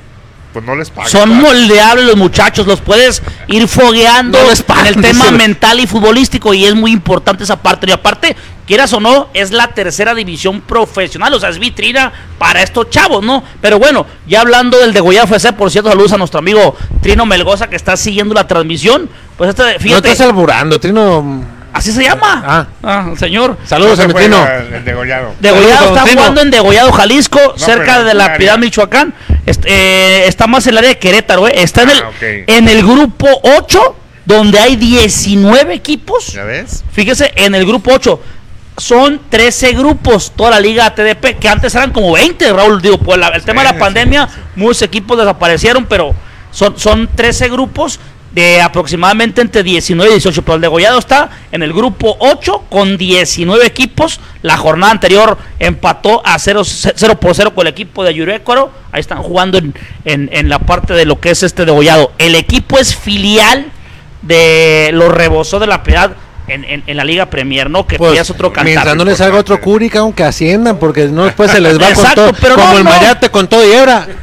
[0.56, 1.12] pues no les pagan.
[1.12, 1.44] Son ¿verdad?
[1.44, 5.32] moldeables los muchachos, los puedes ir fogueando No en pagan, el tema dice.
[5.38, 7.88] mental y futbolístico y es muy importante esa parte.
[7.90, 12.64] Y aparte, quieras o no, es la tercera división profesional, o sea, es vitrina para
[12.64, 13.44] estos chavos, ¿no?
[13.60, 17.26] Pero bueno, ya hablando del de Goya FC, por cierto, saludos a nuestro amigo Trino
[17.26, 19.10] Melgoza que está siguiendo la transmisión.
[19.38, 21.54] Pues este, No fíjate, estás alburando, Trino.
[21.76, 22.68] Así se llama.
[22.84, 23.08] Ah.
[23.12, 23.58] el señor.
[23.66, 24.44] Saludos a ¿Dónde mi fue Trino.
[24.44, 25.34] la- el degollado?
[25.40, 28.58] Degollado está jugando en Degollado, Jalisco, cerca de la ¿qué Piedad?
[28.58, 29.14] Michoacán.
[29.46, 31.54] Est- eh, está más en el área de Querétaro, eh.
[31.62, 32.12] Está en, el, Ah,
[32.48, 33.96] en el grupo 8,
[34.26, 36.34] donde hay 19 equipos.
[36.34, 36.84] ¿Ya ves?
[36.92, 38.20] Fíjese, en el grupo 8
[38.78, 42.82] son 13 grupos, toda la liga TDP, que antes eran como 20, Raúl.
[42.82, 46.14] Digo, pues la- el tema de la sí, pandemia, muchos equipos desaparecieron, pero
[46.52, 48.00] son, son 13 grupos
[48.36, 50.44] de aproximadamente entre 19 y 18.
[50.44, 54.20] Pero el degollado está en el grupo 8 con 19 equipos.
[54.42, 58.72] La jornada anterior empató a 0, 0 por 0 con el equipo de Yurecuaro.
[58.92, 62.12] Ahí están jugando en, en- en la parte de lo que es este degollado.
[62.18, 63.68] El equipo es filial
[64.22, 66.12] de los rebosó de la piedad
[66.48, 67.86] en, en- en la Liga Premier, ¿no?
[67.88, 68.98] Que Pues, otro mientras cantar.
[68.98, 72.22] no les salga otro curica, aunque asciendan, porque no después se les va con Exacto,
[72.30, 72.90] todo, pero como no, el no.
[72.90, 74.08] Mayate con todo y hebra.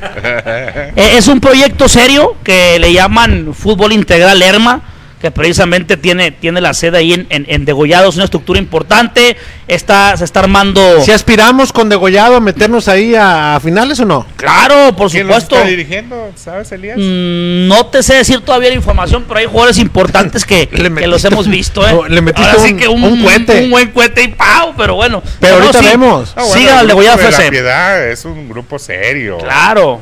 [0.95, 4.81] Eh, es un proyecto serio que le llaman Fútbol Integral Lerma,
[5.23, 9.37] que precisamente tiene, tiene la sede ahí en, en, en Degollado, es una estructura importante,
[9.69, 11.01] está, se está armando...
[11.05, 14.27] Si aspiramos con Degollado a meternos ahí a, a finales o no.
[14.35, 15.55] Claro, por ¿Quién los supuesto.
[15.57, 16.33] está dirigiendo?
[16.35, 16.99] ¿Sabes, Elías?
[16.99, 20.69] Mm, no te sé decir todavía la información, pero hay jugadores importantes que,
[20.99, 21.93] que los hemos visto, ¿eh?
[21.93, 23.65] no, le metiste Ahora sí un- que un, un cohete.
[23.65, 24.75] un buen cohete y ¡pau!
[24.77, 25.23] Pero bueno.
[25.39, 26.33] Pero no, ahorita sí, vemos.
[26.37, 27.51] Ah, bueno, Sigan al Degollado de La FC.
[27.51, 29.39] Piedad es un grupo serio.
[29.39, 30.01] Claro.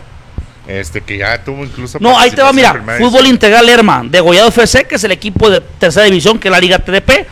[0.71, 1.99] Este que ya tuvo incluso.
[2.01, 3.27] No, ahí te va, mira, Fútbol división.
[3.27, 6.79] Integral Lerma, Degollado FC, que es el equipo de tercera división, que es la Liga
[6.79, 7.27] TDP.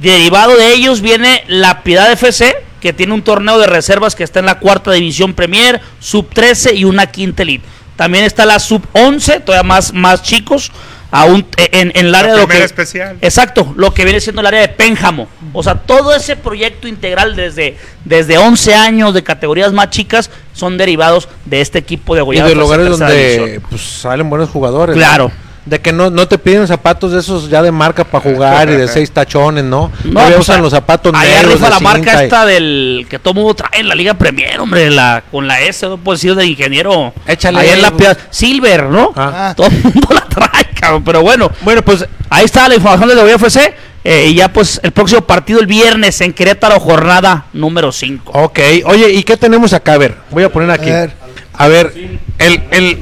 [0.00, 4.38] Derivado de ellos viene la Piedad FC, que tiene un torneo de reservas que está
[4.38, 7.66] en la cuarta división Premier, sub 13 y una quinta elite.
[7.96, 10.72] También está la sub 11, todavía más, más chicos,
[11.10, 12.62] aún en, en el área de lo que...
[12.62, 13.18] especial.
[13.20, 15.28] Exacto, lo que viene siendo el área de Pénjamo.
[15.52, 20.78] O sea, todo ese proyecto integral desde, desde 11 años de categorías más chicas son
[20.78, 22.48] derivados de este equipo de Y Goyado.
[22.48, 24.96] de lugares donde pues, salen buenos jugadores.
[24.96, 25.30] ¿no?
[25.66, 28.72] De que no, no te piden zapatos de esos ya de marca para jugar y
[28.76, 29.92] de seis tachones, ¿no?
[30.04, 33.34] No, pues, usan los zapatos negros rifa de la marca y- esta del que todo
[33.34, 36.46] mundo trae en la Liga Premier, hombre, la, con la S, no puedo decir de
[36.46, 37.12] ingeniero.
[37.26, 37.58] Échale.
[37.60, 38.16] Ahí en la piedad.
[38.30, 39.12] Silver, ¿no?
[39.14, 39.52] Ah.
[39.56, 41.04] Todo el mundo la trae, cabrón.
[41.04, 43.74] Pero bueno, Bueno, pues ahí está la información de la UFC.
[44.02, 48.32] eh, y ya pues el próximo partido el viernes en Querétaro, jornada número 5.
[48.34, 49.92] Ok, oye, ¿y qué tenemos acá?
[49.92, 50.88] A ver, voy a poner aquí.
[50.88, 51.12] A ver.
[51.52, 51.92] A ver,
[52.38, 52.98] el, el,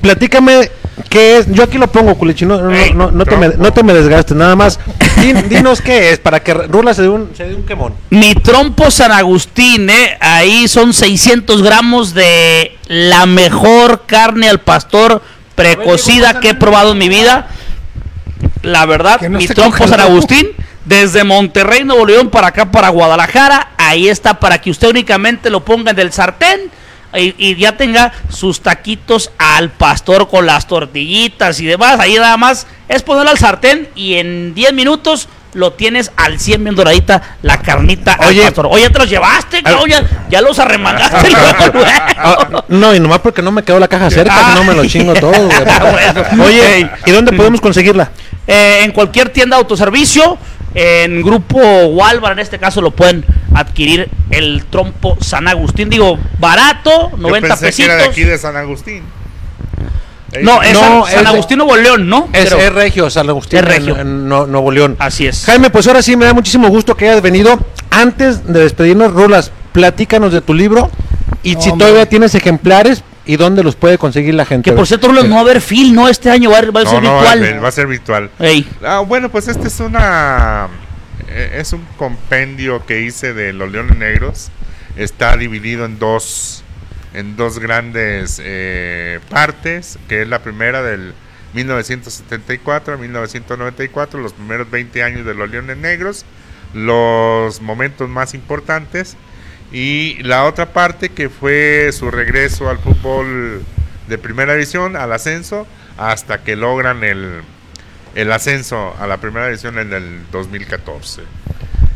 [0.00, 0.70] platícame
[1.08, 1.52] qué es.
[1.52, 3.92] Yo aquí lo pongo, Culichi, no, no, Ey, no, no te me, no te me
[3.94, 4.78] desgastes, nada más.
[5.22, 7.94] Din- dinos qué es, para que Rula se dé un, se dé un quemón.
[8.10, 10.16] Mi trompo San Agustín, ¿eh?
[10.20, 15.22] ahí son 600 gramos de la mejor carne al pastor
[15.54, 17.48] precocida que he probado en mi vida.
[18.62, 20.00] La verdad, mi trompo San.
[20.00, 20.48] Agustín,
[20.84, 25.64] desde Monterrey, Nuevo León, para acá, para Guadalajara, ahí está para que usted únicamente lo
[25.64, 26.70] ponga en el sartén,
[27.14, 31.98] y, y ya tenga sus taquitos al pastor con las tortillitas y demás.
[32.00, 36.62] Ahí nada más es ponerlo al sartén y en 10 minutos lo tienes al 100
[36.62, 38.42] bien doradita la carnita al Oye.
[38.42, 38.68] pastor.
[38.70, 41.90] Oye, te los llevaste, cabrón, ya, ya los arremangaste luego, luego.
[42.18, 44.52] Ah, no, y nomás porque no me quedó la caja cerca, Ah.
[44.54, 45.30] no me lo chingo todo.
[45.32, 45.48] güey.
[45.92, 46.44] Bueno.
[46.44, 48.10] Oye, ¿y dónde podemos conseguirla?
[48.46, 50.38] Eh, en cualquier tienda de autoservicio,
[50.74, 53.24] en grupo Walmart en este caso lo pueden
[53.54, 55.88] adquirir el trompo San Agustín.
[55.90, 57.86] Digo, barato, 90 Yo pensé que pesitos.
[57.94, 59.02] era de aquí de San Agustín.
[60.42, 62.28] No, es No, San, es San de- Agustín Nuevo León, ¿no?
[62.34, 63.94] Es, es Regio, San Agustín, Es Regio.
[63.94, 64.94] en, en No- Nuevo León.
[64.98, 65.44] Así es.
[65.46, 67.58] Jaime, pues ahora sí me da muchísimo gusto que hayas venido.
[67.90, 70.90] Antes de despedirnos, Rolas, platícanos de tu libro
[71.42, 71.86] y No, si hombre.
[71.86, 74.70] todavía tienes ejemplares y dónde los puede conseguir la gente.
[74.70, 76.08] Que por cierto, no va a haber film, ¿no?
[76.08, 77.62] Este año va a, va a No, ser no, virtual.
[77.64, 78.30] va a ser virtual.
[78.82, 80.68] Ah, bueno, pues este es una
[81.28, 84.48] eh, es un compendio que hice de los Leones Negros.
[84.96, 86.64] Está dividido en dos
[87.12, 91.12] en dos grandes eh, partes, que es la primera del
[91.52, 96.24] 1974 a 1994, los primeros 20 años de los Leones Negros,
[96.72, 99.18] los momentos más importantes
[99.72, 103.62] y la otra parte que fue su regreso al fútbol
[104.08, 105.66] de primera división, al ascenso,
[105.98, 107.42] hasta que logran el,
[108.14, 111.22] el ascenso a la primera división en el 2014.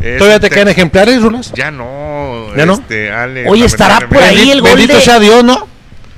[0.01, 1.53] Es ¿Todavía te quedan ejemplares, Rolas?
[1.55, 2.49] Ya no.
[2.57, 2.75] ¿Ya no?
[2.75, 5.69] este, Ale, Oye, estará por ahí el gol Bendito de- sea Dios, ¿no?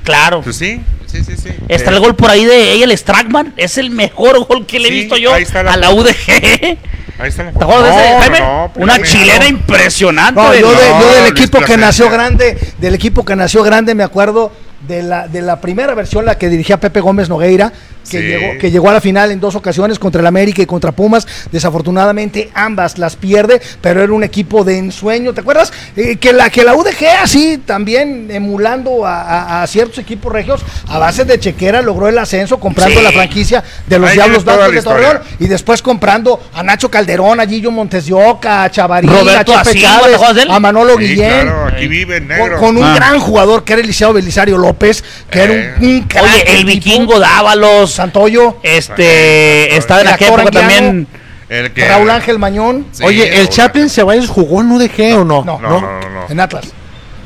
[0.04, 0.40] Claro.
[0.42, 1.50] Pues sí, sí, sí, sí.
[1.68, 3.52] Está Eh, el gol por ahí de ella, el Strackman.
[3.56, 6.78] Es el mejor gol que le he visto yo ahí está la- a la UDG.
[7.18, 8.40] Ahí está la ¿Te acuerdas de ese, No, Jaime?
[8.40, 9.46] no, Una chilena no.
[9.48, 10.40] impresionante.
[10.40, 13.94] No, yo, de- No, yo del equipo que nació grande, del equipo que nació grande,
[13.94, 14.52] me acuerdo
[14.88, 17.72] de la, de la primera versión, la que dirigía Pepe Gómez Nogueira,
[18.08, 18.24] que, Sí.
[18.26, 21.26] llegó, que llegó a la final en dos ocasiones contra el América y contra Pumas.
[21.50, 25.32] Desafortunadamente ambas las pierde, pero era un equipo de ensueño.
[25.32, 25.72] ¿Te acuerdas?
[25.96, 30.60] Eh, que, la, que la UDG así también emulando a, a- a ciertos equipos regios
[30.88, 33.04] a base de chequera logró el ascenso comprando Sí.
[33.04, 34.82] la franquicia de los Ahí Diablos Blancos la de.
[34.82, 39.56] Torreón y después comprando a Nacho Calderón, a Gillo Montes de Oca, a Chavarín, Roberto
[39.56, 41.42] a Chepe Silva, ¿te Chávez, a Manolo Sí, Guillén.
[41.42, 42.28] claro, aquí vive el
[42.58, 42.94] Con, un Ah.
[42.96, 45.74] gran jugador que era Eliseo Belisario López, que era Eh.
[45.80, 47.93] un, un crack Oye, el vikingo Dávalos.
[47.94, 51.06] Santoyo, Este, estaba en El aquella época también.
[51.48, 52.86] El que- Raúl Ángel Mañón.
[52.92, 53.88] Sí, Oye, ¿el Chaplin.
[53.90, 55.44] Ceballos jugó en UDG o no?
[55.44, 56.26] No, No, no, no, no.
[56.28, 56.66] En Atlas.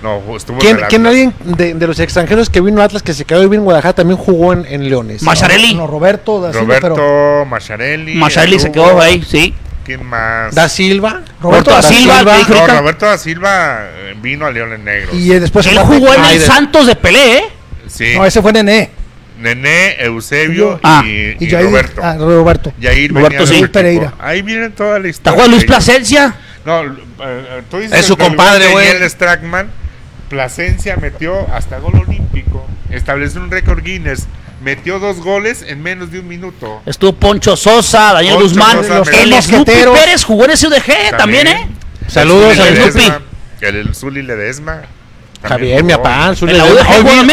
[0.02, 3.12] No, estuvo ¿Quién, en quién alguien de, de los extranjeros que vino a Atlas, que
[3.14, 5.22] se quedó y vino en Guadalajara, también jugó en, en Leones?
[5.22, 5.74] Macharelli.
[5.74, 8.14] No, Roberto da Silva, Roberto pero Macharelli.
[8.14, 9.54] Macharelli se quedó ahí, sí.
[9.84, 10.54] ¿Quién más?
[10.54, 11.22] Da Silva.
[11.40, 12.66] Roberto da Silva, dije No.
[12.78, 15.14] Roberto da Silva eh, vino a Leones Negros.
[15.14, 17.44] y eh, después Él jugó en el Santos de Pelé, ¿eh?
[17.88, 18.12] Sí.
[18.16, 18.90] No, ese fue Nené.
[19.38, 22.00] Nené, Eusebio Ah, y, Y, y Jair- Roberto.
[22.02, 22.72] ah, Roberto.
[22.80, 23.66] Yair Roberto, sí.
[23.68, 24.14] Pereira.
[24.18, 25.32] Ahí viene toda la ¿Te historia.
[25.32, 25.84] acuerdas Luis de ellos.
[25.84, 26.34] Plasencia?
[26.64, 26.88] No, eh,
[27.20, 28.86] eh, tú dices Es su compadre, güey.
[28.92, 29.70] Miguel Strackman.
[30.28, 32.66] Plasencia metió hasta gol olímpico.
[32.90, 34.26] Estableció un récord Guinness.
[34.62, 36.82] Metió dos goles en menos de un minuto.
[36.84, 38.76] Estuvo Poncho Sosa, Daniel Poncho Guzmán.
[38.78, 39.98] Sosa, los el mosqueteros.
[39.98, 41.68] Pérez jugó en ese UDG también, ¿eh?
[42.08, 42.98] Saludos El Zuli al Snoopy.
[42.98, 43.20] Ledesma,
[43.60, 44.72] El, Zuli Ledesma.
[45.40, 46.32] también Javier, mi papá,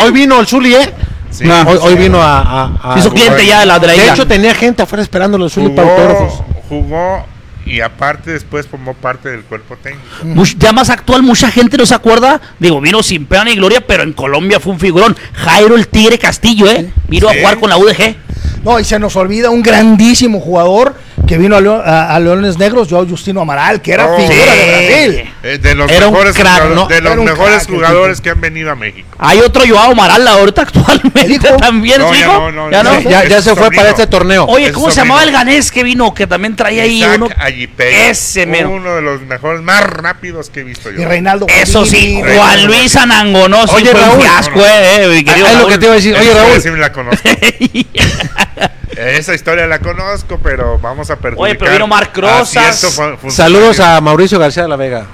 [0.04, 0.90] hoy vino el Zuli, ¿eh?
[1.32, 1.46] Sí.
[1.50, 2.40] Hoy, hoy vino a...
[2.42, 5.04] a- a- Hizo cliente ya de la de la De hecho, tenía gente afuera
[5.50, 6.44] Zuli para jugó, autógrafos.
[6.70, 7.26] jugó
[7.66, 10.06] y aparte después formó parte del cuerpo técnico.
[10.24, 12.40] Much- ya más actual, mucha gente no se acuerda.
[12.60, 15.16] Digo, vino sin pena ni gloria, pero en Colombia fue un figurón.
[15.34, 16.92] Jairo el Tigre Castillo, ¿eh?
[17.08, 17.36] Vino Sí.
[17.38, 18.16] a jugar con la UDG.
[18.64, 20.96] No, y se nos olvida un grandísimo jugador
[21.28, 24.36] que vino a, Leo- a- a Leones Negros, Joao Justino Amaral, que era Oh, figura
[24.52, 24.58] sí.
[24.58, 25.34] de Brasil.
[25.44, 26.88] Eh, de los Era un mejores, crack, jugadores, ¿no?
[26.88, 29.08] de los mejores crack jugadores que han venido a México.
[29.20, 32.52] Hay otro Joao Amaral ahorita actualmente también, No, ¿es ya hijo?
[32.52, 32.92] no, no, ¿Ya no.
[32.94, 33.70] se fue sobrino.
[33.76, 34.46] para este torneo.
[34.46, 36.14] Oye, Es ¿cómo se llamaba el ganés que vino?
[36.14, 37.30] Que también traía ahí Isaac uno.
[37.38, 38.70] Ayipega, Ese mero.
[38.72, 41.02] Uno de los mejores, más rápidos que he visto yo.
[41.02, 44.22] Y Reinaldo Eso sí, Juan Luis Anangonó Oye, Raúl.
[44.22, 46.16] fiasco, eh, eh, mi Ah, es lo que te iba a decir.
[46.16, 47.30] Oye, Raúl, la conozco.
[48.98, 51.44] Esa historia la conozco, pero vamos a perjudicar.
[51.50, 53.00] Oye, pero vino Marc a Rosas.
[53.30, 55.06] saludos a Mauricio García de la Vega.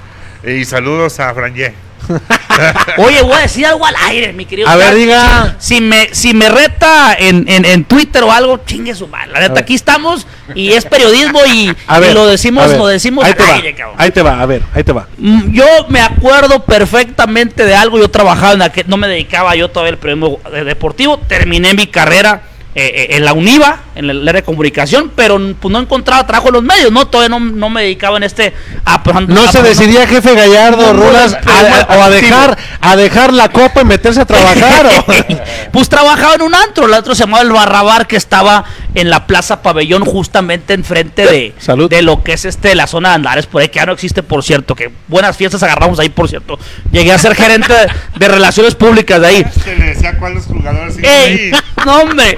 [0.45, 1.73] Y saludos a Franje.
[2.97, 4.67] Oye, voy a decir algo al aire, mi querido.
[4.67, 5.55] A ver, diga.
[5.59, 9.31] Si, me, si me reta en, en, en Twitter o algo, chingue su madre.
[9.31, 10.25] La A neta, aquí estamos
[10.55, 12.77] y es periodismo y, A lo a decimos, ver.
[12.77, 13.95] lo decimos ahí al te va, aire, cabrón.
[13.99, 15.07] Ahí te va, a ver, ahí te va.
[15.17, 17.97] Mm, Yo me acuerdo perfectamente de algo.
[17.99, 21.19] Yo trabajaba en aquel, no me dedicaba yo todavía al periodismo deportivo.
[21.19, 22.41] Terminé mi carrera
[22.73, 26.47] eh, eh, en la UNIVA, en el área de comunicación, pero pues, no encontraba trabajo
[26.47, 27.05] en los medios, ¿no?
[27.07, 28.53] Todavía no, no me dedicaba en este.
[28.85, 32.09] a- No a- se decidía jefe Gallardo, No, Rulas, no, a- no, a- o a
[32.09, 34.85] dejar, a dejar la copa y meterse a trabajar.
[34.85, 35.05] o-
[35.71, 38.63] Pues trabajaba en un antro, el otro se llamaba el Barrabar, que estaba
[38.95, 41.89] en la Plaza Pabellón, justamente enfrente de, Salud.
[41.89, 44.23] de lo que es este la zona de Andares, por ahí que ya no existe,
[44.23, 46.57] por cierto, que buenas fiestas agarramos ahí, por cierto.
[46.91, 47.87] Llegué a ser gerente de,
[48.17, 49.45] de relaciones públicas de ahí.
[49.63, 51.51] Se le decía cuáles jugadores iban ¡Ey!
[51.53, 51.61] ahí.
[51.85, 52.37] No, hombre.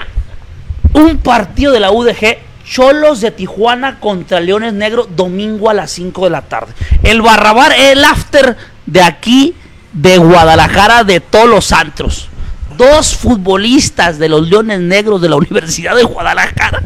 [0.94, 6.26] Un partido de la UDG, Cholos de Tijuana contra Leones Negro, domingo a las 5
[6.26, 6.74] de la tarde.
[7.03, 8.56] El Barrabar, el after
[8.86, 9.56] de aquí,
[9.91, 12.30] de Guadalajara, de todos los antros.
[12.78, 16.82] Dos futbolistas de los Leones Negros de la Universidad de Guadalajara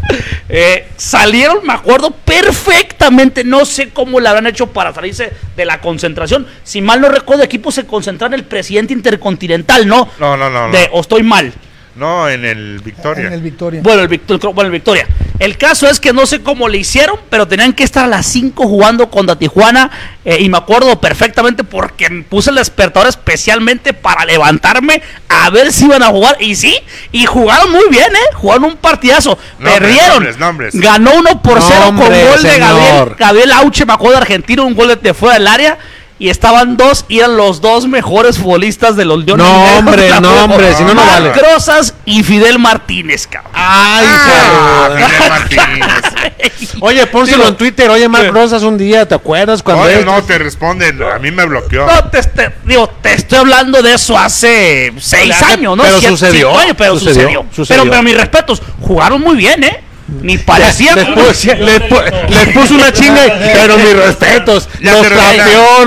[0.49, 3.43] eh, salieron, me acuerdo perfectamente.
[3.43, 6.47] No sé cómo le habrán hecho para salirse de la concentración.
[6.63, 10.09] Si mal no recuerdo, equipo se concentraron en el presidente intercontinental, ¿no?
[10.19, 10.67] No, no, no.
[10.67, 10.73] no.
[10.73, 11.53] De, o estoy mal.
[11.97, 13.27] No, en el Victoria.
[13.27, 13.81] En el Victoria.
[13.83, 15.07] Bueno, el, Victor- bueno, el Victoria.
[15.39, 18.25] El caso es que no sé cómo le hicieron, pero tenían que estar a las
[18.27, 19.89] 5 jugando contra Tijuana.
[20.25, 25.71] eh, y me acuerdo perfectamente porque me puse el despertador especialmente para levantarme a ver
[25.71, 26.37] si iban a jugar.
[26.39, 26.75] Y sí,
[27.11, 28.33] y jugaron muy bien, ¿eh?
[28.35, 29.37] Jugaron un partidazo.
[29.59, 30.09] Nombres, Perdieron.
[30.13, 30.75] nombres, nombres.
[30.75, 33.15] Ganó 1 por 0 con gol de Gabriel, señor.
[33.17, 35.77] Gabriel Auche, me acuerdo de Argentino, un gol de fuera del área.
[36.19, 39.77] Y estaban dos, y eran los dos mejores futbolistas de los Leones No, Negros.
[39.79, 41.33] hombre, no, hombre, si no, no Marc vale.
[41.33, 43.51] Rosas y Fidel Martínez, cabrón.
[43.55, 44.89] Ay, Ah.
[44.95, 46.73] Fidel Martínez.
[46.81, 47.89] Oye, pónselo Digo, en Twitter.
[47.91, 48.31] Oye, Marc sí.
[48.31, 49.61] Rosas un día, ¿te acuerdas?
[49.61, 51.01] Cuando Oye, no te responden.
[51.03, 51.85] A mí me bloqueó.
[51.85, 55.83] No, te, te- digo, te estoy hablando de eso hace seis años, ¿no?
[55.83, 57.45] pero Siete- sucedió, años, pero sucedió, sucedió.
[57.55, 57.81] sucedió.
[57.83, 59.83] Pero, pero mis respetos, jugaron muy bien, ¿eh?
[60.21, 63.21] Ni parecía les, como- pu- les pu- les puso una chinga,
[63.53, 64.69] pero mis respetos.
[64.81, 65.09] Ya los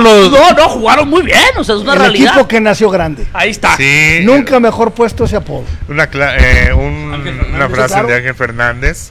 [0.03, 0.31] los.
[0.31, 2.33] No, no, jugaron muy bien, o sea, es una el realidad.
[2.33, 3.27] equipo que nació grande.
[3.33, 3.77] Ahí está.
[3.77, 4.21] Sí.
[4.25, 5.65] Nunca mejor puesto ese apodo.
[5.89, 8.09] Una, eh, un- una frase claro.
[8.09, 9.11] de Ángel Fernández.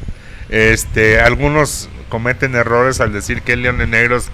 [0.50, 4.26] Este, algunos cometen errores al decir que es Leones Negros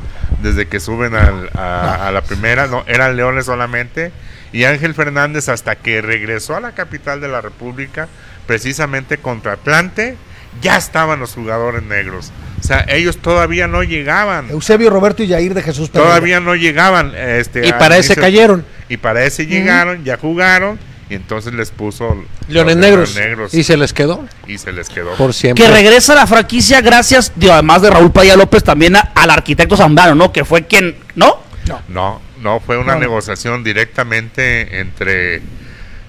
[0.41, 2.67] desde que suben al- a, a la primera.
[2.67, 4.11] No, eran Leones solamente.
[4.53, 8.07] Y Ángel Fernández hasta que regresó a la capital de la República,
[8.47, 10.15] precisamente contra Atlante,
[10.61, 12.31] ya estaban los jugadores negros.
[12.59, 14.49] O sea, ellos todavía no llegaban.
[14.49, 16.09] Eusebio, Roberto y Jair de Jesús Pereira.
[16.09, 17.13] Todavía no llegaban.
[17.15, 18.65] Este, Y para ese inicio- cayeron.
[18.89, 20.79] Y para ese llegaron, ya jugaron.
[21.07, 22.15] Y entonces les puso
[22.47, 23.15] Leones los negros.
[23.15, 25.13] negros Y se les quedó y se les quedó.
[25.15, 25.63] por siempre.
[25.63, 29.29] Que regresa a la franquicia gracias, digo, además de Raúl Padilla López, también a- al
[29.29, 30.31] arquitecto Zambrano, ¿no?
[30.33, 31.43] Que fue quien, ¿no?
[31.89, 32.99] No, no, fue una No, no.
[33.01, 35.43] negociación directamente entre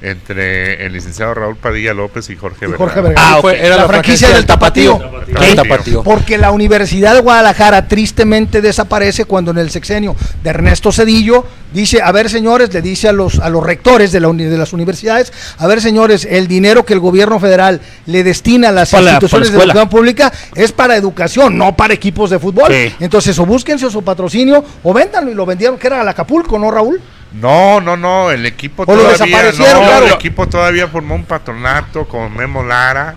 [0.02, 2.78] entre el licenciado Raúl Padilla López y Jorge Vergara.
[2.78, 3.32] Jorge Vergara.
[3.36, 3.58] Ah, Fue- ok.
[3.60, 4.98] era la, franquicia del tapatío.
[4.98, 5.54] Tapatío.
[5.54, 6.02] Tapatío.
[6.02, 11.44] Porque la Universidad de Guadalajara tristemente desaparece cuando en el sexenio de Ernesto Cedillo
[11.76, 14.58] dice, a ver señores, le dice a los, a los rectores de, la uni- de
[14.58, 18.90] las universidades, a ver señores, el dinero que el gobierno federal le destina a las
[18.90, 22.72] Para instituciones para la de educación pública es para educación, no para equipos de fútbol.
[22.72, 22.94] Sí.
[23.00, 26.70] Entonces o búsquense su patrocinio o véndanlo y lo vendieron, que era al Acapulco, ¿no
[26.70, 27.00] Raúl?
[27.32, 30.06] No, no, no, el equipo O todavía no, claro.
[30.06, 33.16] el equipo todavía formó un patronato con Memo Lara.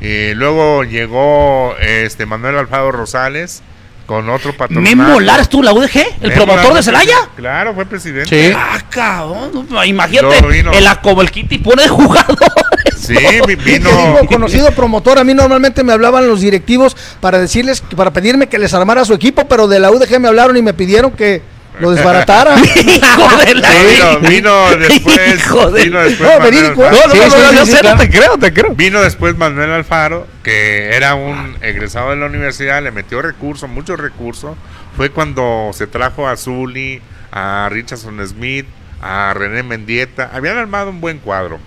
[0.00, 3.62] eh, luego llegó este Manuel Alfaro Rosales
[4.08, 4.96] con otro patronato.
[4.96, 7.16] Memo estuvo en la UDG, el Memo promotor Lara de Celaya.
[7.36, 8.48] Claro, fue presidente.
[8.50, 8.56] Sí.
[8.56, 12.48] Ah, cabrón, imagínate, vino- el, como el Kitty pone de jugadores.
[12.96, 13.14] Sí,
[13.64, 13.90] vino.
[13.90, 18.58] digo, conocido promotor, a mí normalmente me hablaban los directivos para decirles, para pedirme que
[18.58, 21.42] les armara su equipo, pero de la UDG me hablaron y me pidieron que
[21.80, 22.56] lo desbaratara.
[22.60, 25.38] Hijo de la vino, vino después.
[25.38, 26.84] Hijo de- Vino después No, Manuel verídico.
[26.86, 26.96] Alfaro.
[26.96, 27.98] No, no, Sí, no, sí, no, sí, yo sí, sé, claro.
[27.98, 28.74] te creo, te creo.
[28.74, 33.98] Vino después Manuel Alfaro, que era un egresado de la universidad, le metió recursos, muchos
[33.98, 34.56] recursos.
[34.96, 37.00] Fue cuando se trajo a Zully,
[37.30, 38.66] a Richardson Smith,
[39.00, 40.30] a René Mendieta.
[40.32, 41.58] Habían armado un buen cuadro.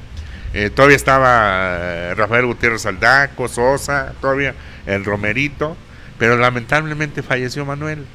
[0.53, 4.53] Eh, todavía estaba eh, Rafael Gutiérrez Aldaco, Sosa, todavía
[4.85, 5.77] el Romerito.
[6.17, 8.05] Pero lamentablemente falleció Manuel.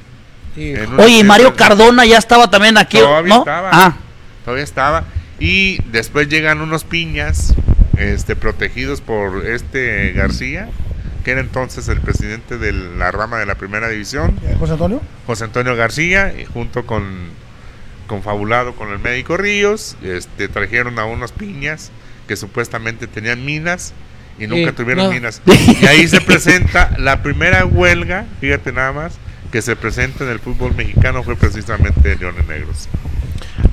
[0.97, 1.55] Oye, y Mario.
[1.55, 3.39] Cardona ya estaba también aquí, Todavía ¿no?
[3.41, 3.69] estaba.
[3.71, 3.97] Ah,
[4.43, 5.03] Todavía estaba.
[5.39, 7.53] Y después llegan unos piñas,
[7.97, 10.69] este, protegidos por este García,
[11.23, 15.01] que era entonces el presidente de la rama de la primera división, José Antonio.
[15.27, 17.35] José Antonio García, y junto con
[18.07, 21.91] confabulado con el médico Ríos, este, trajeron a unos piñas
[22.27, 23.93] que supuestamente tenían minas
[24.39, 25.11] y nunca tuvieron no.
[25.11, 25.41] minas.
[25.45, 29.13] Y ahí se presenta la primera huelga, fíjate nada más,
[29.51, 32.87] que se presenta en el fútbol mexicano fue precisamente de Leones Negros.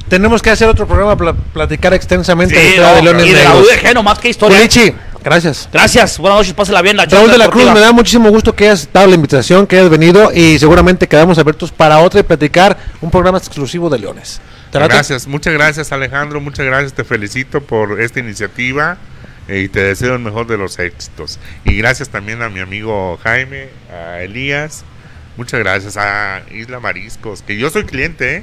[0.09, 3.27] Tenemos que hacer otro programa para platicar extensamente sí, de la historia no, de Leones
[3.27, 3.67] y de la Negros.
[3.67, 4.59] UDG nomás que historia.
[4.59, 5.69] Pulichi, gracias.
[5.73, 6.97] Gracias, buenas noches, pásela bien.
[6.97, 9.79] La Raúl de la Cruz, me da muchísimo gusto que hayas dado la invitación, que
[9.79, 14.41] hayas venido y seguramente quedamos abiertos para otra y platicar un programa exclusivo de Leones.
[14.73, 18.99] Gracias, muchas gracias Alejandro, muchas gracias, te felicito por esta iniciativa
[19.47, 21.39] eh, y te deseo el mejor de los éxitos.
[21.65, 24.85] Y gracias también a mi amigo Jaime, a Elías,
[25.37, 28.43] muchas gracias a Isla Mariscos, que yo soy cliente, ¿eh?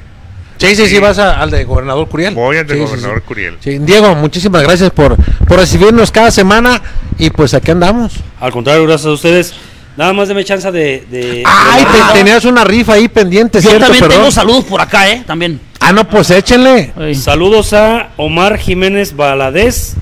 [0.57, 2.35] Sí, sí, sí, vas a- al de Gobernador Curiel.
[2.35, 3.23] Voy al de Sí, Gobernador sí.
[3.27, 3.57] Curiel.
[3.61, 5.15] Sí, Diego, muchísimas gracias por,
[5.47, 6.80] por recibirnos cada semana
[7.18, 8.13] y pues aquí andamos.
[8.39, 9.53] Al contrario, gracias a ustedes.
[9.97, 11.05] Nada más deme chance de.
[11.09, 13.80] de- Ay, de- te- tenías una rifa ahí pendiente, Yo ¿cierto?
[13.88, 14.18] también Perdón.
[14.19, 15.23] tengo saludos por acá, ¿eh?
[15.26, 15.59] También.
[15.80, 16.93] Ah, no, pues échenle.
[17.15, 19.95] Saludos a Omar Jiménez Baladés.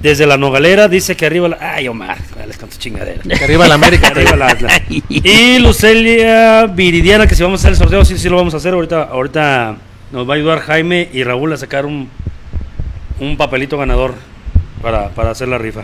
[0.00, 1.58] Desde la Nogalera dice que arriba la...
[1.60, 3.20] Ay, Omar, cuál es con tu chingadera.
[3.22, 4.08] Que arriba la América.
[4.08, 4.80] Arriba la Atlas.
[5.08, 8.58] Y Lucelia Viridiana, que si vamos a hacer el sorteo, sí, sí lo vamos a
[8.58, 8.74] hacer.
[8.74, 9.76] Ahorita, ahorita
[10.12, 12.08] nos va a ayudar Jaime y Raúl a sacar un,
[13.18, 14.14] un papelito ganador
[14.80, 15.82] para, para hacer la rifa.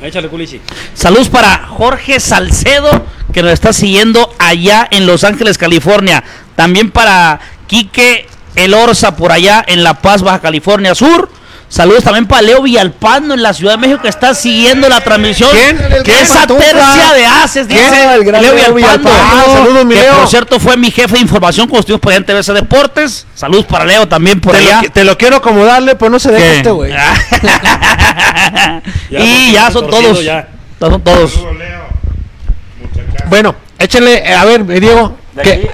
[0.00, 0.60] Échale, Culichi.
[0.94, 6.22] Saludos para Jorge Salcedo, que nos está siguiendo allá en Los Ángeles, California.
[6.54, 11.28] También para Quique El Orza, por allá en La Paz, Baja California Sur.
[11.70, 15.50] Saludos también para Leo Villalpando en la Ciudad de México que está siguiendo la transmisión.
[15.52, 15.76] ¿Quién?
[16.02, 18.10] Que esa tercia de haces, dice ¿Quién?
[18.10, 18.74] El gran Leo Villalpando.
[18.76, 19.10] Villalpando.
[19.12, 20.14] Ah, saludos, mi que Leo.
[20.16, 23.26] por cierto fue mi jefe de información cuando estuvimos por allá en TVC Deportes.
[23.34, 24.80] Saludos para Leo también por Te allá.
[24.82, 26.56] lo, te lo quiero acomodarle, pues no se deja ¿Qué?
[26.56, 26.92] este güey.
[29.10, 30.22] Y ya son todos.
[30.24, 30.48] ya.
[30.80, 31.32] Ya son todos.
[31.32, 31.78] Saludos, Leo.
[32.80, 33.28] Muchachas.
[33.30, 35.16] Bueno, échenle, eh, a ver, eh, Diego.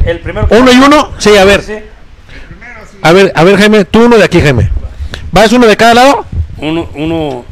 [0.04, 1.12] El primero que- ¿Uno y uno?
[1.18, 1.62] Sí, a ver.
[1.62, 1.74] Sí.
[3.02, 4.70] A ver, a ver, Jaime, tú uno de aquí, Jaime.
[5.32, 6.24] ¿Vas uno de cada lado?
[6.58, 7.44] Uno, uno,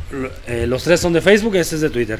[0.46, 2.18] eh, los tres son de Facebook, ese es de Twitter.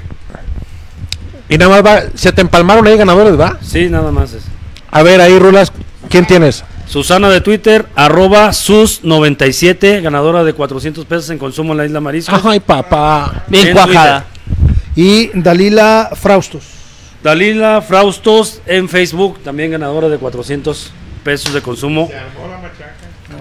[1.48, 3.58] Y nada más va, se te empalmaron ahí ganadores, ¿va?
[3.62, 4.42] Sí, nada más es.
[4.90, 5.72] A ver, ahí, Rulas,
[6.08, 6.64] ¿quién tienes?
[6.86, 12.38] Susana de Twitter, arroba sus97, ganadora de 400 pesos en consumo en la isla Marisco.
[12.44, 13.44] Ay, papá.
[13.48, 14.26] Bien En cuajada.
[14.94, 16.64] Y Dalila Fraustos.
[17.22, 20.92] Dalila Fraustos en Facebook, también ganadora de 400
[21.22, 22.10] pesos de consumo.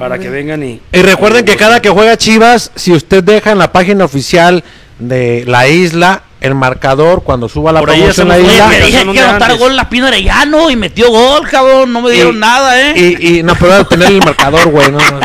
[0.02, 0.82] Para que vengan y...
[0.92, 4.64] Y recuerden que cada que juega Chivas, si usted deja en la página oficial
[5.00, 8.70] de la isla el marcador cuando suba la Por ahí promoción a la isla.
[8.70, 11.94] te dije que anotar gol la Pino Arellano y metió gol, cabrón.
[11.94, 12.94] No me dieron Y- nada, ¿eh?
[13.20, 14.92] Y, y no puedo tener el marcador, güey.
[14.92, 15.20] no, no.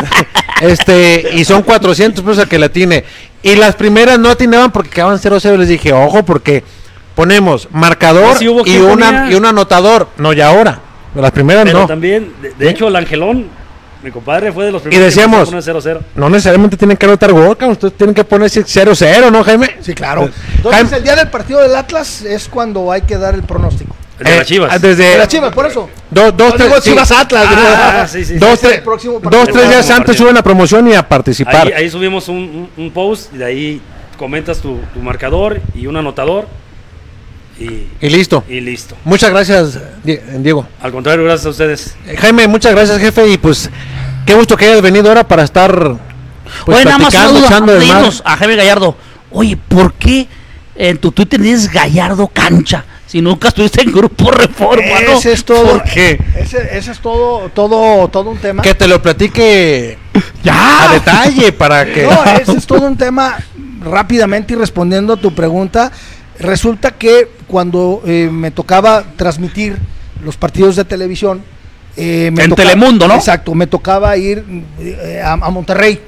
[0.60, 3.04] Este, y son 400 pesos a que la tiene.
[3.42, 5.56] Y las primeras no atinaban porque quedaban 0-0.
[5.56, 6.62] Les dije, ojo, porque
[7.14, 9.30] ponemos marcador Ah, y, una, ponía.
[9.30, 10.08] y un anotador.
[10.18, 10.80] No, ya ahora.
[11.14, 11.86] Las primeras Pero no.
[11.86, 12.70] también, de, de ¿Eh?
[12.70, 13.46] hecho, el Angelón,
[14.06, 16.00] mi compadre, fue de los Y primeros decíamos- que empezó a poner 0-0.
[16.14, 17.56] No necesariamente tienen que anotar gol.
[17.60, 19.76] Ustedes tienen que ponerse 0-0, ¿no, Jaime?
[19.80, 20.22] Sí, claro.
[20.24, 23.42] Eh, Entonces, Jaime- el día del partido del Atlas es cuando hay que dar el
[23.42, 23.94] pronóstico.
[24.18, 24.80] El de Eh, las Chivas.
[24.80, 25.90] Desde De las Chivas, por eso.
[26.10, 26.90] dos, dos, No tres, digo sí.
[26.90, 27.46] Chivas Atlas.
[27.50, 28.38] Ah, sí, sí, sí.
[28.38, 31.66] dos, Ese es tres, dos, tres días antes suben la promoción y a participar.
[31.66, 33.82] Ahí, ahí subimos un, un- un post y de ahí
[34.16, 36.46] comentas tu, tu marcador y un anotador
[37.58, 38.44] y, Y listo.
[38.48, 38.96] y listo.
[39.04, 40.66] Muchas gracias, Die- Diego.
[40.80, 41.96] Al contrario, gracias a ustedes.
[42.06, 43.28] Eh, Jaime, muchas gracias, jefe.
[43.28, 43.70] Y pues,
[44.26, 45.96] qué gusto que hayas venido ahora para estar
[46.64, 47.14] pues, Oye, nada más
[48.24, 48.96] a Jaime Gallardo.
[49.30, 50.26] Oye, ¿por qué
[50.74, 52.84] en tu Twitter dices Gallardo Cancha?
[53.06, 55.18] Si nunca estuviste en Grupo Reforma, ¿no?
[55.18, 55.78] Ese es todo.
[55.78, 56.20] ¿Por qué?
[56.38, 58.62] Ese, ese es todo, todo, todo un tema.
[58.62, 59.96] Que te lo platique
[60.50, 62.02] a detalle para que.
[62.02, 63.36] No, ese es todo un tema
[63.80, 65.92] rápidamente y respondiendo a tu pregunta.
[66.38, 69.76] Resulta que cuando eh, me tocaba transmitir
[70.22, 71.42] los partidos de televisión,
[71.96, 73.14] eh, me En tocaba- Telemundo, ¿no?
[73.14, 74.44] Exacto, me tocaba ir
[74.80, 76.00] eh, a, a Monterrey.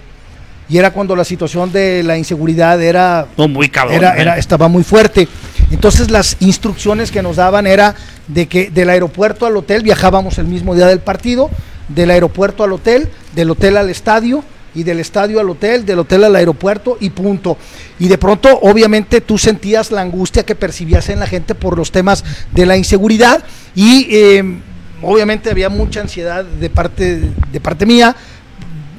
[0.71, 3.97] Y era cuando la situación de la inseguridad era No, muy cabrón.
[3.97, 4.21] era, ¿eh?
[4.21, 5.27] era- estaba muy fuerte.
[5.71, 7.95] Entonces las instrucciones que nos daban era
[8.27, 11.49] de que del aeropuerto al hotel viajábamos el mismo día del partido,
[11.89, 14.45] del aeropuerto al hotel, del hotel al estadio
[14.79, 17.57] y del estadio al hotel, del hotel al aeropuerto y punto.
[17.99, 21.91] Y de pronto obviamente tú sentías la angustia que percibías en la gente por los
[21.91, 23.43] temas de la inseguridad
[23.75, 24.61] y eh,
[25.03, 27.23] obviamente había mucha ansiedad de parte,
[27.53, 28.15] de parte mía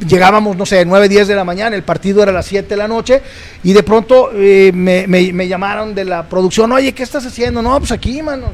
[0.08, 2.78] llegábamos, no sé, 9, 10 de la mañana, el partido era a las 7 de
[2.78, 3.22] la noche,
[3.64, 7.62] y de pronto eh, me, me- me llamaron de la producción, oye, ¿qué estás haciendo?
[7.62, 8.48] No, pues aquí, mano.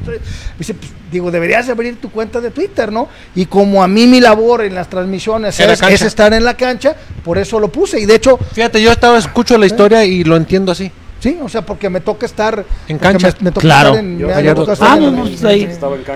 [0.58, 3.08] Dice, pues, digo, deberías abrir tu cuenta de Twitter, ¿no?
[3.36, 6.56] Y como a mí mi labor en las transmisiones la es, es estar en la
[6.58, 10.24] cancha, por eso lo puse, y de hecho, Fíjate, yo estaba, escucho la historia y
[10.24, 10.92] lo entiendo así.
[11.30, 13.30] Sí, o sea, porque me toca estar En cancha.
[13.40, 13.90] me, me toca Claro.
[13.90, 15.68] estar en, Yo, me- toca Ah, no, pues ahí.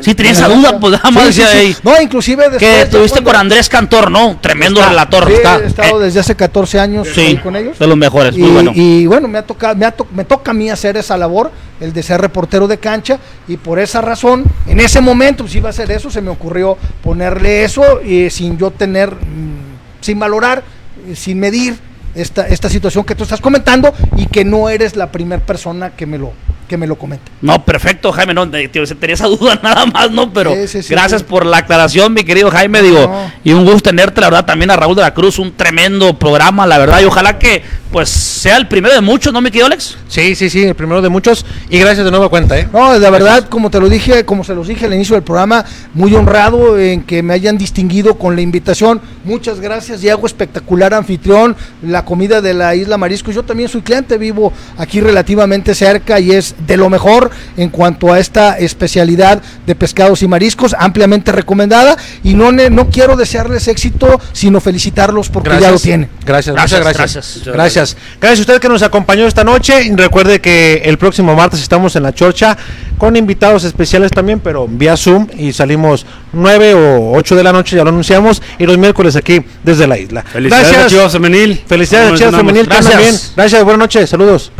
[0.01, 1.57] Si tenías esa duda, pues más Sí, sí, sí.
[1.57, 1.75] ahí.
[1.83, 4.37] No, inclusive después Que estuviste con Andrés Cantor, ¿no?
[4.39, 5.25] Tremendo relator.
[5.27, 7.79] Sí, Está- he estado eh, desde hace 14 años ahí sí, con ellos.
[7.79, 8.71] de los mejores, y, muy bueno.
[8.75, 11.51] y bueno, me, ha tocado, me, ha to- me toca a mí hacer esa labor,
[11.79, 13.17] el de ser reportero de cancha,
[13.47, 16.77] y por esa razón, en ese momento, pues iba a hacer eso, se me ocurrió
[17.03, 20.61] ponerle eso, y sin yo tener, mm, sin valorar,
[21.07, 21.75] eh, sin medir
[22.21, 26.05] esta, esta situación que tú estás comentando, y que no eres la primera persona que
[26.05, 26.33] me lo,
[26.69, 27.29] que me lo comente.
[27.41, 30.31] No, perfecto, Jaime, no, te- te- tenía esa duda nada más, ¿no?
[30.31, 31.27] Pero Sí, sí, sí, gracias sí.
[31.29, 33.31] por la aclaración, mi querido Jaime, digo, No.
[33.43, 36.65] y un gusto tenerte, la verdad, también a Raúl de la Cruz, un tremendo programa,
[36.65, 39.97] la verdad, y ojalá que, pues, sea el primero de muchos, ¿no, mi querido Alex?
[40.07, 41.45] Sí, sí, sí, el primero de muchos.
[41.69, 42.69] Y gracias de nueva cuenta, ¿eh?
[42.71, 45.65] No, la verdad, como te lo dije, como se los dije al inicio del programa,
[45.93, 49.01] muy honrado en que me hayan distinguido con la invitación.
[49.23, 53.33] Muchas gracias, Diego, espectacular anfitrión, la comida de la Isla Mariscos.
[53.33, 58.11] Yo también soy cliente, vivo aquí relativamente cerca y es de lo mejor en cuanto
[58.13, 61.97] a esta especialidad de pescados y mariscos, ampliamente recomendada.
[62.23, 66.09] Y no, ne- no quiero desearles éxito, sino felicitarlos porque ya lo tienen.
[66.25, 67.13] Gracias, Gracias, muchas gracias.
[67.45, 67.55] gracias.
[67.55, 67.97] Gracias.
[68.19, 68.39] Gracias.
[68.39, 69.83] a usted que nos acompañó esta noche.
[69.83, 72.57] Y Recuerde que el próximo martes estamos en la Chorcha
[72.97, 77.75] con invitados especiales también, pero vía Zoom y salimos 9 o 8 de la noche,
[77.75, 80.21] ya lo anunciamos, y los miércoles aquí desde la isla.
[80.23, 81.63] Felicidades Chivas Femenil.
[81.65, 82.35] Felicidades Chivas.
[82.35, 82.91] Femenil Gracias.
[82.93, 83.15] también.
[83.35, 84.51] Gracias, buenas noches, saludos.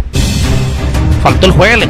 [1.21, 1.89] Faltó el juegue.